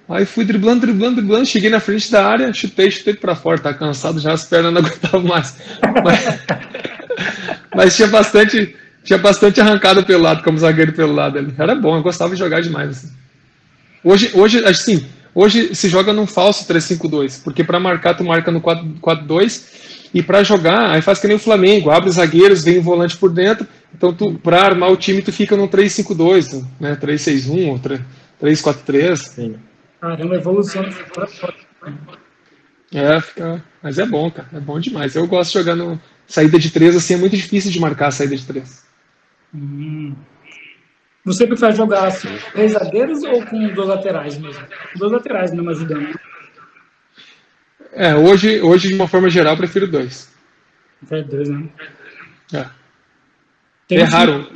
[0.09, 3.73] aí fui driblando, driblando, driblando, cheguei na frente da área, chutei, chutei para fora, tá
[3.73, 5.55] cansado já, as pernas não aguentavam mais.
[6.03, 6.39] Mas,
[7.75, 8.75] mas tinha bastante
[9.07, 11.53] tinha bastante arrancada pelo lado, como zagueiro pelo lado ali.
[11.57, 12.89] Era bom, eu gostava de jogar demais.
[12.89, 13.13] Assim.
[14.03, 18.61] Hoje, hoje, assim, hoje se joga num falso 3-5-2, porque para marcar tu marca no
[18.61, 22.81] 4-2 e para jogar, aí faz que nem o Flamengo, abre os zagueiros, vem o
[22.81, 23.65] volante por dentro,
[23.95, 26.97] então tu para armar o time tu fica no 3-5-2, né?
[27.01, 27.79] 3-6-1 ou
[28.41, 29.15] 3-4-3.
[29.15, 29.55] Sim.
[29.99, 30.83] Caramba, evolução.
[32.93, 33.63] É, fica...
[33.81, 35.15] mas é bom, cara, é bom demais.
[35.15, 38.11] Eu gosto de jogar no saída de três, assim, é muito difícil de marcar a
[38.11, 38.85] saída de três.
[39.53, 40.15] Hum.
[41.25, 44.65] Você prefere jogar assim, três zagueiros ou com dois laterais mesmo?
[44.95, 46.19] Dois laterais mesmo ajudando.
[47.91, 50.31] É, hoje, hoje de uma forma geral, eu prefiro dois.
[50.99, 51.67] Prefere dois, né?
[52.53, 53.95] É.
[53.95, 54.49] é raro.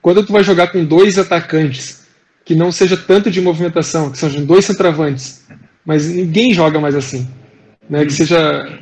[0.00, 2.03] Quando tu vai jogar com dois atacantes,
[2.44, 5.44] que não seja tanto de movimentação, que sejam dois centroavantes,
[5.84, 7.28] mas ninguém joga mais assim.
[7.88, 8.04] Né?
[8.04, 8.80] Que seja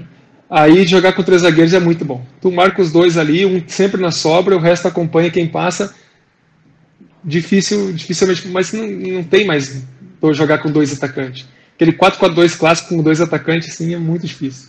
[0.54, 2.22] Aí jogar com três zagueiros é muito bom.
[2.38, 5.94] Tu marca os dois ali, um sempre na sobra, o resto acompanha quem passa.
[7.24, 9.82] Difícil, dificilmente, mas não, não tem mais
[10.34, 11.48] jogar com dois atacantes.
[11.74, 14.68] Aquele 4-4-2 clássico com dois atacantes, assim, é muito difícil.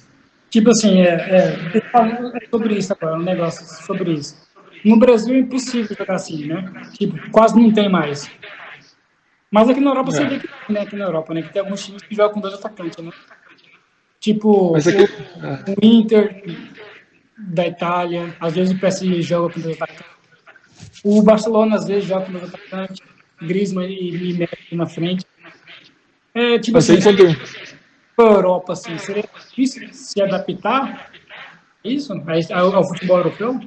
[0.49, 4.37] Tipo assim, é, é, é sobre isso agora, um negócio sobre isso.
[4.85, 6.71] No Brasil é impossível jogar assim, né?
[6.97, 8.31] Tipo, quase não tem mais.
[9.53, 10.13] Mas aqui na Europa é.
[10.13, 10.81] você vê que né?
[10.81, 11.43] Aqui na Europa, né?
[11.43, 13.11] Que tem alguns times que jogam com dois atacantes, né?
[14.19, 14.89] Tipo, aqui...
[14.89, 16.43] o, Inter
[17.37, 20.11] da Itália, às vezes o PSG joga com dois atacantes.
[21.03, 22.99] O Barcelona às vezes joga com dois atacantes.
[23.43, 25.23] Griezmann e Messi na frente.
[26.33, 27.37] É, tipo Mas assim, quando...
[28.15, 31.11] para a Europa, assim, seria difícil se adaptar
[31.83, 32.11] isso
[32.51, 33.59] ao, ao futebol europeu?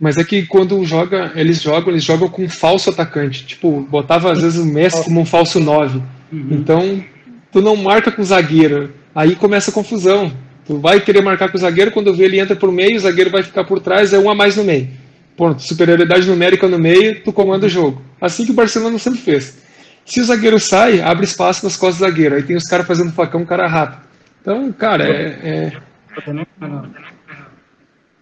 [0.00, 3.44] Mas é que quando joga, eles jogam, eles jogam com um falso atacante.
[3.44, 5.98] Tipo, botava às vezes o Messi como um falso 9.
[6.32, 6.48] Uhum.
[6.50, 7.04] Então,
[7.50, 8.92] tu não marca com zagueiro.
[9.14, 10.32] Aí começa a confusão.
[10.64, 13.30] Tu vai querer marcar com o zagueiro, quando vê ele entra por meio, o zagueiro
[13.30, 14.88] vai ficar por trás, é um a mais no meio.
[15.36, 15.62] Ponto.
[15.62, 18.02] Superioridade numérica no meio, tu comanda o jogo.
[18.20, 19.58] Assim que o Barcelona sempre fez.
[20.04, 22.34] Se o zagueiro sai, abre espaço nas costas do zagueiro.
[22.34, 24.02] Aí tem os caras fazendo facão, cara rápido.
[24.40, 25.38] Então, cara, é.
[25.42, 25.72] é...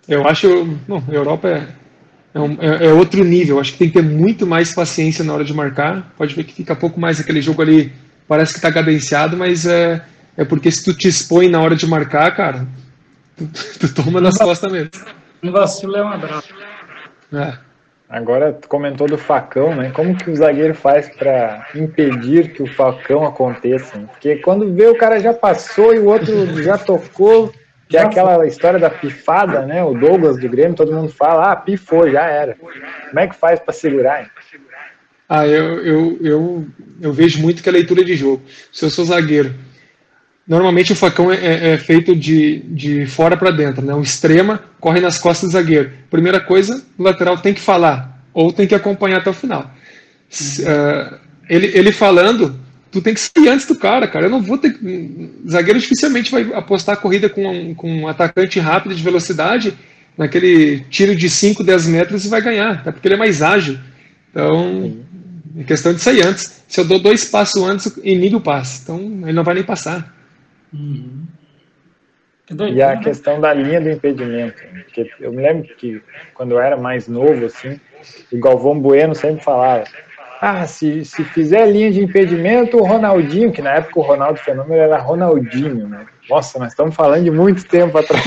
[0.09, 0.79] Eu acho.
[0.87, 1.67] Não, a Europa é,
[2.35, 3.59] é, um, é, é, outro nível.
[3.59, 6.13] Acho que tem que ter muito mais paciência na hora de marcar.
[6.17, 7.93] Pode ver que fica pouco mais aquele jogo ali.
[8.29, 10.03] Parece que está cadenciado, mas é,
[10.37, 12.67] é porque se tu te expõe na hora de marcar, cara,
[13.37, 13.47] tu,
[13.81, 14.91] tu toma nas costas mesmo.
[15.43, 16.49] Um vacilo é um abraço.
[17.33, 17.67] É.
[18.09, 19.91] Agora, tu comentou do facão, né?
[19.91, 23.99] Como que o zagueiro faz para impedir que o facão aconteça?
[23.99, 27.53] Porque quando vê o cara já passou e o outro já tocou,
[27.89, 29.83] que é aquela história da pifada, né?
[29.83, 32.55] O Douglas do Grêmio, todo mundo fala, ah, pifou, já era.
[32.55, 34.31] Como é que faz para segurar?
[35.29, 36.67] Ah, eu, eu, eu,
[37.01, 38.43] eu vejo muito que é leitura de jogo.
[38.73, 39.55] Se eu sou zagueiro
[40.47, 43.93] Normalmente o facão é, é, é feito de, de fora para dentro, né?
[43.95, 45.91] O extrema corre nas costas do zagueiro.
[46.09, 49.69] Primeira coisa, o lateral tem que falar ou tem que acompanhar até o final.
[50.31, 51.17] Uh,
[51.49, 52.57] ele, ele falando,
[52.97, 54.27] tu tem que sair antes do cara, cara.
[54.27, 54.75] Eu não vou ter.
[55.47, 59.77] Zagueiro dificilmente vai apostar a corrida com um, com um atacante rápido de velocidade
[60.17, 63.79] naquele tiro de 5, 10 metros e vai ganhar, até porque ele é mais ágil.
[64.31, 64.97] Então,
[65.59, 66.65] é questão de sair antes.
[66.67, 68.83] Se eu dou dois passos antes, inibe o passe.
[68.83, 70.15] Então, ele não vai nem passar.
[70.73, 71.27] Uhum.
[72.73, 74.63] E a questão da linha do impedimento.
[74.85, 76.01] Porque eu me lembro que
[76.33, 77.79] quando eu era mais novo, assim,
[78.33, 79.85] o Galvão Bueno sempre falava:
[80.41, 84.81] ah, se, se fizer linha de impedimento, o Ronaldinho, que na época o Ronaldo Fenômeno
[84.81, 86.07] era Ronaldinho, né?
[86.29, 88.25] Nossa, nós estamos falando de muito tempo atrás.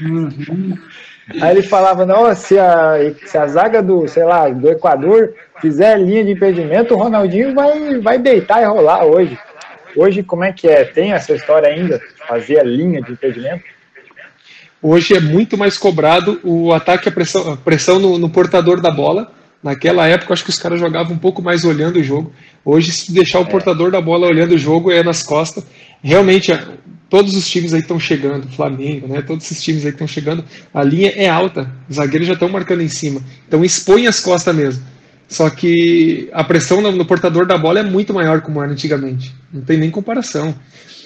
[0.00, 0.76] Uhum.
[1.40, 2.94] Aí ele falava, não, se a,
[3.24, 7.98] se a zaga do, sei lá, do Equador fizer linha de impedimento, o Ronaldinho vai,
[7.98, 9.36] vai deitar e rolar hoje.
[9.96, 10.84] Hoje, como é que é?
[10.84, 12.00] Tem essa história ainda?
[12.28, 13.64] Fazer a linha de impedimento?
[14.80, 18.90] Hoje é muito mais cobrado o ataque, a pressão, a pressão no, no portador da
[18.90, 19.32] bola.
[19.66, 22.32] Naquela época, acho que os caras jogavam um pouco mais olhando o jogo.
[22.64, 23.46] Hoje, se deixar o é.
[23.46, 25.66] portador da bola olhando o jogo, é nas costas.
[26.00, 26.56] Realmente,
[27.10, 29.22] todos os times aí estão chegando, Flamengo, né?
[29.22, 32.80] Todos esses times aí estão chegando, a linha é alta, os zagueiros já estão marcando
[32.80, 33.20] em cima.
[33.48, 34.84] Então expõe as costas mesmo.
[35.28, 39.34] Só que a pressão no, no, portador da bola é muito maior como era antigamente.
[39.52, 40.54] Não tem nem comparação.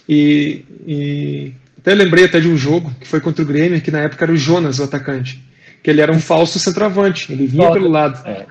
[0.06, 4.00] E, e, até lembrei até de um jogo que foi contra o Grêmio, que na
[4.00, 5.42] época era o Jonas, o atacante.
[5.82, 8.26] Que ele era um falso centroavante, ele vinha pelo lado.
[8.26, 8.46] É.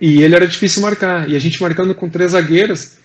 [0.00, 1.28] E ele era difícil marcar.
[1.30, 2.96] E a gente marcando com três zagueiros,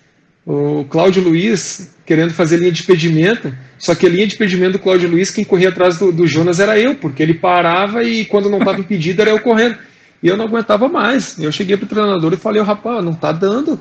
[0.44, 4.78] o Cláudio Luiz querendo fazer linha de impedimento, só que a linha de impedimento do
[4.78, 8.48] Cláudio Luiz, quem corria atrás do, do Jonas era eu, porque ele parava e quando
[8.48, 9.76] não estava impedido era eu correndo.
[10.22, 11.38] E eu não aguentava mais.
[11.38, 13.78] Eu cheguei para o treinador e falei, rapaz, não está dando.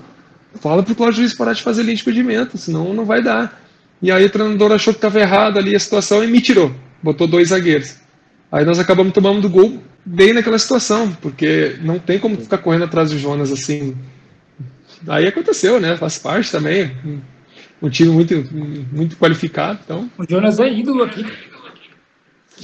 [0.62, 3.62] Fala para o Cláudio Luiz parar de fazer linha de impedimento, senão não vai dar.
[4.02, 6.72] E aí o treinador achou que estava errado ali a situação e me tirou.
[7.02, 7.96] Botou dois zagueiros.
[8.52, 13.12] Aí nós acabamos tomando gol bem naquela situação, porque não tem como ficar correndo atrás
[13.12, 13.96] do Jonas assim
[15.06, 15.96] Aí aconteceu, né?
[15.98, 16.96] Faz parte também.
[17.82, 18.34] Um time muito,
[18.92, 19.80] muito qualificado.
[19.84, 20.10] Então.
[20.18, 21.26] O Jonas é ídolo aqui.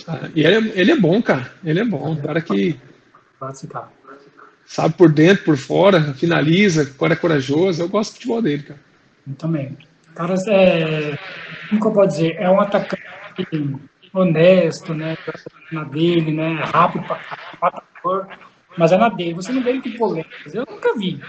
[0.08, 1.52] Ah, e ele é, ele é bom, cara.
[1.64, 2.12] Ele é bom.
[2.12, 2.80] Um cara que.
[4.66, 7.84] Sabe por dentro, por fora, finaliza, cara é corajoso.
[7.84, 8.80] Eu gosto do futebol dele, cara.
[9.28, 9.78] Eu também.
[10.16, 11.18] Cara, é,
[11.70, 12.36] como eu posso dizer?
[12.38, 13.04] É um atacante
[14.14, 15.18] honesto, né?
[15.72, 16.54] Na dele, né?
[16.64, 18.28] Rápido pra caramba,
[18.78, 19.34] mas é na dele.
[19.34, 20.54] Você não vê ele com polêmicas.
[20.54, 21.20] Eu nunca vi.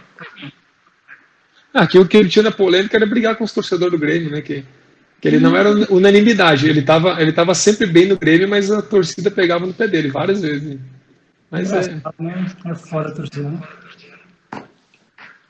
[1.72, 4.40] Ah, aquilo que ele tinha na polêmica era brigar com os torcedores do Grêmio, né?
[4.40, 4.64] Que,
[5.20, 6.68] que ele não era unanimidade.
[6.68, 10.10] Ele estava ele tava sempre bem no Grêmio, mas a torcida pegava no pé dele
[10.10, 10.74] várias vezes.
[10.74, 10.78] Né?
[11.50, 12.00] Mas é.
[12.18, 12.46] Né?
[12.66, 13.60] É fora a torcida, né?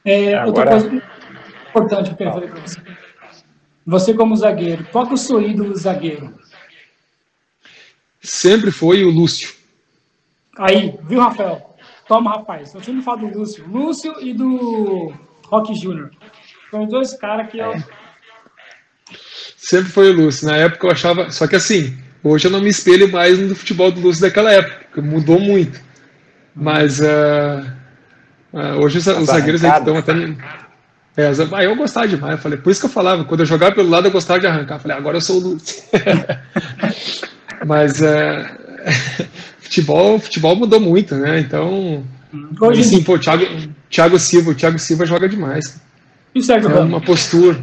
[0.04, 0.74] É, Agora...
[0.74, 1.02] Outra coisa
[1.68, 2.80] importante que eu quero falar para você.
[3.86, 6.32] Você, como zagueiro, qual que é o seu ídolo zagueiro?
[8.24, 9.52] Sempre foi o Lúcio.
[10.56, 11.76] Aí, viu, Rafael?
[12.08, 12.74] Toma, rapaz.
[12.74, 13.68] Eu tinha me falado do Lúcio.
[13.68, 15.12] Lúcio e do
[15.46, 16.08] Rock Jr.
[16.70, 17.72] São os dois caras que eu.
[17.72, 17.84] É.
[19.58, 20.46] Sempre foi o Lúcio.
[20.46, 21.30] Na época eu achava.
[21.30, 25.02] Só que assim, hoje eu não me espelho mais no futebol do Lúcio daquela época,
[25.02, 25.78] mudou muito.
[26.56, 27.60] Mas uh,
[28.54, 30.12] uh, hoje os, os zagueiros aí que estão até.
[31.16, 32.32] É, ah, eu gostava demais.
[32.32, 34.46] Eu falei, por isso que eu falava, quando eu jogava pelo lado eu gostava de
[34.46, 34.76] arrancar.
[34.76, 35.84] Eu falei, agora eu sou o Lúcio.
[37.66, 38.46] Mas uh,
[39.60, 41.40] futebol, futebol mudou muito, né?
[41.40, 42.04] Então
[42.60, 43.44] Hoje sim, pô, Thiago,
[43.88, 45.80] Thiago Silva, o Thiago Silva joga demais.
[46.34, 46.88] E o Sérgio é Ramos?
[46.88, 47.62] Uma postura.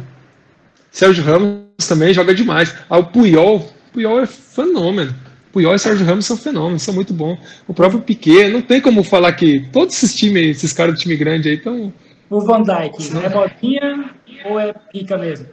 [0.90, 2.74] Sérgio Ramos também joga demais.
[2.88, 5.14] Ah, o Puyol, Puyol é fenômeno.
[5.52, 7.38] Puyol e Sérgio Ramos são fenômenos, são muito bons.
[7.68, 11.16] O próprio Piquet, não tem como falar que todos esses times, esses caras do time
[11.16, 11.92] grande aí estão.
[12.30, 14.10] O Van Dijk, é botinha
[14.46, 15.46] ou é pica mesmo?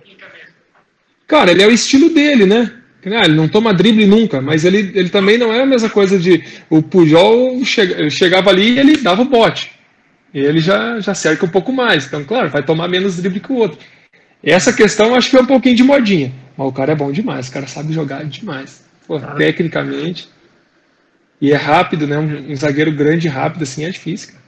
[1.28, 2.79] Cara, ele é o estilo dele, né?
[3.06, 6.20] Ah, ele não toma drible nunca, mas ele, ele também não é a mesma coisa
[6.20, 6.44] de.
[6.70, 9.72] O Pujol che, chegava ali e ele dava o bote.
[10.34, 12.06] Ele já, já cerca um pouco mais.
[12.06, 13.80] Então, claro, vai tomar menos drible que o outro.
[14.44, 16.34] Essa questão acho que é um pouquinho de modinha.
[16.58, 18.84] Mas o cara é bom demais, o cara sabe jogar demais.
[19.08, 20.30] Pô, tecnicamente.
[21.42, 22.18] E é rápido, né?
[22.18, 24.34] Um, um, zagueiro grande e rápido assim é difícil.
[24.34, 24.44] Cara.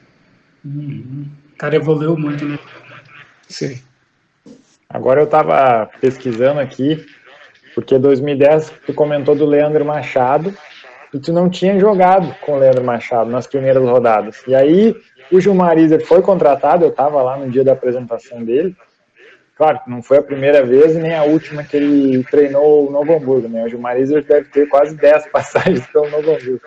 [0.65, 1.25] Uhum.
[1.53, 2.59] O cara evoluiu muito, né?
[3.47, 3.79] Sim.
[4.89, 7.05] Agora eu estava pesquisando aqui
[7.81, 10.53] porque 2010 tu comentou do Leandro Machado
[11.13, 14.43] e tu não tinha jogado com o Leandro Machado nas primeiras rodadas.
[14.47, 14.95] E aí
[15.31, 18.75] o Gilmar Iser foi contratado, eu estava lá no dia da apresentação dele.
[19.57, 23.47] Claro, não foi a primeira vez nem a última que ele treinou o Novo Hamburgo,
[23.47, 23.65] né?
[23.65, 26.61] O Gilmar Iser deve ter quase 10 passagens pelo Novo Hamburgo.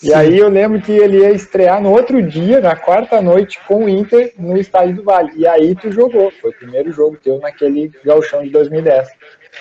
[0.00, 3.84] E aí eu lembro que ele ia estrear no outro dia, na quarta noite, com
[3.84, 5.32] o Inter no Estádio do Vale.
[5.34, 9.08] E aí tu jogou, foi o primeiro jogo teu naquele gauchão de 2010.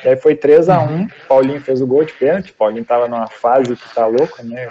[0.05, 1.07] E aí foi 3 a 1 uhum.
[1.27, 4.69] Paulinho fez o gol de pênalti, Paulinho tava numa fase que tá louco, né?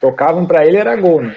[0.00, 1.36] Tocavam para ele, era gol, né?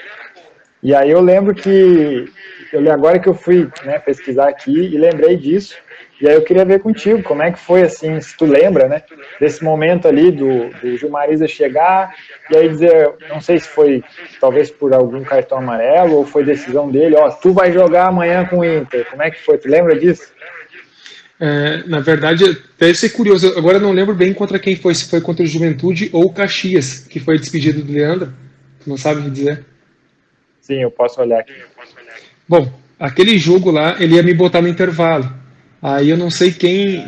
[0.82, 2.32] E aí eu lembro que,
[2.72, 5.76] eu, agora que eu fui né, pesquisar aqui e lembrei disso,
[6.22, 9.02] e aí eu queria ver contigo, como é que foi, assim, se tu lembra, né,
[9.40, 12.14] desse momento ali do, do Gilmarisa chegar,
[12.50, 14.04] e aí dizer, não sei se foi
[14.40, 18.60] talvez por algum cartão amarelo, ou foi decisão dele, ó, tu vai jogar amanhã com
[18.60, 20.32] o Inter, como é que foi, tu lembra disso?
[21.44, 23.58] É, na verdade, deve ser curioso.
[23.58, 27.00] Agora não lembro bem contra quem foi, se foi contra o Juventude ou o Caxias,
[27.00, 28.32] que foi despedido do Leandro.
[28.86, 29.66] Não sabe me dizer?
[30.62, 31.56] Sim, eu posso olhar aqui.
[32.52, 32.70] Bom,
[33.00, 35.32] aquele jogo lá, ele ia me botar no intervalo.
[35.82, 37.08] Aí eu não sei quem.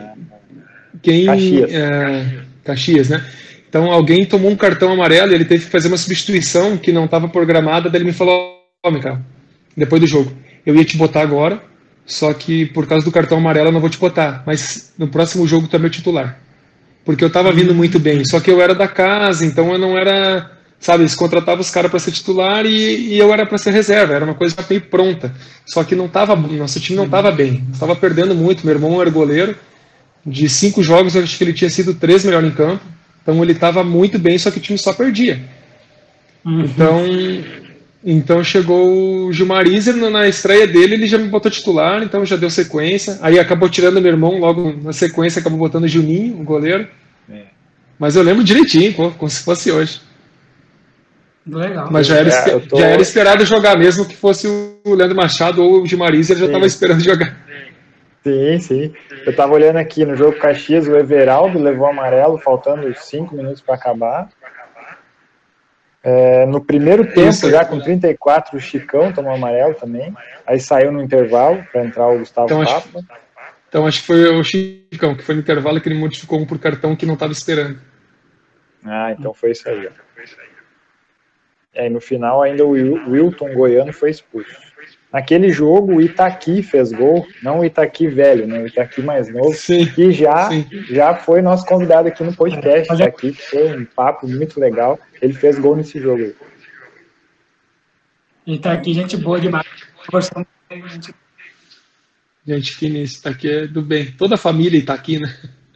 [1.02, 1.26] Quem.
[1.26, 1.74] Caxias.
[1.74, 2.26] É,
[2.64, 3.26] Caxias, né?
[3.68, 7.04] Então alguém tomou um cartão amarelo e ele teve que fazer uma substituição que não
[7.04, 7.90] estava programada.
[7.90, 9.18] Daí ele me falou: Ó, oh,
[9.76, 10.32] depois do jogo,
[10.66, 11.62] eu ia te botar agora,
[12.06, 14.44] só que por causa do cartão amarelo eu não vou te botar.
[14.48, 16.40] Mas no próximo jogo tu é meu titular.
[17.04, 18.24] Porque eu estava vindo muito bem.
[18.24, 20.50] Só que eu era da casa, então eu não era.
[20.84, 24.16] Sabe, eles contratavam os caras para ser titular e, e eu era para ser reserva.
[24.16, 25.34] Era uma coisa meio pronta.
[25.66, 27.66] Só que não tava, nosso time não estava bem.
[27.72, 28.66] Estava perdendo muito.
[28.66, 29.56] Meu irmão era goleiro.
[30.26, 32.84] De cinco jogos, eu acho que ele tinha sido três melhor em campo.
[33.22, 35.42] Então ele estava muito bem, só que o time só perdia.
[36.44, 36.66] Uhum.
[36.66, 37.06] Então
[38.04, 42.36] então chegou o Gilmar Iser, na estreia dele ele já me botou titular, então já
[42.36, 43.18] deu sequência.
[43.22, 46.86] Aí acabou tirando meu irmão, logo na sequência acabou botando o Juninho, o goleiro.
[47.32, 47.44] É.
[47.98, 50.02] Mas eu lembro direitinho, pô, como se fosse hoje.
[51.46, 51.90] Legal.
[51.92, 52.78] Mas já era, é, tô...
[52.78, 56.46] já era esperado jogar, mesmo que fosse o Leandro Machado ou o Gilmar Iser, já
[56.46, 57.38] estava esperando jogar.
[58.24, 58.94] Sim, sim.
[59.26, 63.76] Eu estava olhando aqui no jogo Caxias, o Everaldo levou amarelo, faltando cinco minutos para
[63.76, 64.30] acabar.
[66.02, 67.50] É, no primeiro tempo, Isso.
[67.50, 70.14] já com 34, o Chicão tomou amarelo também.
[70.46, 72.90] Aí saiu no intervalo para entrar o Gustavo então, Acho,
[73.70, 76.60] então acho que foi o Chicão, que foi no intervalo que ele modificou um por
[76.60, 77.80] cartão que não estava esperando.
[78.86, 79.88] Ah, então foi isso aí.
[79.88, 80.03] Ó.
[81.74, 84.52] É, e no final ainda o Wilton Goiano foi expulso.
[85.12, 88.60] Naquele jogo, o Itaqui fez gol, não o Itaqui velho, né?
[88.60, 90.68] O Itaqui mais novo, sim, que já, sim.
[90.90, 95.00] já foi nosso convidado aqui no podcast aqui, que foi um papo muito legal.
[95.22, 96.36] Ele fez gol nesse jogo aí.
[98.48, 99.68] Itaqui, gente boa demais.
[102.46, 104.12] Gente finíssima, Itaqui é do bem.
[104.14, 105.32] Toda a família Itaqui, né?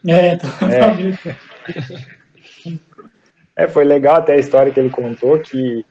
[0.08, 0.82] É, toda a é.
[0.82, 1.20] família.
[1.24, 2.08] É,
[3.66, 5.86] foi legal até a história que ele contou, que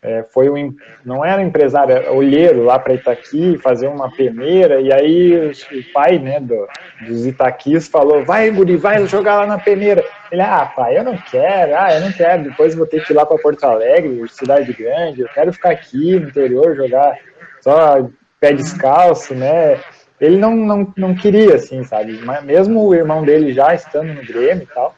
[0.00, 0.74] é, foi um,
[1.04, 6.20] não era empresário, era olheiro lá para Itaqui, fazer uma peneira, e aí o pai
[6.20, 6.68] né, do,
[7.04, 10.04] dos Itaquis falou, vai Guri, vai jogar lá na peneira.
[10.30, 13.16] Ele, ah pai, eu não quero, ah, eu não quero, depois vou ter que ir
[13.16, 17.18] lá para Porto Alegre, cidade grande, eu quero ficar aqui no interior, jogar
[17.60, 18.08] só
[18.38, 19.80] pé descalço, né,
[20.20, 24.24] ele não, não, não queria, assim, sabe, Mas mesmo o irmão dele já estando no
[24.24, 24.94] Grêmio e tal,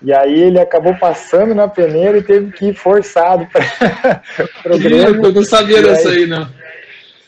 [0.00, 5.24] e aí ele acabou passando na peneira e teve que ir forçado para o Grêmio.
[5.24, 6.48] Eu não sabia dessa aí, não.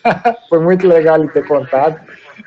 [0.49, 2.01] foi muito legal ele ter contado.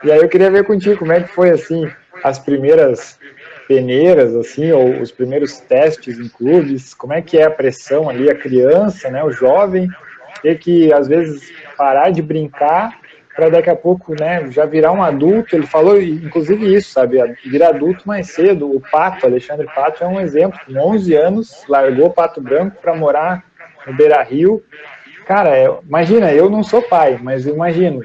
[0.04, 1.90] E aí eu queria ver contigo como é que foi assim
[2.24, 3.20] as primeiras
[3.68, 8.30] peneiras, assim, ou os primeiros testes em clubes, como é que é a pressão ali,
[8.30, 9.90] a criança, né, o jovem,
[10.42, 13.00] ter que às vezes parar de brincar
[13.36, 15.56] para daqui a pouco, né, já virar um adulto.
[15.56, 18.70] Ele falou, inclusive, isso, sabe, virar adulto mais cedo.
[18.72, 20.60] O Pato, Alexandre Pato, é um exemplo.
[20.66, 23.44] Com 11 anos, largou o Pato Branco para morar
[23.86, 24.64] no Beira Rio.
[25.26, 28.04] Cara, é, imagina, eu não sou pai, mas imagino,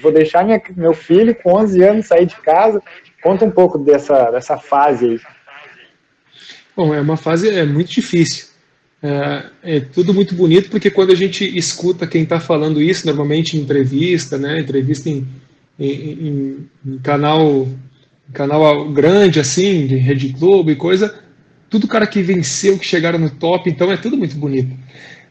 [0.00, 2.80] vou deixar minha, meu filho com 11 anos sair de casa.
[3.22, 5.20] Conta um pouco dessa, dessa fase aí.
[6.76, 8.49] Bom, é uma fase é muito difícil.
[9.02, 13.56] É, é, tudo muito bonito, porque quando a gente escuta quem está falando isso, normalmente
[13.56, 15.26] em entrevista, né, entrevista em,
[15.78, 17.66] em, em, em canal,
[18.32, 21.14] canal grande, assim, de Rede Globo e coisa,
[21.70, 24.76] tudo cara que venceu, que chegaram no top, então é tudo muito bonito.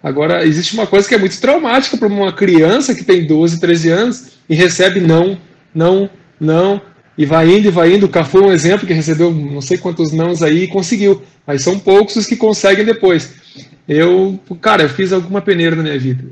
[0.02, 3.90] Agora, existe uma coisa que é muito traumática para uma criança que tem 12, 13
[3.90, 5.38] anos e recebe não,
[5.76, 6.10] não,
[6.40, 6.82] não,
[7.18, 8.06] e vai indo e vai indo.
[8.06, 11.62] O Cafu é um exemplo que recebeu não sei quantos nãos aí e conseguiu, mas
[11.62, 13.39] são poucos os que conseguem depois.
[13.90, 16.24] Eu, cara, eu fiz alguma peneira na minha vida.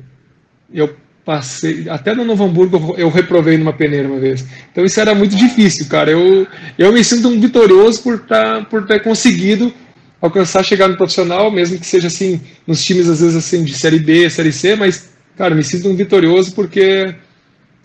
[0.72, 4.46] Eu passei, até no Novo Hamburgo eu reprovei numa peneira uma vez.
[4.72, 6.12] Então isso era muito difícil, cara.
[6.12, 6.48] Eu,
[6.78, 9.74] eu me sinto um vitorioso por, tá, por ter conseguido
[10.22, 14.00] alcançar chegar no profissional, mesmo que seja assim, nos times às vezes assim de série
[14.00, 17.16] B, série C, mas cara, me sinto um vitorioso porque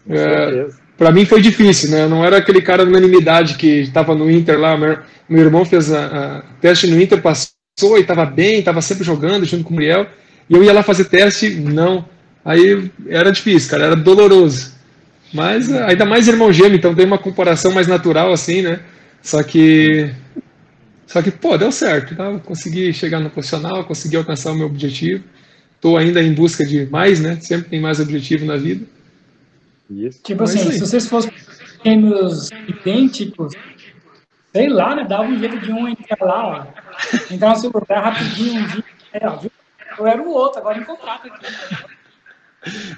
[0.09, 0.67] é,
[0.99, 2.05] para mim foi difícil, né?
[2.05, 5.65] Eu não era aquele cara de unanimidade que estava no Inter lá, meu, meu irmão
[5.65, 9.71] fez a, a teste no Inter, passou e estava bem, estava sempre jogando junto com
[9.71, 10.07] o Muriel,
[10.49, 12.05] e eu ia lá fazer teste, não.
[12.45, 14.73] Aí era difícil, cara, era doloroso.
[15.33, 18.81] Mas eh, ainda mais irmão gêmeo, então tem uma comparação mais natural assim, né?
[19.23, 20.11] Só que
[21.07, 22.39] só que, pô, deu certo, tá?
[22.39, 25.23] Consegui chegar no profissional, consegui alcançar o meu objetivo.
[25.77, 27.39] Estou ainda em busca de mais, né?
[27.41, 28.85] Sempre tem mais objetivo na vida.
[29.91, 30.21] Isso.
[30.23, 31.33] Tipo assim, se vocês fossem
[31.85, 33.53] gêmeos idênticos,
[34.53, 35.05] sei lá, né?
[35.09, 37.35] Dava um jeito de um entrar lá, ó.
[37.35, 38.85] Entrar no seu lugar rapidinho um dia.
[39.13, 39.39] É, ó,
[39.99, 41.47] eu era o outro, agora em contrato aqui.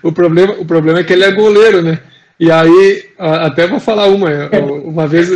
[0.02, 1.98] O problema, o problema é que ele é goleiro, né?
[2.39, 4.28] E aí, até vou falar uma,
[4.85, 5.31] uma vez,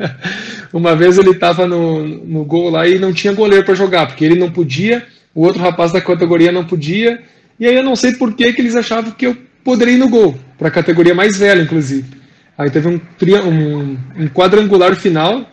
[0.72, 4.24] uma vez ele estava no, no gol lá e não tinha goleiro para jogar, porque
[4.24, 7.22] ele não podia, o outro rapaz da categoria não podia,
[7.60, 10.08] e aí eu não sei por que, que eles achavam que eu poderia ir no
[10.08, 12.21] gol, para a categoria mais velha, inclusive.
[12.62, 13.00] Aí teve um,
[13.44, 15.46] um, um quadrangular final.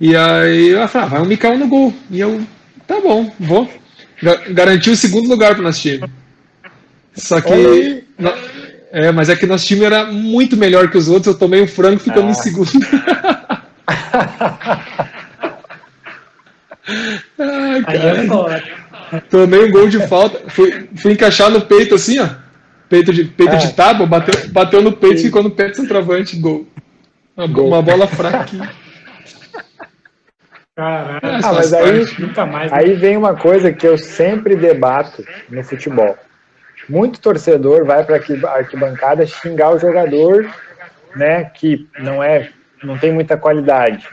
[0.00, 1.94] E aí eu falei, ah, vai um Mikael no gol.
[2.10, 2.40] E eu
[2.86, 3.68] tá bom, vou.
[4.50, 6.04] Garantiu o segundo lugar para o nosso time.
[7.14, 8.04] Só que.
[8.92, 11.66] É, mas é que nosso time era muito melhor que os outros, eu tomei um
[11.66, 12.30] frango ficando ah.
[12.30, 12.70] em segundo.
[17.38, 18.62] Ai, cara.
[19.30, 22.28] Tomei um gol de falta, fui, fui encaixar no peito assim, ó.
[22.88, 23.56] Peito de, peito ah.
[23.56, 26.66] de tábua, bateu, bateu no peito e ficou no pé do centroavante, gol.
[27.36, 27.66] Uma, gol.
[27.68, 28.70] uma bola fraquinha.
[30.76, 32.78] Caralho, ah, mas aí, nunca mais, né?
[32.78, 36.16] aí vem uma coisa que eu sempre debato no futebol.
[36.86, 40.48] Muito torcedor vai para a arquibancada xingar o jogador,
[41.16, 42.50] né, que não é,
[42.84, 44.06] não tem muita qualidade.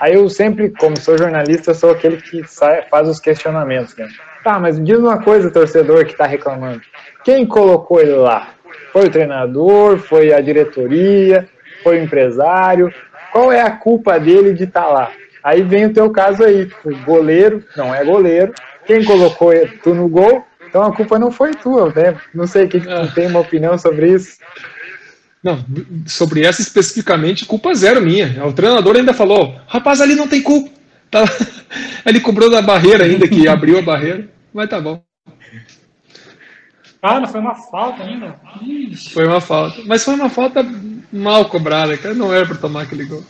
[0.00, 4.08] Aí eu sempre, como sou jornalista, sou aquele que sai, faz os questionamentos, né?
[4.42, 6.80] Tá, mas diz uma coisa, torcedor que está reclamando.
[7.24, 8.54] Quem colocou ele lá?
[8.92, 9.98] Foi o treinador?
[9.98, 11.48] Foi a diretoria?
[11.82, 12.92] Foi o empresário?
[13.32, 15.12] Qual é a culpa dele de estar tá lá?
[15.42, 18.52] Aí vem o teu caso aí, o goleiro não é goleiro.
[18.86, 19.52] Quem colocou
[19.82, 20.44] tu no gol?
[20.68, 22.16] Então a culpa não foi tua, né?
[22.34, 24.38] Não sei que tu tem uma opinião sobre isso.
[25.42, 25.64] Não,
[26.06, 28.44] sobre essa especificamente, culpa zero minha.
[28.46, 30.70] O treinador ainda falou: rapaz, ali não tem culpa.
[31.10, 31.24] Tá...
[32.06, 35.02] Ele cobrou da barreira ainda, que abriu a barreira, mas tá bom.
[37.02, 38.38] Ah, não foi uma falta ainda?
[38.60, 39.14] Ixi.
[39.14, 39.80] Foi uma falta.
[39.86, 40.64] Mas foi uma falta
[41.12, 42.14] mal cobrada, cara.
[42.14, 43.24] Não era para tomar aquele gol.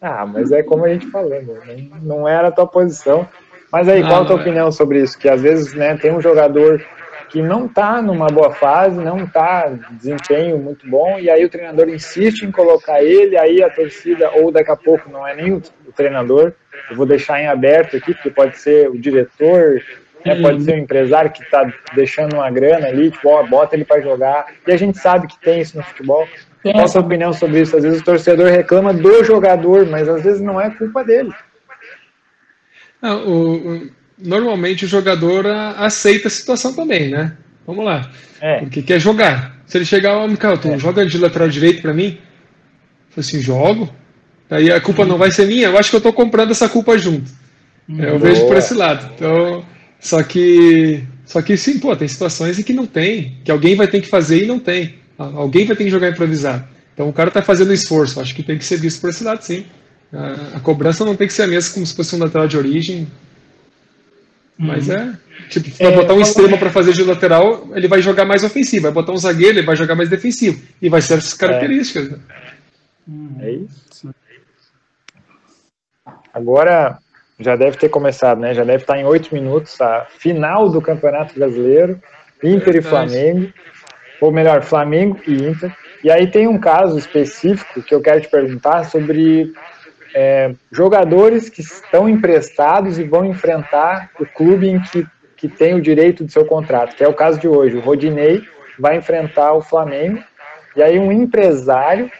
[0.00, 1.88] Ah, mas é como a gente falou, né?
[2.02, 3.28] não era a tua posição.
[3.72, 4.40] Mas aí, qual a tua é.
[4.40, 5.18] opinião sobre isso?
[5.18, 6.84] Que às vezes né, tem um jogador
[7.30, 11.88] que não está numa boa fase, não está desempenho muito bom, e aí o treinador
[11.88, 15.62] insiste em colocar ele, aí a torcida, ou daqui a pouco não é nem o,
[15.94, 16.52] treinador,
[16.90, 19.80] eu vou deixar em aberto aqui, porque pode ser o diretor,
[20.24, 20.60] né, pode uhum.
[20.60, 24.46] ser o empresário que está deixando uma grana ali, tipo, ó, bota ele para jogar,
[24.66, 26.28] e a gente sabe que tem isso no futebol.
[26.62, 27.76] Qual a sua opinião sobre isso?
[27.76, 31.32] Às vezes o torcedor reclama do jogador, mas às vezes não é culpa dele.
[33.00, 33.90] Não, o,
[34.22, 37.36] normalmente o jogador aceita a situação também, né?
[37.66, 38.10] Vamos lá.
[38.40, 38.60] É.
[38.60, 39.60] Porque quer jogar.
[39.66, 40.78] Se ele chegar, ó, oh, Mikael, tu é.
[40.78, 42.18] joga de lateral direito para mim?
[43.16, 43.88] Eu assim, jogo.
[44.50, 45.68] Aí a culpa não vai ser minha.
[45.68, 47.30] Eu acho que eu tô comprando essa culpa junto.
[47.88, 49.08] Hum, eu vejo por esse lado.
[49.14, 49.64] Então,
[50.00, 53.86] só que, só que sim, pô, tem situações em que não tem, que alguém vai
[53.86, 54.96] ter que fazer e não tem.
[55.16, 56.64] Alguém vai ter que jogar improvisado.
[56.94, 58.20] Então o cara tá fazendo esforço.
[58.20, 59.64] Acho que tem que ser visto por esse lado, sim.
[60.12, 62.56] A, a cobrança não tem que ser a mesma como se fosse um lateral de
[62.56, 63.06] origem.
[64.60, 64.94] Mas uhum.
[64.94, 65.18] é.
[65.48, 68.44] Tipo, se vai é, botar um extremo para fazer de lateral, ele vai jogar mais
[68.44, 68.82] ofensivo.
[68.82, 70.62] Vai botar um zagueiro, ele vai jogar mais defensivo.
[70.82, 72.12] E vai ser essas características.
[73.40, 74.14] É, é isso.
[76.32, 76.98] Agora
[77.40, 78.52] já deve ter começado, né?
[78.52, 81.98] Já deve estar em oito minutos a final do Campeonato Brasileiro,
[82.44, 83.52] Inter é e Flamengo.
[84.20, 85.74] Ou melhor, Flamengo e Inter.
[86.04, 89.52] E aí tem um caso específico que eu quero te perguntar sobre
[90.14, 95.06] é, jogadores que estão emprestados e vão enfrentar o clube em que,
[95.36, 97.76] que tem o direito do seu contrato, que é o caso de hoje.
[97.76, 98.42] O Rodinei
[98.78, 100.22] vai enfrentar o Flamengo,
[100.76, 102.10] e aí um empresário,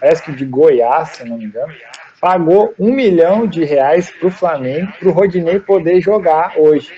[0.00, 1.72] parece que de Goiás, se não me engano,
[2.20, 6.90] pagou um milhão de reais para o Flamengo, para o Rodinei poder jogar hoje.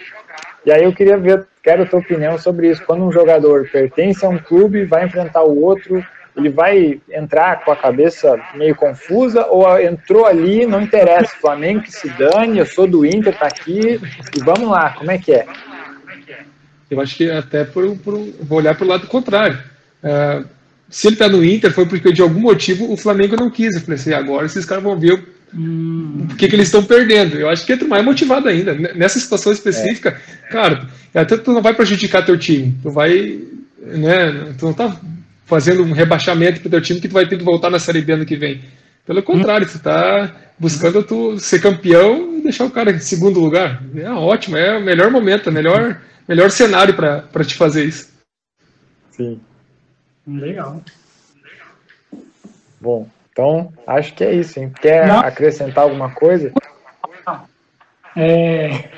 [0.64, 2.84] E aí eu queria ver, quero a tua opinião sobre isso.
[2.84, 6.04] Quando um jogador pertence a um clube, vai enfrentar o outro,
[6.36, 11.92] ele vai entrar com a cabeça meio confusa ou entrou ali, não interessa, Flamengo que
[11.92, 14.00] se dane, eu sou do Inter, tá aqui
[14.36, 15.46] e vamos lá, como é que é?
[16.90, 19.58] Eu acho que até por, por vou olhar para o lado contrário.
[20.02, 20.44] Uh,
[20.88, 23.74] se ele está no Inter foi porque de algum motivo o Flamengo não quis.
[23.74, 25.24] Eu falei assim, agora esses caras vão ver
[25.54, 26.26] hum.
[26.30, 27.38] o que, que eles estão perdendo.
[27.38, 28.74] Eu acho que entra mais motivado ainda.
[28.74, 30.52] Nessa situação específica, é.
[30.52, 32.74] cara, até tu não vai prejudicar teu time.
[32.82, 33.38] Tu vai,
[33.80, 34.52] né?
[34.58, 34.96] Tu não tá
[35.50, 38.00] fazendo um rebaixamento para o teu time que tu vai ter que voltar na Série
[38.00, 38.62] B ano que vem.
[39.04, 43.82] Pelo contrário, tu está buscando tu ser campeão e deixar o cara em segundo lugar.
[43.96, 48.12] É ótimo, é o melhor momento, o melhor, melhor cenário para te fazer isso.
[49.10, 49.40] Sim.
[50.24, 50.80] Legal.
[52.80, 54.60] Bom, então acho que é isso.
[54.60, 54.72] Hein?
[54.80, 55.18] Quer Não.
[55.18, 56.52] acrescentar alguma coisa?
[58.16, 58.90] É...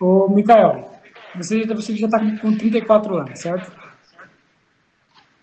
[0.00, 0.90] Ô, Mikael,
[1.34, 3.83] você, você já está com 34 anos, certo?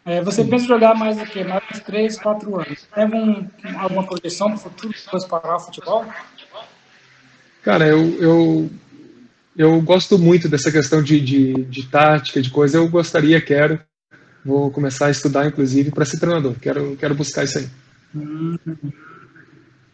[0.03, 1.43] É, você pensa em jogar mais do que?
[1.43, 2.87] Mais de 3, 4 anos.
[2.93, 3.47] Teve um,
[3.77, 6.05] alguma projeção para o futuro depois parar o futebol?
[7.61, 8.71] Cara, eu, eu,
[9.55, 12.77] eu gosto muito dessa questão de, de, de tática, de coisa.
[12.77, 13.79] Eu gostaria, quero.
[14.43, 16.55] Vou começar a estudar, inclusive, para ser treinador.
[16.59, 17.69] Quero, quero buscar isso aí.
[18.15, 18.57] Hum,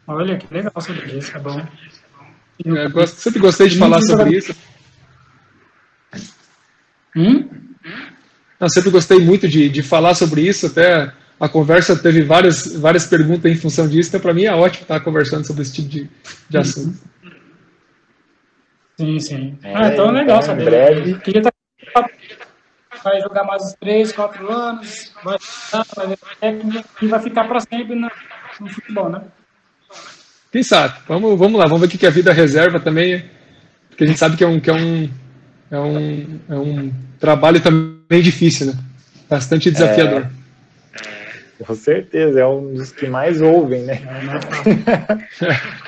[0.08, 1.68] olha, que legal sobre isso, é bom.
[2.64, 4.56] Eu gosto, sempre gostei de falar sobre isso.
[7.14, 7.67] Hum?
[8.60, 13.06] Eu sempre gostei muito de, de falar sobre isso, até a conversa teve várias, várias
[13.06, 16.10] perguntas em função disso, então para mim é ótimo estar conversando sobre esse tipo de,
[16.50, 16.98] de assunto.
[19.00, 19.58] Sim, sim.
[19.62, 20.64] É, ah, então é legal saber.
[20.64, 21.20] Em breve.
[21.20, 21.54] Queria estar
[23.04, 25.38] vai jogar mais uns 3, 4 anos, vai
[25.96, 28.10] vai técnica e vai ficar para sempre no,
[28.60, 29.22] no, futebol, né?
[30.52, 30.96] Quem sabe?
[31.08, 33.24] Vamos, vamos lá, vamos ver o que a vida reserva também,
[33.90, 35.10] porque a gente sabe que é um, que é um,
[35.70, 38.74] é um, é um trabalho também difícil, né?
[39.30, 40.28] Bastante desafiador.
[41.60, 44.02] É, com certeza, é um dos que mais ouvem, né?
[45.42, 45.88] É,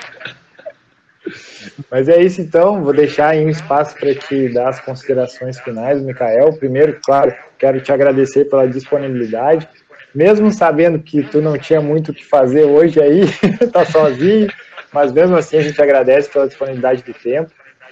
[1.90, 6.00] Mas é isso então, vou deixar aí um espaço para te dar as considerações finais,
[6.00, 6.52] Mikael.
[6.54, 9.68] Primeiro, claro, quero te agradecer pela disponibilidade,
[10.14, 13.22] mesmo sabendo que tu não tinha muito o que fazer hoje aí,
[13.72, 14.48] tá sozinho,
[14.92, 17.50] mas mesmo assim a gente agradece pela disponibilidade do tempo,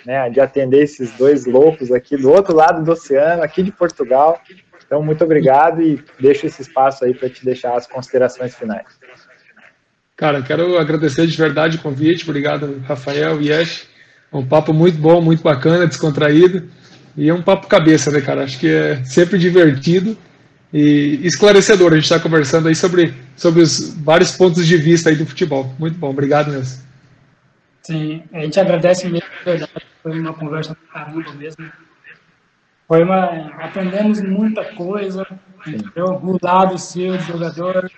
[0.09, 4.41] né, de atender esses dois loucos aqui do outro lado do oceano, aqui de Portugal.
[4.87, 8.87] Então, muito obrigado e deixo esse espaço aí para te deixar as considerações finais.
[10.17, 12.25] Cara, quero agradecer de verdade o convite.
[12.25, 13.87] Obrigado, Rafael e Yesh.
[14.33, 16.67] É um papo muito bom, muito bacana, descontraído.
[17.15, 18.45] E é um papo cabeça, né, cara?
[18.45, 20.17] Acho que é sempre divertido
[20.73, 21.93] e esclarecedor.
[21.93, 25.71] A gente está conversando aí sobre, sobre os vários pontos de vista aí do futebol.
[25.79, 26.88] Muito bom, obrigado mesmo.
[27.89, 29.73] Sim, a gente agradece mesmo, verdade.
[30.03, 31.73] Foi uma conversa do caramba mesmo.
[32.87, 33.49] Foi uma.
[33.65, 35.27] Aprendemos muita coisa,
[35.67, 36.05] entendeu?
[36.23, 37.91] O lado seu de jogador,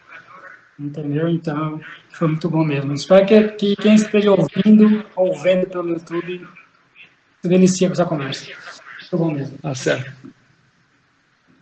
[0.78, 1.28] entendeu?
[1.28, 1.80] Então,
[2.12, 2.92] foi muito bom mesmo.
[2.92, 6.46] Espero que, que quem esteja ouvindo ou vendo pelo YouTube
[7.42, 8.46] se delicia com essa conversa.
[9.00, 9.58] Muito bom mesmo.
[9.58, 10.12] Tá certo.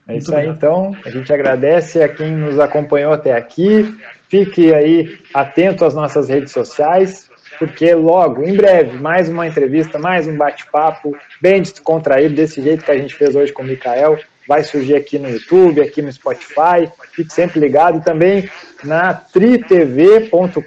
[0.07, 0.95] É isso aí, então.
[1.03, 3.99] A gente agradece a quem nos acompanhou até aqui.
[4.29, 7.28] Fique aí atento às nossas redes sociais,
[7.59, 12.91] porque logo, em breve, mais uma entrevista, mais um bate-papo bem descontraído, desse jeito que
[12.91, 14.19] a gente fez hoje com o Mikael
[14.49, 16.91] vai surgir aqui no YouTube, aqui no Spotify.
[17.13, 18.51] Fique sempre ligado e também
[18.83, 20.61] na tritv.com.br.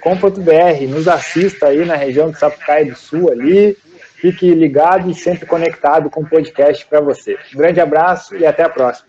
[0.88, 3.76] Nos assista aí na região de Sapucaia do Sul ali.
[4.14, 7.36] Fique ligado e sempre conectado com o podcast para você.
[7.52, 9.08] Um grande abraço e até a próxima.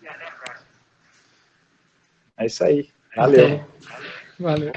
[2.35, 2.89] É isso aí.
[3.15, 3.63] Valeu.
[4.39, 4.73] Valeu.